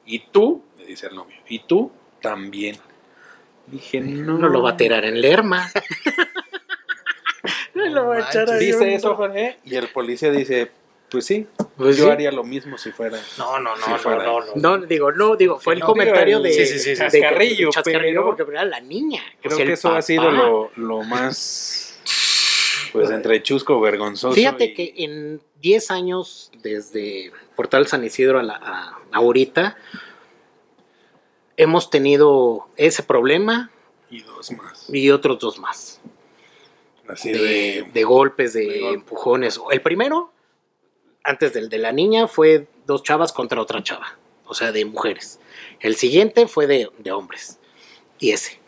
Y 0.06 0.20
tú, 0.30 0.62
le 0.78 0.86
dice 0.86 1.08
al 1.08 1.16
novio, 1.16 1.36
y 1.48 1.58
tú 1.60 1.90
también. 2.22 2.76
Dije, 3.66 4.00
no. 4.00 4.38
No 4.38 4.48
lo 4.48 4.62
va 4.62 4.70
a 4.70 4.76
tirar 4.76 5.04
en 5.04 5.20
Lerma. 5.20 5.68
no 7.74 7.84
lo 7.86 8.06
va 8.06 8.16
a 8.16 8.20
echar 8.20 8.50
ahí. 8.50 8.66
Dice 8.66 8.94
eso, 8.94 9.14
Jorge, 9.16 9.58
y 9.64 9.74
el 9.76 9.88
policía 9.88 10.30
dice, 10.30 10.70
pues 11.10 11.26
sí, 11.26 11.46
Pues 11.76 11.96
yo 11.96 12.04
sí. 12.06 12.10
haría 12.10 12.32
lo 12.32 12.44
mismo 12.44 12.78
si 12.78 12.90
fuera. 12.92 13.18
No, 13.38 13.58
no, 13.60 13.76
Si 13.76 13.82
no, 13.82 13.88
no, 13.90 13.98
fuera- 13.98 14.24
no, 14.24 14.40
no. 14.40 14.54
No, 14.78 14.86
digo, 14.86 15.12
no, 15.12 15.36
digo, 15.36 15.58
fue 15.58 15.74
el 15.74 15.80
No, 15.80 15.86
comentario 15.86 16.38
digo, 16.38 16.42
de, 16.42 16.50
el- 16.62 16.66
Sí, 16.66 16.66
sí, 16.66 16.78
sí, 16.78 16.96
sí. 16.96 17.02
de- 17.02 17.10
Chascarrillo, 17.10 17.70
chascarrillo, 17.70 18.22
pero- 18.24 18.36
porque 18.36 18.52
era 18.52 18.64
la 18.64 18.80
niña. 18.80 19.22
Creo 19.40 19.54
o 19.54 19.56
sea, 19.56 19.64
que 19.64 19.72
el 19.72 19.74
eso 19.74 19.92
ha 19.92 20.02
sido 20.02 20.30
lo, 20.30 20.70
lo 20.76 21.02
más, 21.02 21.85
pues 23.00 23.10
entre 23.10 23.42
chusco, 23.42 23.80
vergonzoso. 23.80 24.34
Fíjate 24.34 24.64
y- 24.66 24.74
que 24.74 24.94
en 24.98 25.40
10 25.60 25.90
años, 25.90 26.50
desde 26.62 27.32
Portal 27.54 27.86
San 27.86 28.04
Isidro 28.04 28.38
a, 28.38 28.42
la- 28.42 28.56
a- 28.62 28.98
ahorita, 29.12 29.76
hemos 31.56 31.90
tenido 31.90 32.68
ese 32.76 33.02
problema 33.02 33.70
Y 34.10 34.20
dos 34.22 34.50
más. 34.52 34.86
y 34.92 35.10
otros 35.10 35.38
dos 35.38 35.58
más. 35.58 36.00
Así 37.08 37.30
De, 37.32 37.38
de... 37.38 37.90
de 37.92 38.04
golpes, 38.04 38.52
de, 38.52 38.60
de 38.66 38.80
golpe. 38.80 38.94
empujones. 38.94 39.60
El 39.70 39.80
primero, 39.80 40.32
antes 41.22 41.52
del 41.52 41.68
de 41.68 41.78
la 41.78 41.92
niña, 41.92 42.26
fue 42.26 42.66
dos 42.86 43.02
chavas 43.02 43.32
contra 43.32 43.60
otra 43.60 43.82
chava. 43.82 44.18
O 44.44 44.54
sea, 44.54 44.70
de 44.72 44.84
mujeres. 44.84 45.40
El 45.80 45.96
siguiente 45.96 46.46
fue 46.46 46.66
de, 46.66 46.88
de 46.98 47.12
hombres. 47.12 47.58
Y 48.18 48.30
ese. 48.32 48.52
En 48.54 48.60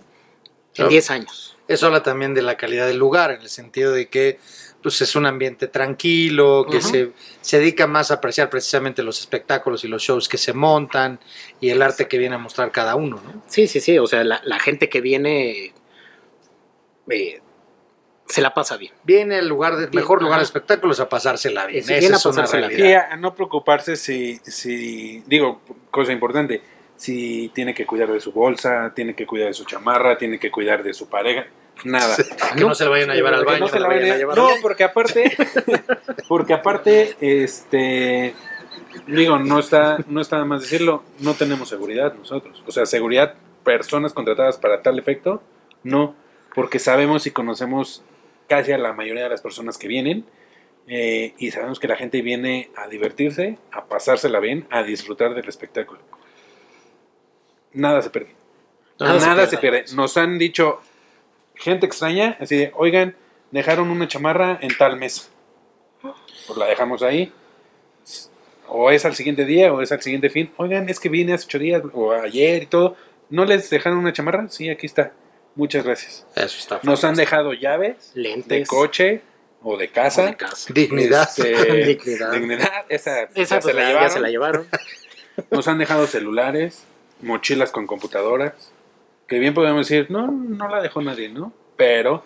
Claro. 0.75 0.91
10 0.91 1.11
años. 1.11 1.57
Eso 1.69 1.87
habla 1.87 2.03
también 2.03 2.35
de 2.35 2.43
la 2.43 2.57
calidad 2.57 2.87
del 2.87 2.97
lugar, 2.97 3.31
en 3.31 3.43
el 3.43 3.51
sentido 3.51 3.93
de 3.93 4.09
que 4.09 4.39
pues, 4.83 5.03
es 5.03 5.15
un 5.17 5.27
ambiente 5.27 5.69
tranquilo, 5.69 6.67
que 6.71 6.81
se, 6.81 7.13
se 7.43 7.59
dedica 7.59 7.87
más 7.87 8.11
a 8.11 8.15
apreciar 8.15 8.49
precisamente 8.49 9.03
los 9.03 9.21
espectáculos 9.21 9.85
y 9.85 9.89
los 9.89 10.03
shows 10.03 10.29
que 10.29 10.39
se 10.39 10.55
montan 10.55 11.21
y 11.61 11.69
el 11.69 11.83
arte 11.83 12.09
que 12.09 12.17
viene 12.17 12.37
a 12.37 12.39
mostrar 12.39 12.73
cada 12.73 12.97
uno, 12.97 13.21
¿no? 13.23 13.43
Sí, 13.49 13.69
sí, 13.69 13.81
sí. 13.81 13.99
O 13.99 14.07
sea, 14.07 14.25
la, 14.25 14.41
la 14.45 14.59
gente 14.59 14.89
que 14.89 15.03
viene 15.03 15.75
eh, 17.11 17.41
se 18.27 18.41
la 18.41 18.55
pasa 18.55 18.77
bien. 18.77 18.93
Viene 19.05 19.39
el 19.39 19.49
lugar 19.49 19.77
de, 19.77 19.87
Bien, 19.89 19.97
mejor 19.97 20.23
lugar 20.23 20.39
de 20.39 20.45
espectáculos 20.45 21.01
a 21.01 21.09
pasársela 21.09 21.67
bien. 21.67 21.85
Sí, 21.85 21.93
a 21.93 21.99
es 21.99 22.09
una 22.09 22.19
pasársela 22.19 22.69
realidad. 22.69 22.89
Y 22.89 22.93
a, 22.95 23.13
a 23.13 23.17
no 23.17 23.35
preocuparse 23.35 23.97
si, 23.97 24.37
si, 24.45 25.23
digo, 25.27 25.61
cosa 25.91 26.13
importante, 26.13 26.63
si 26.97 27.51
tiene 27.55 27.75
que 27.75 27.87
cuidar 27.87 28.13
de 28.13 28.21
su 28.21 28.33
bolsa, 28.33 28.93
tiene 28.95 29.15
que 29.15 29.27
cuidar 29.27 29.49
de 29.49 29.55
su 29.55 29.65
chamarra, 29.65 30.19
tiene 30.19 30.39
que 30.39 30.51
cuidar 30.51 30.83
de 30.83 30.93
su 30.93 31.09
pareja, 31.09 31.47
nada. 31.85 32.17
Que 32.55 32.61
no, 32.61 32.75
se 32.75 32.85
lo 32.85 32.91
vayan 32.91 33.11
a 33.11 33.15
llevar 33.15 33.35
al 33.35 33.45
baño. 33.45 33.61
no 33.61 33.69
se 33.69 33.81
la 33.81 33.89
vayan 33.89 34.11
a 34.13 34.17
llevar 34.17 34.37
No, 34.37 34.45
al 34.45 34.51
baño. 34.51 34.63
porque 34.63 34.85
aparte, 34.85 35.37
porque 36.29 36.53
aparte, 36.55 37.17
este, 37.21 38.35
digo, 39.07 39.39
no 39.39 39.59
está, 39.59 39.99
no 40.09 40.21
está 40.21 40.39
de 40.39 40.45
más 40.45 40.63
decirlo, 40.63 41.05
no 41.21 41.35
tenemos 41.35 41.69
seguridad 41.69 42.15
nosotros. 42.15 42.63
O 42.67 42.73
sea, 42.73 42.87
seguridad, 42.87 43.35
personas 43.65 44.13
contratadas 44.13 44.59
para 44.59 44.83
tal 44.83 44.99
efecto, 44.99 45.43
no, 45.83 46.15
porque 46.55 46.79
sabemos 46.79 47.27
y 47.27 47.31
conocemos 47.31 48.03
casi 48.49 48.73
a 48.73 48.79
la 48.79 48.93
mayoría 48.93 49.25
de 49.25 49.29
las 49.29 49.43
personas 49.43 49.79
que 49.79 49.89
vienen 49.89 50.25
eh, 50.87 51.35
y 51.39 51.51
sabemos 51.51 51.79
que 51.79 51.87
la 51.87 51.97
gente 51.97 52.23
viene 52.23 52.71
a 52.75 52.89
divertirse, 52.89 53.59
a 53.73 53.85
pasársela 53.87 54.41
bien, 54.41 54.67
a 54.71 54.83
disfrutar 54.83 55.35
del 55.35 55.47
espectáculo. 55.49 56.01
Nada 57.75 58.01
se 58.01 58.11
pierde. 58.11 58.35
Nada 58.99 59.21
Nada, 59.21 59.45
se 59.45 59.51
se, 59.51 59.59
pierde. 59.59 59.85
Nos 59.95 60.17
han 60.17 60.39
dicho 60.39 60.81
gente 61.59 61.87
extraña, 61.87 62.37
así 62.41 62.57
de, 62.57 62.73
oigan, 62.77 63.15
dejaron 63.51 63.91
una 63.91 64.09
chamarra 64.09 64.59
en 64.61 64.77
tal 64.77 64.97
mesa. 64.97 65.29
Pues 66.01 66.59
la 66.59 66.67
dejamos 66.67 67.03
ahí. 67.03 67.33
O 68.69 68.91
es 68.91 69.05
al 69.05 69.15
siguiente 69.15 69.45
día 69.45 69.73
o 69.73 69.81
es 69.81 69.93
al 69.93 70.03
siguiente 70.03 70.31
fin. 70.31 70.51
Oigan, 70.57 70.89
es 70.89 71.01
que 71.01 71.09
vine 71.09 71.33
hace 71.33 71.47
ocho 71.47 71.59
días 71.59 71.83
o 71.93 72.13
ayer 72.13 72.63
y 72.63 72.67
todo. 72.67 72.97
¿no 73.31 73.45
les 73.45 73.69
dejaron 73.71 73.99
una 73.99 74.13
chamarra? 74.13 74.49
Sí, 74.49 74.69
aquí 74.71 74.87
está. 74.87 75.13
Muchas 75.55 75.85
gracias. 75.85 76.27
Eso 76.35 76.59
está 76.59 76.81
Nos 76.83 77.03
han 77.05 77.15
dejado 77.15 77.53
llaves 77.53 78.13
de 78.15 78.23
Lentes. 78.23 78.69
coche 78.69 79.23
o 79.63 79.77
de 79.77 79.89
casa. 79.89 80.23
o 80.23 80.27
de 80.27 80.37
casa. 80.37 80.73
Dignidad. 80.73 81.29
Este, 81.29 81.85
Dignidad. 81.85 82.33
dignidad. 82.33 82.85
Esa, 82.89 83.23
Esa 83.35 83.57
ya 83.57 83.61
pues, 83.61 83.65
se 83.65 83.75
la 83.75 83.93
ya 83.93 84.09
se 84.09 84.21
la 84.21 84.29
llevaron. 84.29 84.67
Nos 85.51 85.69
han 85.69 85.79
dejado 85.79 86.07
celulares, 86.07 86.85
mochilas 87.21 87.71
con 87.71 87.87
computadoras. 87.87 88.73
Que 89.29 89.39
bien 89.39 89.55
podemos 89.55 89.87
decir, 89.89 90.11
no, 90.11 90.27
no 90.27 90.69
la 90.69 90.83
dejó 90.83 91.01
nadie, 91.03 91.29
¿no? 91.29 91.53
Pero, 91.77 92.25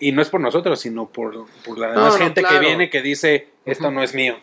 y 0.00 0.12
no 0.12 0.22
es 0.22 0.28
por 0.28 0.40
nosotros, 0.40 0.80
sino 0.80 1.08
por, 1.08 1.46
por 1.64 1.78
la 1.78 1.92
demás 1.92 2.14
no, 2.14 2.18
gente 2.18 2.40
claro. 2.40 2.58
que 2.58 2.66
viene 2.66 2.90
que 2.90 3.02
dice, 3.02 3.48
esto 3.64 3.90
no 3.90 4.02
es 4.02 4.14
mío. 4.14 4.38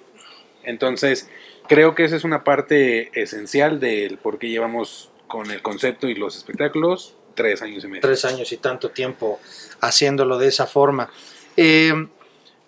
Entonces, 0.64 1.30
creo 1.68 1.96
que 1.96 2.06
esa 2.06 2.16
es 2.16 2.24
una 2.24 2.44
parte 2.44 3.10
esencial 3.20 3.80
del 3.80 4.18
por 4.18 4.40
qué 4.40 4.50
llevamos 4.50 5.12
con 5.28 5.52
el 5.52 5.62
concepto 5.62 6.08
y 6.08 6.16
los 6.16 6.38
espectáculos 6.38 7.16
tres 7.36 7.62
años 7.62 7.84
y 7.84 7.88
medio. 7.88 8.02
tres 8.02 8.26
años 8.26 8.52
y 8.52 8.58
tanto 8.58 8.90
tiempo 8.90 9.40
haciéndolo 9.80 10.38
de 10.38 10.48
esa 10.48 10.68
forma. 10.68 11.10
Eh, 11.56 11.94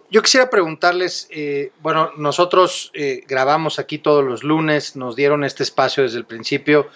yo 0.09 0.21
quisiera 0.21 0.49
preguntarles, 0.49 1.27
eh, 1.31 1.71
bueno, 1.81 2.11
nosotros 2.17 2.91
eh, 2.93 3.23
grabamos 3.27 3.79
aquí 3.79 3.97
todos 3.97 4.23
los 4.23 4.43
lunes, 4.43 4.95
nos 4.95 5.15
dieron 5.15 5.43
este 5.43 5.63
espacio 5.63 6.03
desde 6.03 6.17
el 6.17 6.25
principio 6.25 6.89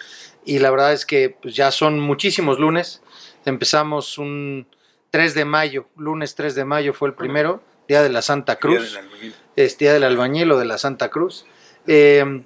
y 0.46 0.60
la 0.60 0.70
verdad 0.70 0.92
es 0.92 1.04
que 1.04 1.36
pues, 1.42 1.54
ya 1.54 1.70
son 1.70 2.00
muchísimos 2.00 2.58
lunes. 2.58 3.02
Empezamos 3.44 4.16
un 4.16 4.66
3 5.10 5.34
de 5.34 5.44
mayo, 5.44 5.86
lunes 5.96 6.34
3 6.34 6.54
de 6.54 6.64
mayo 6.64 6.94
fue 6.94 7.08
el 7.08 7.14
primero, 7.14 7.62
Día 7.88 8.02
de 8.02 8.08
la 8.08 8.22
Santa 8.22 8.56
Cruz 8.56 8.92
Día 8.92 9.00
del 9.00 9.08
albañil. 9.08 9.34
es 9.56 9.78
Día 9.78 9.92
del 9.92 10.04
Albañil 10.04 10.52
o 10.52 10.58
de 10.58 10.64
la 10.64 10.78
Santa 10.78 11.10
Cruz. 11.10 11.46
Eh, 11.86 12.42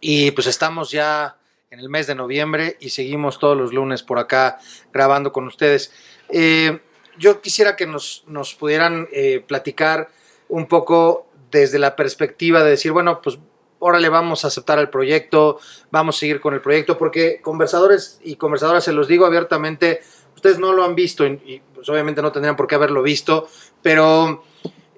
y 0.00 0.32
pues 0.32 0.46
estamos 0.48 0.90
ya 0.90 1.38
en 1.70 1.78
el 1.78 1.88
mes 1.88 2.06
de 2.06 2.14
noviembre 2.14 2.76
y 2.80 2.90
seguimos 2.90 3.38
todos 3.38 3.56
los 3.56 3.72
lunes 3.72 4.02
por 4.02 4.18
acá 4.18 4.58
grabando 4.92 5.32
con 5.32 5.46
ustedes. 5.46 5.92
Eh, 6.28 6.80
yo 7.18 7.40
quisiera 7.40 7.76
que 7.76 7.86
nos, 7.86 8.24
nos 8.26 8.54
pudieran 8.54 9.08
eh, 9.12 9.44
platicar 9.46 10.10
un 10.48 10.66
poco 10.66 11.28
desde 11.50 11.78
la 11.78 11.94
perspectiva 11.96 12.62
de 12.64 12.70
decir, 12.70 12.92
bueno, 12.92 13.20
pues 13.22 13.38
órale, 13.84 14.08
vamos 14.08 14.44
a 14.44 14.48
aceptar 14.48 14.78
el 14.78 14.88
proyecto, 14.88 15.58
vamos 15.90 16.16
a 16.16 16.20
seguir 16.20 16.40
con 16.40 16.54
el 16.54 16.60
proyecto, 16.60 16.96
porque 16.96 17.40
conversadores 17.42 18.20
y 18.22 18.36
conversadoras, 18.36 18.84
se 18.84 18.92
los 18.92 19.08
digo 19.08 19.26
abiertamente, 19.26 20.00
ustedes 20.36 20.60
no 20.60 20.72
lo 20.72 20.84
han 20.84 20.94
visto 20.94 21.26
y, 21.26 21.60
pues 21.74 21.88
obviamente 21.88 22.22
no 22.22 22.30
tendrían 22.30 22.54
por 22.54 22.68
qué 22.68 22.76
haberlo 22.76 23.02
visto, 23.02 23.48
pero 23.82 24.44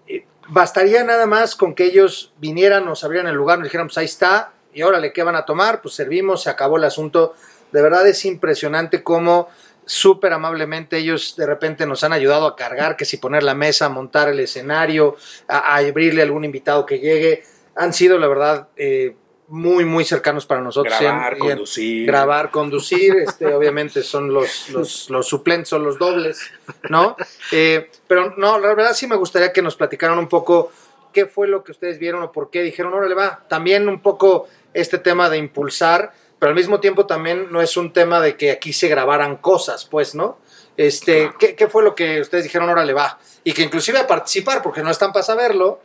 eh, 0.06 0.26
bastaría 0.48 1.02
nada 1.02 1.24
más 1.24 1.56
con 1.56 1.74
que 1.74 1.84
ellos 1.84 2.34
vinieran, 2.36 2.84
nos 2.84 3.02
abrieran 3.04 3.30
el 3.30 3.36
lugar, 3.36 3.58
nos 3.58 3.68
dijeran, 3.68 3.86
pues 3.86 3.96
ahí 3.96 4.04
está, 4.04 4.52
y 4.74 4.82
órale, 4.82 5.14
¿qué 5.14 5.22
van 5.22 5.36
a 5.36 5.46
tomar? 5.46 5.80
Pues 5.80 5.94
servimos, 5.94 6.42
se 6.42 6.50
acabó 6.50 6.76
el 6.76 6.84
asunto. 6.84 7.34
De 7.72 7.80
verdad 7.80 8.06
es 8.06 8.22
impresionante 8.26 9.02
cómo 9.02 9.48
súper 9.86 10.34
amablemente 10.34 10.98
ellos 10.98 11.36
de 11.36 11.46
repente 11.46 11.86
nos 11.86 12.04
han 12.04 12.12
ayudado 12.12 12.46
a 12.46 12.56
cargar, 12.56 12.96
que 12.96 13.06
si 13.06 13.16
poner 13.16 13.44
la 13.44 13.54
mesa, 13.54 13.88
montar 13.88 14.28
el 14.28 14.40
escenario, 14.40 15.16
a, 15.48 15.74
a 15.74 15.76
abrirle 15.76 16.20
a 16.20 16.24
algún 16.24 16.44
invitado 16.44 16.84
que 16.84 16.98
llegue. 16.98 17.44
Han 17.76 17.92
sido, 17.92 18.18
la 18.18 18.28
verdad, 18.28 18.68
eh, 18.76 19.16
muy, 19.48 19.84
muy 19.84 20.04
cercanos 20.04 20.46
para 20.46 20.60
nosotros. 20.60 20.94
Grabar, 20.98 21.34
en- 21.34 21.38
conducir. 21.38 22.06
grabar, 22.06 22.50
conducir, 22.50 23.14
este, 23.16 23.52
obviamente 23.54 24.02
son 24.02 24.32
los, 24.32 24.70
los, 24.70 25.10
los 25.10 25.26
suplentes, 25.28 25.68
son 25.68 25.84
los 25.84 25.98
dobles, 25.98 26.50
¿no? 26.88 27.16
Eh, 27.52 27.90
pero 28.06 28.34
no, 28.36 28.58
la 28.58 28.68
verdad 28.74 28.94
sí 28.94 29.06
me 29.06 29.16
gustaría 29.16 29.52
que 29.52 29.60
nos 29.62 29.76
platicaran 29.76 30.18
un 30.18 30.28
poco 30.28 30.72
qué 31.12 31.26
fue 31.26 31.46
lo 31.46 31.62
que 31.62 31.72
ustedes 31.72 31.98
vieron 31.98 32.22
o 32.22 32.32
por 32.32 32.50
qué 32.50 32.62
dijeron, 32.62 32.94
órale, 32.94 33.14
va. 33.14 33.44
También 33.48 33.88
un 33.88 34.00
poco 34.00 34.48
este 34.72 34.98
tema 34.98 35.28
de 35.30 35.38
impulsar, 35.38 36.12
pero 36.38 36.50
al 36.50 36.56
mismo 36.56 36.80
tiempo 36.80 37.06
también 37.06 37.48
no 37.52 37.60
es 37.60 37.76
un 37.76 37.92
tema 37.92 38.20
de 38.20 38.36
que 38.36 38.50
aquí 38.50 38.72
se 38.72 38.88
grabaran 38.88 39.36
cosas, 39.36 39.84
pues, 39.84 40.14
¿no? 40.14 40.38
Este, 40.76 41.30
¿qué, 41.38 41.54
qué 41.54 41.68
fue 41.68 41.84
lo 41.84 41.94
que 41.94 42.20
ustedes 42.20 42.44
dijeron, 42.44 42.68
órale, 42.68 42.92
va? 42.94 43.18
Y 43.46 43.52
que 43.52 43.62
inclusive 43.62 43.98
a 43.98 44.06
participar, 44.06 44.62
porque 44.62 44.82
no 44.82 44.90
están 44.90 45.12
para 45.12 45.22
saberlo, 45.22 45.82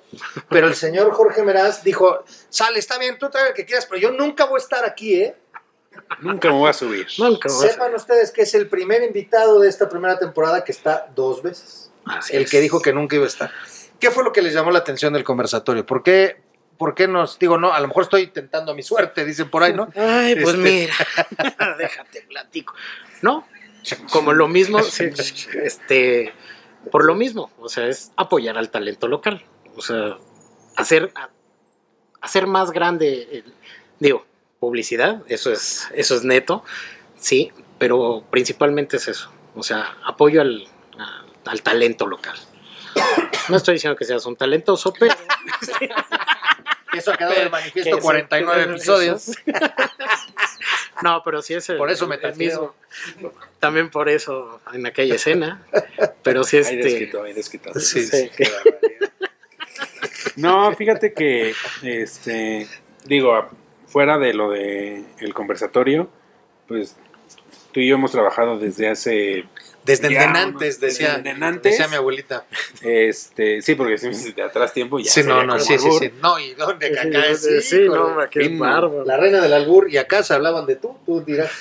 pero 0.49 0.67
el 0.67 0.75
señor 0.75 1.11
Jorge 1.11 1.43
Meraz 1.43 1.83
dijo, 1.83 2.23
sale, 2.49 2.79
está 2.79 2.97
bien, 2.97 3.17
tú 3.19 3.29
trae 3.29 3.49
el 3.49 3.53
que 3.53 3.65
quieras, 3.65 3.85
pero 3.85 3.99
yo 3.99 4.11
nunca 4.11 4.45
voy 4.45 4.59
a 4.59 4.63
estar 4.63 4.85
aquí, 4.85 5.15
¿eh? 5.21 5.35
Nunca 6.21 6.47
me 6.49 6.55
voy 6.55 6.69
a 6.69 6.73
subir. 6.73 7.05
Nunca 7.17 7.49
vas 7.49 7.63
a- 7.63 7.67
Sepan 7.67 7.93
ustedes 7.93 8.31
que 8.31 8.43
es 8.43 8.53
el 8.55 8.67
primer 8.69 9.03
invitado 9.03 9.59
de 9.59 9.67
esta 9.67 9.89
primera 9.89 10.17
temporada 10.17 10.63
que 10.63 10.71
está 10.71 11.07
dos 11.13 11.43
veces. 11.43 11.91
Así 12.05 12.35
el 12.37 12.43
es. 12.43 12.49
que 12.51 12.61
dijo 12.61 12.81
que 12.81 12.93
nunca 12.93 13.15
iba 13.17 13.25
a 13.25 13.27
estar. 13.27 13.51
¿Qué 13.99 14.09
fue 14.09 14.23
lo 14.23 14.31
que 14.31 14.41
les 14.41 14.53
llamó 14.53 14.71
la 14.71 14.79
atención 14.79 15.11
del 15.11 15.25
conversatorio? 15.25 15.85
¿Por 15.85 16.01
qué, 16.01 16.37
por 16.77 16.95
qué 16.95 17.07
nos, 17.09 17.37
digo, 17.37 17.57
no, 17.57 17.73
a 17.73 17.79
lo 17.81 17.87
mejor 17.89 18.03
estoy 18.03 18.27
tentando 18.27 18.73
mi 18.73 18.81
suerte, 18.81 19.25
dicen 19.25 19.49
por 19.49 19.61
ahí, 19.63 19.73
¿no? 19.73 19.89
Ay, 19.95 20.35
pues 20.35 20.55
Este- 20.55 20.57
mira, 20.57 20.93
déjate 21.77 22.21
platico. 22.21 22.73
No, 23.21 23.45
como 24.11 24.31
lo 24.33 24.47
mismo, 24.47 24.79
este, 24.79 26.33
por 26.91 27.05
lo 27.05 27.15
mismo, 27.15 27.51
o 27.59 27.69
sea, 27.69 27.87
es 27.87 28.11
apoyar 28.15 28.57
al 28.57 28.69
talento 28.69 29.07
local, 29.07 29.43
o 29.75 29.81
sea, 29.81 30.17
hacer, 30.75 31.11
hacer 32.21 32.47
más 32.47 32.71
grande, 32.71 33.27
el- 33.31 33.53
digo, 33.99 34.25
publicidad, 34.59 35.21
eso 35.27 35.51
es, 35.51 35.87
eso 35.93 36.15
es 36.15 36.23
neto, 36.23 36.63
sí, 37.17 37.51
pero 37.77 38.23
principalmente 38.29 38.97
es 38.97 39.07
eso, 39.07 39.31
o 39.55 39.63
sea, 39.63 39.97
apoyo 40.05 40.41
al, 40.41 40.67
a- 40.97 41.25
al 41.49 41.61
talento 41.61 42.07
local. 42.07 42.37
No 43.49 43.57
estoy 43.57 43.75
diciendo 43.75 43.95
que 43.95 44.05
seas 44.05 44.25
un 44.25 44.35
talentoso, 44.35 44.93
pero 44.97 45.13
Eso 46.93 47.11
ha 47.13 47.17
quedado 47.17 47.35
en 47.35 47.41
el 47.43 47.49
manifiesto 47.51 47.97
eso- 47.97 47.99
49 48.01 48.61
eso- 48.63 48.71
episodios. 48.71 49.31
No, 51.03 51.21
pero 51.23 51.41
sí 51.41 51.53
es 51.53 51.69
el, 51.69 51.77
Por 51.77 51.89
eso 51.89 52.07
me 52.07 52.15
el 52.15 52.35
mismo. 52.35 52.75
También 53.59 53.89
por 53.89 54.09
eso 54.09 54.61
en 54.73 54.85
aquella 54.85 55.15
escena. 55.15 55.65
Pero 56.23 56.43
sí 56.43 56.57
este. 56.57 56.77
desquito, 56.77 57.23
desquito. 57.23 57.79
Sí, 57.79 58.05
sí. 58.05 58.29
No, 60.35 60.73
fíjate 60.75 61.13
que, 61.13 61.53
este, 61.83 62.67
digo, 63.05 63.49
fuera 63.87 64.17
de 64.17 64.33
lo 64.33 64.51
de 64.51 65.03
el 65.19 65.33
conversatorio, 65.33 66.09
pues 66.67 66.95
tú 67.71 67.79
y 67.79 67.87
yo 67.87 67.95
hemos 67.95 68.11
trabajado 68.11 68.57
desde 68.57 68.89
hace, 68.89 69.45
Desde 69.85 70.11
Ya, 70.13 70.31
desde 70.59 70.87
decía, 70.87 71.17
decía 71.63 71.87
mi 71.87 71.95
abuelita. 71.95 72.45
este, 72.81 73.61
sí, 73.61 73.75
porque 73.75 73.97
si 73.97 74.33
de 74.33 74.41
atrás 74.43 74.73
tiempo 74.73 74.99
ya. 74.99 75.09
Sí, 75.11 75.23
no, 75.23 75.43
no, 75.43 75.59
sí, 75.59 75.77
sí, 75.79 75.89
sí. 75.99 76.11
No, 76.21 76.39
y 76.39 76.53
dónde 76.53 76.87
acá 76.99 77.27
es, 77.27 77.41
Sí, 77.43 77.61
sí, 77.61 77.79
no, 77.87 78.15
Himno. 78.33 78.59
bárbaro. 78.65 79.05
La 79.05 79.17
reina 79.17 79.41
del 79.41 79.53
albur 79.53 79.89
y 79.89 79.97
acá 79.97 80.21
se 80.23 80.33
hablaban 80.33 80.65
de 80.65 80.75
tú, 80.75 80.97
tú 81.05 81.21
dirás. 81.21 81.51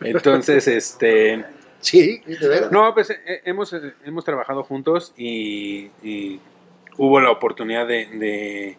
Entonces, 0.00 0.66
este, 0.68 1.44
Sí, 1.80 2.20
de 2.26 2.48
veras. 2.48 2.72
no, 2.72 2.92
pues 2.94 3.10
eh, 3.10 3.42
hemos, 3.44 3.72
eh, 3.72 3.94
hemos 4.04 4.24
trabajado 4.24 4.64
juntos 4.64 5.14
y, 5.16 5.90
y 6.02 6.40
hubo 6.96 7.20
la 7.20 7.30
oportunidad 7.30 7.86
de, 7.86 8.06
de, 8.06 8.76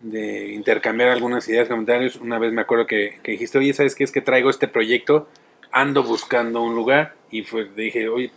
de 0.00 0.52
intercambiar 0.52 1.10
algunas 1.10 1.48
ideas, 1.48 1.68
comentarios. 1.68 2.16
Una 2.16 2.38
vez 2.38 2.52
me 2.52 2.60
acuerdo 2.62 2.86
que, 2.86 3.20
que 3.22 3.32
dijiste, 3.32 3.58
oye, 3.58 3.72
¿sabes 3.72 3.94
qué? 3.94 4.04
Es 4.04 4.10
que 4.12 4.20
traigo 4.20 4.50
este 4.50 4.66
proyecto, 4.68 5.28
ando 5.74 6.04
buscando 6.04 6.62
un 6.62 6.74
lugar 6.74 7.16
y 7.30 7.42
fue, 7.42 7.64
dije, 7.64 8.08
oye, 8.08 8.30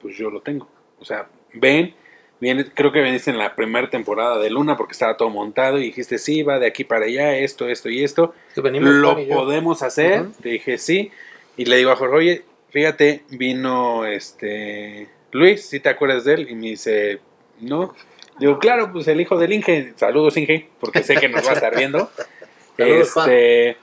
pues 0.00 0.16
yo 0.16 0.30
lo 0.30 0.40
tengo. 0.40 0.66
O 0.98 1.04
sea, 1.04 1.28
ven, 1.52 1.94
viene, 2.40 2.64
creo 2.72 2.90
que 2.90 3.02
viniste 3.02 3.30
en 3.30 3.36
la 3.36 3.54
primera 3.54 3.90
temporada 3.90 4.38
de 4.38 4.48
Luna 4.48 4.78
porque 4.78 4.92
estaba 4.92 5.16
todo 5.18 5.28
montado 5.28 5.78
y 5.78 5.84
dijiste, 5.84 6.16
sí, 6.16 6.42
va 6.42 6.58
de 6.58 6.66
aquí 6.66 6.84
para 6.84 7.04
allá, 7.04 7.36
esto, 7.36 7.68
esto 7.68 7.90
y 7.90 8.02
esto. 8.02 8.34
¿Lo 8.56 9.14
podemos 9.28 9.82
hacer? 9.82 10.24
Le 10.42 10.52
dije 10.52 10.78
sí. 10.78 11.12
Y 11.58 11.66
le 11.66 11.76
digo 11.76 11.90
a 11.90 11.96
Jorge, 11.96 12.16
oye, 12.16 12.44
fíjate, 12.70 13.24
vino 13.28 14.06
este 14.06 15.08
Luis, 15.32 15.66
si 15.66 15.80
te 15.80 15.90
acuerdas 15.90 16.24
de 16.24 16.34
él? 16.34 16.50
Y 16.50 16.54
me 16.54 16.68
dice, 16.68 17.20
no. 17.60 17.94
Digo, 18.38 18.58
claro, 18.58 18.90
pues 18.90 19.06
el 19.08 19.20
hijo 19.20 19.36
del 19.36 19.52
Inge. 19.52 19.92
Saludos, 19.96 20.34
Inge, 20.38 20.70
porque 20.80 21.02
sé 21.02 21.16
que 21.16 21.28
nos 21.28 21.46
va 21.46 21.50
a 21.50 21.54
estar 21.54 21.76
viendo. 21.76 22.10
Saludos, 22.78 23.16
este, 23.18 23.76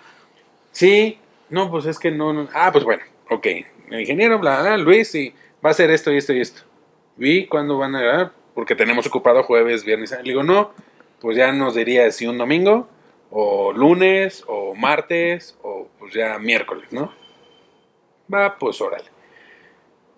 sí, 0.72 1.20
no, 1.50 1.72
pues 1.72 1.86
es 1.86 2.00
que 2.00 2.12
no, 2.12 2.34
no. 2.34 2.48
Ah, 2.54 2.72
pues 2.72 2.84
bueno, 2.84 3.04
ok. 3.30 3.48
El 3.89 4.02
ingeniero, 4.02 4.39
bla, 4.39 4.62
bla, 4.62 4.78
Luis, 4.78 5.14
y 5.16 5.30
va 5.64 5.70
a 5.70 5.72
hacer 5.72 5.91
esto 5.91 6.12
y 6.12 6.18
esto 6.18 6.34
y 6.34 6.41
esto. 6.41 6.64
Vi 7.16 7.48
cuándo 7.48 7.78
van 7.78 7.95
a 7.95 8.32
porque 8.54 8.76
tenemos 8.76 9.06
ocupado 9.08 9.43
jueves, 9.43 9.86
viernes. 9.86 10.12
Le 10.12 10.24
digo, 10.24 10.43
no, 10.43 10.72
pues 11.22 11.38
ya 11.38 11.52
nos 11.52 11.76
diría 11.76 12.10
si 12.12 12.28
un 12.28 12.38
domingo, 12.38 12.88
o 13.30 13.72
lunes, 13.72 14.43
o 14.48 14.76
martes, 14.76 15.58
o 15.62 15.88
pues 16.00 16.14
ya 16.14 16.38
miércoles, 16.39 16.91
¿no? 16.91 17.14
Va, 18.34 18.58
pues 18.58 18.82
órale. 18.82 19.06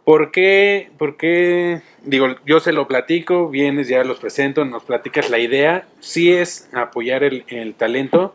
¿Por 0.03 0.31
qué? 0.31 0.89
¿Por 0.97 1.17
qué? 1.17 1.81
Digo, 2.03 2.27
yo 2.45 2.59
se 2.59 2.71
lo 2.71 2.87
platico, 2.87 3.49
vienes, 3.49 3.87
ya 3.87 4.03
los 4.03 4.19
presento, 4.19 4.65
nos 4.65 4.83
platicas 4.83 5.29
la 5.29 5.37
idea. 5.37 5.87
Sí 5.99 6.31
es 6.31 6.69
apoyar 6.73 7.23
el, 7.23 7.43
el 7.47 7.75
talento 7.75 8.33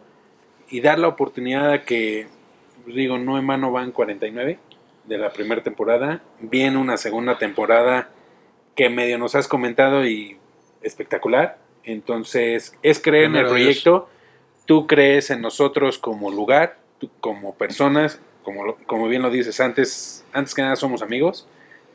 y 0.69 0.81
dar 0.81 0.99
la 0.99 1.09
oportunidad 1.09 1.73
a 1.73 1.83
que, 1.83 2.29
digo, 2.87 3.18
no 3.18 3.39
en 3.39 3.47
van 3.47 3.93
49 3.93 4.59
de 5.05 5.18
la 5.18 5.32
primera 5.32 5.62
temporada. 5.62 6.22
Viene 6.41 6.76
una 6.78 6.97
segunda 6.97 7.39
temporada 7.39 8.11
que 8.74 8.89
medio 8.89 9.18
nos 9.18 9.35
has 9.35 9.49
comentado 9.49 10.07
y 10.07 10.39
espectacular. 10.82 11.59
Entonces, 11.85 12.76
es 12.82 13.01
creer 13.01 13.24
en 13.24 13.37
el 13.37 13.43
Dios. 13.43 13.51
proyecto. 13.51 14.09
Tú 14.66 14.87
crees 14.87 15.30
en 15.30 15.41
nosotros 15.43 15.99
como 15.99 16.30
lugar, 16.30 16.78
tú 16.99 17.11
como 17.20 17.55
personas, 17.55 18.20
como, 18.43 18.76
como 18.87 19.09
bien 19.09 19.22
lo 19.22 19.30
dices, 19.30 19.61
antes, 19.61 20.24
antes 20.32 20.55
que 20.55 20.62
nada 20.62 20.76
somos 20.76 21.03
amigos, 21.03 21.47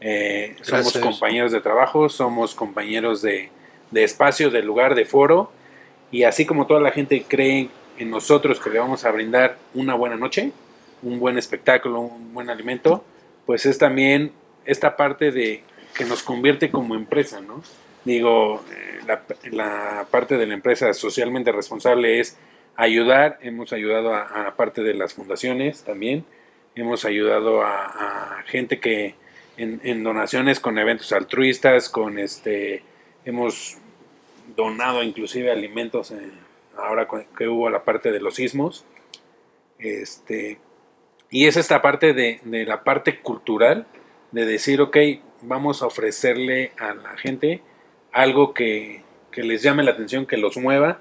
eh, 0.01 0.55
somos 0.61 0.97
compañeros 0.97 1.51
de 1.51 1.61
trabajo, 1.61 2.09
somos 2.09 2.53
compañeros 2.53 3.21
de, 3.21 3.49
de 3.91 4.03
espacio, 4.03 4.49
de 4.51 4.61
lugar, 4.61 4.93
de 4.95 5.05
foro, 5.05 5.51
y 6.11 6.23
así 6.23 6.45
como 6.45 6.67
toda 6.67 6.79
la 6.79 6.91
gente 6.91 7.23
cree 7.27 7.69
en 7.97 8.09
nosotros 8.09 8.59
que 8.59 8.69
le 8.69 8.79
vamos 8.79 9.03
a 9.05 9.11
brindar 9.11 9.57
una 9.73 9.95
buena 9.95 10.15
noche, 10.15 10.51
un 11.01 11.19
buen 11.19 11.37
espectáculo, 11.37 12.01
un 12.01 12.33
buen 12.33 12.49
alimento, 12.49 13.03
pues 13.45 13.65
es 13.65 13.77
también 13.77 14.31
esta 14.65 14.95
parte 14.95 15.31
de 15.31 15.63
que 15.95 16.05
nos 16.05 16.23
convierte 16.23 16.69
como 16.69 16.95
empresa, 16.95 17.41
¿no? 17.41 17.63
Digo, 18.05 18.63
eh, 18.71 18.99
la, 19.51 20.05
parte 20.09 20.37
de 20.37 20.47
la 20.47 20.53
empresa 20.53 20.93
socialmente 20.93 21.51
responsable 21.51 22.19
es 22.19 22.37
ayudar, 22.75 23.39
hemos 23.41 23.73
ayudado 23.73 24.13
a, 24.13 24.47
a 24.47 24.55
parte 24.55 24.81
de 24.81 24.93
las 24.93 25.13
fundaciones 25.13 25.83
también, 25.83 26.25
hemos 26.75 27.05
ayudado 27.05 27.61
a, 27.61 28.43
gente 28.47 28.79
que 28.79 29.15
en, 29.57 30.03
donaciones 30.03 30.59
con 30.59 30.77
eventos 30.77 31.11
altruistas, 31.11 31.89
con 31.89 32.17
este, 32.17 32.83
hemos 33.25 33.77
donado 34.55 35.03
inclusive 35.03 35.51
alimentos 35.51 36.11
eh, 36.11 36.31
ahora 36.77 37.07
que 37.37 37.47
hubo 37.47 37.69
la 37.69 37.83
parte 37.83 38.11
de 38.11 38.21
los 38.21 38.35
sismos, 38.35 38.85
este, 39.77 40.59
y 41.31 41.45
es 41.45 41.57
esta 41.57 41.81
parte 41.81 42.13
de, 42.13 42.39
de 42.43 42.65
la 42.65 42.83
parte 42.83 43.19
cultural, 43.19 43.85
de 44.31 44.45
decir, 44.45 44.81
ok, 44.81 44.97
vamos 45.41 45.81
a 45.81 45.87
ofrecerle 45.87 46.71
a 46.77 46.93
la 46.93 47.17
gente 47.17 47.61
algo 48.11 48.53
que, 48.53 49.03
que 49.31 49.43
les 49.43 49.61
llame 49.61 49.83
la 49.83 49.91
atención, 49.91 50.25
que 50.25 50.37
los 50.37 50.57
mueva 50.57 50.99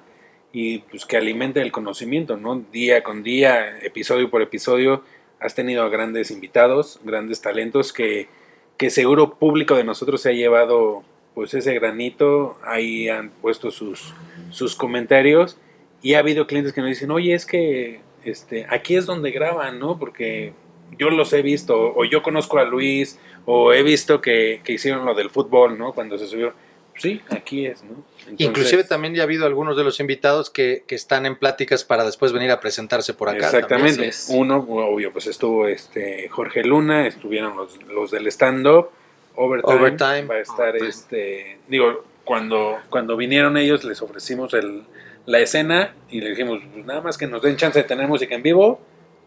y 0.53 0.79
pues 0.79 1.05
que 1.05 1.17
alimente 1.17 1.61
el 1.61 1.73
conocimiento, 1.73 2.37
¿no? 2.37 2.65
Día 2.73 3.03
con 3.03 3.23
día, 3.23 3.79
episodio 3.81 4.31
por 4.31 4.43
episodio, 4.43 5.03
has 5.41 5.55
tenido 5.55 5.83
a 5.83 5.89
grandes 5.89 6.31
invitados, 6.31 7.01
grandes 7.05 7.41
talentos 7.41 7.93
que, 7.93 8.29
que 8.77 8.91
seguro 8.91 9.39
público 9.39 9.77
de 9.77 9.85
nosotros 9.85 10.23
se 10.23 10.31
ha 10.31 10.33
llevado 10.33 11.05
pues 11.35 11.55
ese 11.55 11.75
granito, 11.75 12.59
ahí 12.65 13.09
han 13.09 13.31
puesto 13.31 13.71
sus, 13.71 14.15
sus 14.51 14.75
comentarios 14.75 15.59
y 16.03 16.15
ha 16.15 16.19
habido 16.19 16.47
clientes 16.47 16.73
que 16.73 16.81
nos 16.81 16.91
dicen, 16.91 17.11
oye, 17.11 17.35
es 17.35 17.47
que 17.47 18.01
este, 18.29 18.67
aquí 18.69 18.97
es 18.97 19.07
donde 19.07 19.31
graban, 19.31 19.79
¿no? 19.79 19.99
Porque 19.99 20.53
yo 20.99 21.11
los 21.11 21.33
he 21.33 21.43
visto, 21.43 21.95
o 21.95 22.05
yo 22.05 22.23
conozco 22.23 22.59
a 22.59 22.65
Luis, 22.65 23.19
o 23.45 23.73
he 23.73 23.83
visto 23.83 24.21
que, 24.21 24.61
que 24.65 24.73
hicieron 24.73 25.05
lo 25.05 25.15
del 25.15 25.31
fútbol, 25.31 25.79
¿no? 25.79 25.93
Cuando 25.93 26.19
se 26.19 26.27
subió. 26.27 26.53
Sí, 26.97 27.21
aquí 27.31 27.67
es, 27.67 27.85
¿no? 27.85 28.05
Entonces, 28.21 28.47
Inclusive 28.47 28.85
también 28.85 29.15
ya 29.15 29.23
ha 29.23 29.25
habido 29.25 29.47
algunos 29.47 29.77
de 29.77 29.85
los 29.85 30.01
invitados 30.01 30.51
que, 30.51 30.83
que 30.87 30.97
están 30.97 31.27
en 31.27 31.37
pláticas 31.37 31.85
para 31.85 32.05
después 32.05 32.33
venir 32.33 32.51
a 32.51 32.59
presentarse 32.59 33.15
por 33.15 33.29
acá. 33.29 33.47
Exactamente. 33.47 34.11
Uno, 34.31 34.57
obvio, 34.69 35.13
pues 35.13 35.29
estuvo 35.29 35.69
este 35.69 36.29
Jorge 36.29 36.65
Luna, 36.65 37.07
estuvieron 37.07 37.57
los, 37.57 37.81
los 37.85 38.11
del 38.11 38.27
stand-up, 38.27 38.91
Overtime, 39.37 39.75
Overtime. 39.77 40.23
va 40.23 40.35
a 40.35 40.41
estar 40.41 40.71
Overtime. 40.71 40.89
este, 40.89 41.59
digo, 41.69 42.05
cuando, 42.25 42.79
cuando 42.91 43.17
vinieron 43.17 43.57
ellos 43.57 43.85
les 43.85 44.03
ofrecimos 44.03 44.53
el, 44.55 44.83
la 45.29 45.41
escena 45.41 45.95
y 46.09 46.23
le 46.23 46.31
dijimos, 46.31 46.63
pues 46.73 46.87
nada 46.87 47.03
más 47.03 47.19
que 47.19 47.27
nos 47.27 47.43
den 47.43 47.57
chance 47.57 47.79
de 47.79 47.85
tener 47.85 48.09
música 48.09 48.35
en 48.35 48.43
vivo, 48.43 48.81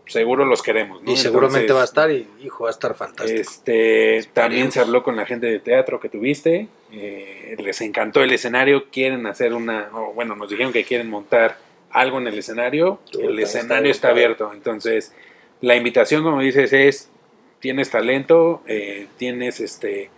seguro 0.08 0.46
los 0.46 0.64
queremos, 0.64 1.04
¿no? 1.04 1.12
Y 1.12 1.16
seguramente 1.16 1.60
Entonces, 1.60 1.78
va 1.78 1.82
a 1.82 1.86
estar 1.86 2.12
y, 2.12 2.28
hijo, 2.44 2.64
va 2.64 2.72
a 2.72 2.72
estar 2.72 2.96
fantástico. 2.96 3.40
Este, 3.40 4.28
también 4.34 4.72
se 4.72 4.80
habló 4.80 5.04
con 5.04 5.16
la 5.16 5.28
gente 5.28 5.46
de 5.46 5.60
teatro 5.60 6.00
que 6.00 6.10
tuviste, 6.10 6.68
eh, 6.92 7.56
les 7.60 7.82
encantó 7.82 8.24
el 8.24 8.34
escenario, 8.34 8.90
quieren 8.90 9.28
hacer 9.28 9.54
una, 9.54 9.90
o 9.94 10.12
bueno, 10.14 10.36
nos 10.36 10.50
dijeron 10.50 10.74
que 10.74 10.84
quieren 10.84 11.08
montar 11.08 11.60
algo 11.92 12.18
en 12.18 12.26
el 12.26 12.40
escenario, 12.40 13.00
el 13.14 13.38
escenario 13.38 13.92
está 13.92 14.10
abierto, 14.10 14.52
entonces 14.56 15.14
la 15.62 15.76
invitación, 15.76 16.24
como 16.24 16.42
dices, 16.42 16.74
es, 16.74 17.12
tienes 17.60 17.92
talento, 17.92 18.64
eh, 18.66 19.06
tienes 19.18 19.60
este, 19.60 20.10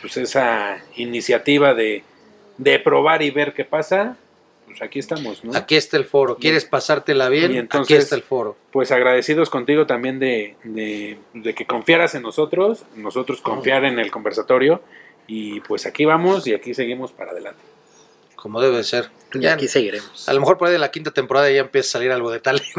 pues 0.00 0.16
esa 0.16 0.82
iniciativa 0.94 1.74
de, 1.74 2.04
de 2.56 2.78
probar 2.78 3.20
y 3.20 3.30
ver 3.30 3.52
qué 3.52 3.66
pasa, 3.66 4.16
pues 4.66 4.82
aquí 4.82 4.98
estamos, 4.98 5.42
¿no? 5.44 5.56
Aquí 5.56 5.76
está 5.76 5.96
el 5.96 6.04
foro. 6.04 6.36
¿Quieres 6.36 6.64
pasártela 6.64 7.28
bien? 7.28 7.44
y 7.52 7.54
Aquí 7.54 7.58
entonces- 7.58 7.98
está 8.04 8.14
el 8.16 8.22
foro. 8.22 8.56
pues 8.72 8.92
agradecidos 8.92 9.48
contigo 9.50 9.86
también 9.86 10.18
de, 10.18 10.56
de- 10.64 11.18
de 11.34 11.54
que 11.54 11.66
confiaras 11.66 12.14
en 12.14 12.22
nosotros, 12.22 12.84
nosotros 12.94 13.40
confiar 13.40 13.84
en 13.84 13.98
el 13.98 14.10
conversatorio 14.10 14.82
y 15.26 15.60
pues 15.60 15.86
aquí 15.86 16.04
vamos 16.04 16.46
y 16.46 16.54
aquí 16.54 16.74
seguimos 16.74 17.12
para 17.12 17.30
adelante. 17.32 17.60
Como 18.34 18.60
debe 18.60 18.76
de 18.76 18.84
ser. 18.84 19.10
Y 19.34 19.40
Ya, 19.40 19.54
aquí 19.54 19.66
seguiremos. 19.66 20.28
a 20.28 20.32
lo 20.32 20.40
mejor 20.40 20.58
por 20.58 20.68
ahí 20.68 20.72
de 20.72 20.78
la 20.78 20.90
quinta 20.90 21.10
temporada 21.10 21.50
ya 21.50 21.60
empieza 21.62 21.88
a 21.88 21.92
salir 21.92 22.12
algo 22.12 22.30
de 22.30 22.40
tal. 22.40 22.62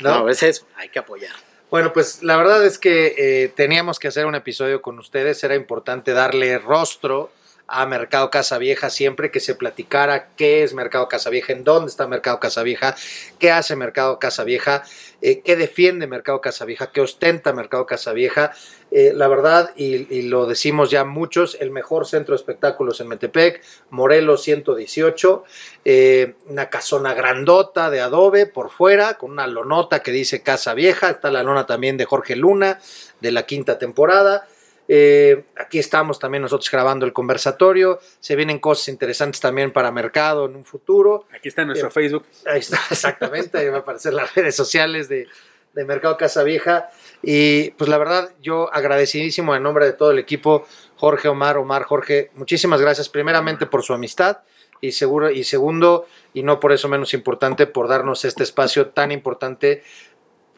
No, 0.00 0.10
a 0.10 0.22
veces 0.24 0.66
hay 0.76 0.88
que 0.88 0.98
apoyar. 0.98 1.30
Bueno, 1.70 1.92
pues 1.92 2.22
la 2.24 2.36
verdad 2.36 2.64
es 2.66 2.76
que 2.78 3.14
eh, 3.16 3.48
teníamos 3.54 3.98
que 4.00 4.08
hacer 4.08 4.26
un 4.26 4.34
episodio 4.34 4.82
con 4.82 4.98
ustedes. 4.98 5.42
Era 5.44 5.54
importante 5.54 6.12
darle 6.12 6.58
rostro 6.58 7.30
a 7.72 7.86
Mercado 7.86 8.30
Casa 8.30 8.58
Vieja 8.58 8.90
siempre 8.90 9.30
que 9.30 9.40
se 9.40 9.54
platicara 9.54 10.28
qué 10.36 10.62
es 10.62 10.74
Mercado 10.74 11.08
Casa 11.08 11.30
Vieja, 11.30 11.54
en 11.54 11.64
dónde 11.64 11.90
está 11.90 12.06
Mercado 12.06 12.38
Casa 12.38 12.62
Vieja, 12.62 12.94
qué 13.38 13.50
hace 13.50 13.76
Mercado 13.76 14.18
Casa 14.18 14.44
Vieja, 14.44 14.82
eh, 15.22 15.40
qué 15.40 15.56
defiende 15.56 16.06
Mercado 16.06 16.42
Casa 16.42 16.66
Vieja, 16.66 16.92
qué 16.92 17.00
ostenta 17.00 17.54
Mercado 17.54 17.86
Casa 17.86 18.12
Vieja. 18.12 18.52
Eh, 18.90 19.12
la 19.14 19.26
verdad, 19.26 19.70
y, 19.74 20.22
lo 20.28 20.44
decimos 20.44 20.90
ya 20.90 21.04
muchos, 21.04 21.56
el 21.60 21.70
mejor 21.70 22.06
centro 22.06 22.34
de 22.34 22.36
espectáculos 22.36 23.00
en 23.00 23.08
Metepec, 23.08 23.62
Morelos 23.88 24.42
118, 24.42 25.44
eh, 25.86 26.34
una 26.48 26.68
casona 26.68 27.14
grandota 27.14 27.88
de 27.88 28.02
adobe 28.02 28.44
por 28.44 28.70
fuera, 28.70 29.16
con 29.16 29.30
una 29.30 29.46
lonota 29.46 30.02
que 30.02 30.12
dice 30.12 30.42
Casa 30.42 30.74
Vieja, 30.74 31.08
está 31.08 31.30
la 31.30 31.42
lona 31.42 31.64
también 31.64 31.96
de 31.96 32.04
Jorge 32.04 32.36
Luna, 32.36 32.80
de 33.22 33.32
la 33.32 33.46
quinta 33.46 33.78
temporada. 33.78 34.46
Eh, 34.94 35.44
aquí 35.56 35.78
estamos 35.78 36.18
también 36.18 36.42
nosotros 36.42 36.70
grabando 36.70 37.06
el 37.06 37.14
conversatorio, 37.14 37.98
se 38.20 38.36
vienen 38.36 38.58
cosas 38.58 38.88
interesantes 38.88 39.40
también 39.40 39.72
para 39.72 39.90
mercado 39.90 40.44
en 40.44 40.54
un 40.54 40.66
futuro. 40.66 41.24
Aquí 41.34 41.48
está 41.48 41.64
nuestro 41.64 41.88
Bien. 41.88 41.94
Facebook. 41.94 42.26
Ahí 42.44 42.58
está, 42.58 42.78
exactamente, 42.90 43.56
ahí 43.56 43.68
va 43.70 43.78
a 43.78 43.80
aparecer 43.80 44.12
las 44.12 44.34
redes 44.34 44.54
sociales 44.54 45.08
de, 45.08 45.28
de 45.72 45.84
Mercado 45.86 46.18
Casa 46.18 46.42
Vieja. 46.42 46.90
Y 47.22 47.70
pues 47.70 47.88
la 47.88 47.96
verdad, 47.96 48.34
yo 48.42 48.70
agradecidísimo 48.70 49.56
en 49.56 49.62
nombre 49.62 49.86
de 49.86 49.94
todo 49.94 50.10
el 50.10 50.18
equipo, 50.18 50.66
Jorge, 50.96 51.26
Omar, 51.28 51.56
Omar, 51.56 51.84
Jorge, 51.84 52.30
muchísimas 52.34 52.82
gracias 52.82 53.08
primeramente 53.08 53.64
por 53.64 53.82
su 53.82 53.94
amistad 53.94 54.40
y, 54.82 54.92
seguro, 54.92 55.30
y 55.30 55.44
segundo, 55.44 56.06
y 56.34 56.42
no 56.42 56.60
por 56.60 56.70
eso 56.70 56.90
menos 56.90 57.14
importante, 57.14 57.66
por 57.66 57.88
darnos 57.88 58.26
este 58.26 58.42
espacio 58.42 58.88
tan 58.88 59.10
importante 59.10 59.84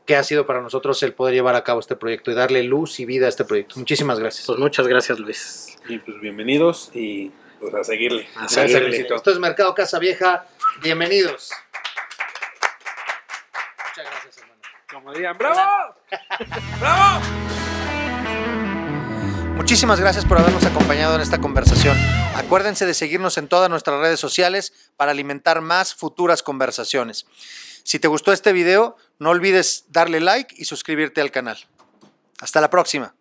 que 0.06 0.16
ha 0.16 0.22
sido 0.22 0.46
para 0.46 0.60
nosotros 0.60 1.02
el 1.02 1.14
poder 1.14 1.34
llevar 1.34 1.54
a 1.54 1.64
cabo 1.64 1.80
este 1.80 1.96
proyecto 1.96 2.30
y 2.30 2.34
darle 2.34 2.62
luz 2.62 3.00
y 3.00 3.04
vida 3.06 3.26
a 3.26 3.28
este 3.28 3.44
proyecto. 3.44 3.76
Muchísimas 3.76 4.18
gracias. 4.18 4.46
Pues 4.46 4.58
muchas 4.58 4.86
gracias, 4.86 5.18
Luis. 5.18 5.76
Y 5.88 5.98
pues 5.98 6.20
bienvenidos 6.20 6.90
y 6.94 7.32
pues 7.60 7.74
a 7.74 7.84
seguirle. 7.84 8.28
A 8.34 8.40
Gracias, 8.40 8.70
seguirle. 8.70 8.88
Luisito. 8.88 9.14
Esto 9.14 9.30
es 9.30 9.38
Mercado 9.38 9.74
Casa 9.74 9.98
Vieja. 9.98 10.46
Bienvenidos. 10.82 11.50
Muchas 13.88 14.10
gracias, 14.10 14.38
hermano. 14.38 14.60
Como 14.92 15.12
digan, 15.14 15.38
¡bravo! 15.38 15.94
¡Bravo! 16.80 17.24
Muchísimas 19.56 19.98
gracias 19.98 20.26
por 20.26 20.36
habernos 20.36 20.64
acompañado 20.66 21.14
en 21.14 21.22
esta 21.22 21.40
conversación. 21.40 21.96
Acuérdense 22.34 22.84
de 22.84 22.92
seguirnos 22.92 23.38
en 23.38 23.48
todas 23.48 23.70
nuestras 23.70 23.98
redes 24.00 24.20
sociales 24.20 24.74
para 24.96 25.12
alimentar 25.12 25.62
más 25.62 25.94
futuras 25.94 26.42
conversaciones. 26.42 27.24
Si 27.82 27.98
te 27.98 28.08
gustó 28.08 28.32
este 28.32 28.52
video, 28.52 28.96
no 29.18 29.30
olvides 29.30 29.84
darle 29.88 30.20
like 30.20 30.54
y 30.58 30.64
suscribirte 30.64 31.20
al 31.20 31.30
canal. 31.30 31.58
Hasta 32.40 32.60
la 32.60 32.70
próxima. 32.70 33.14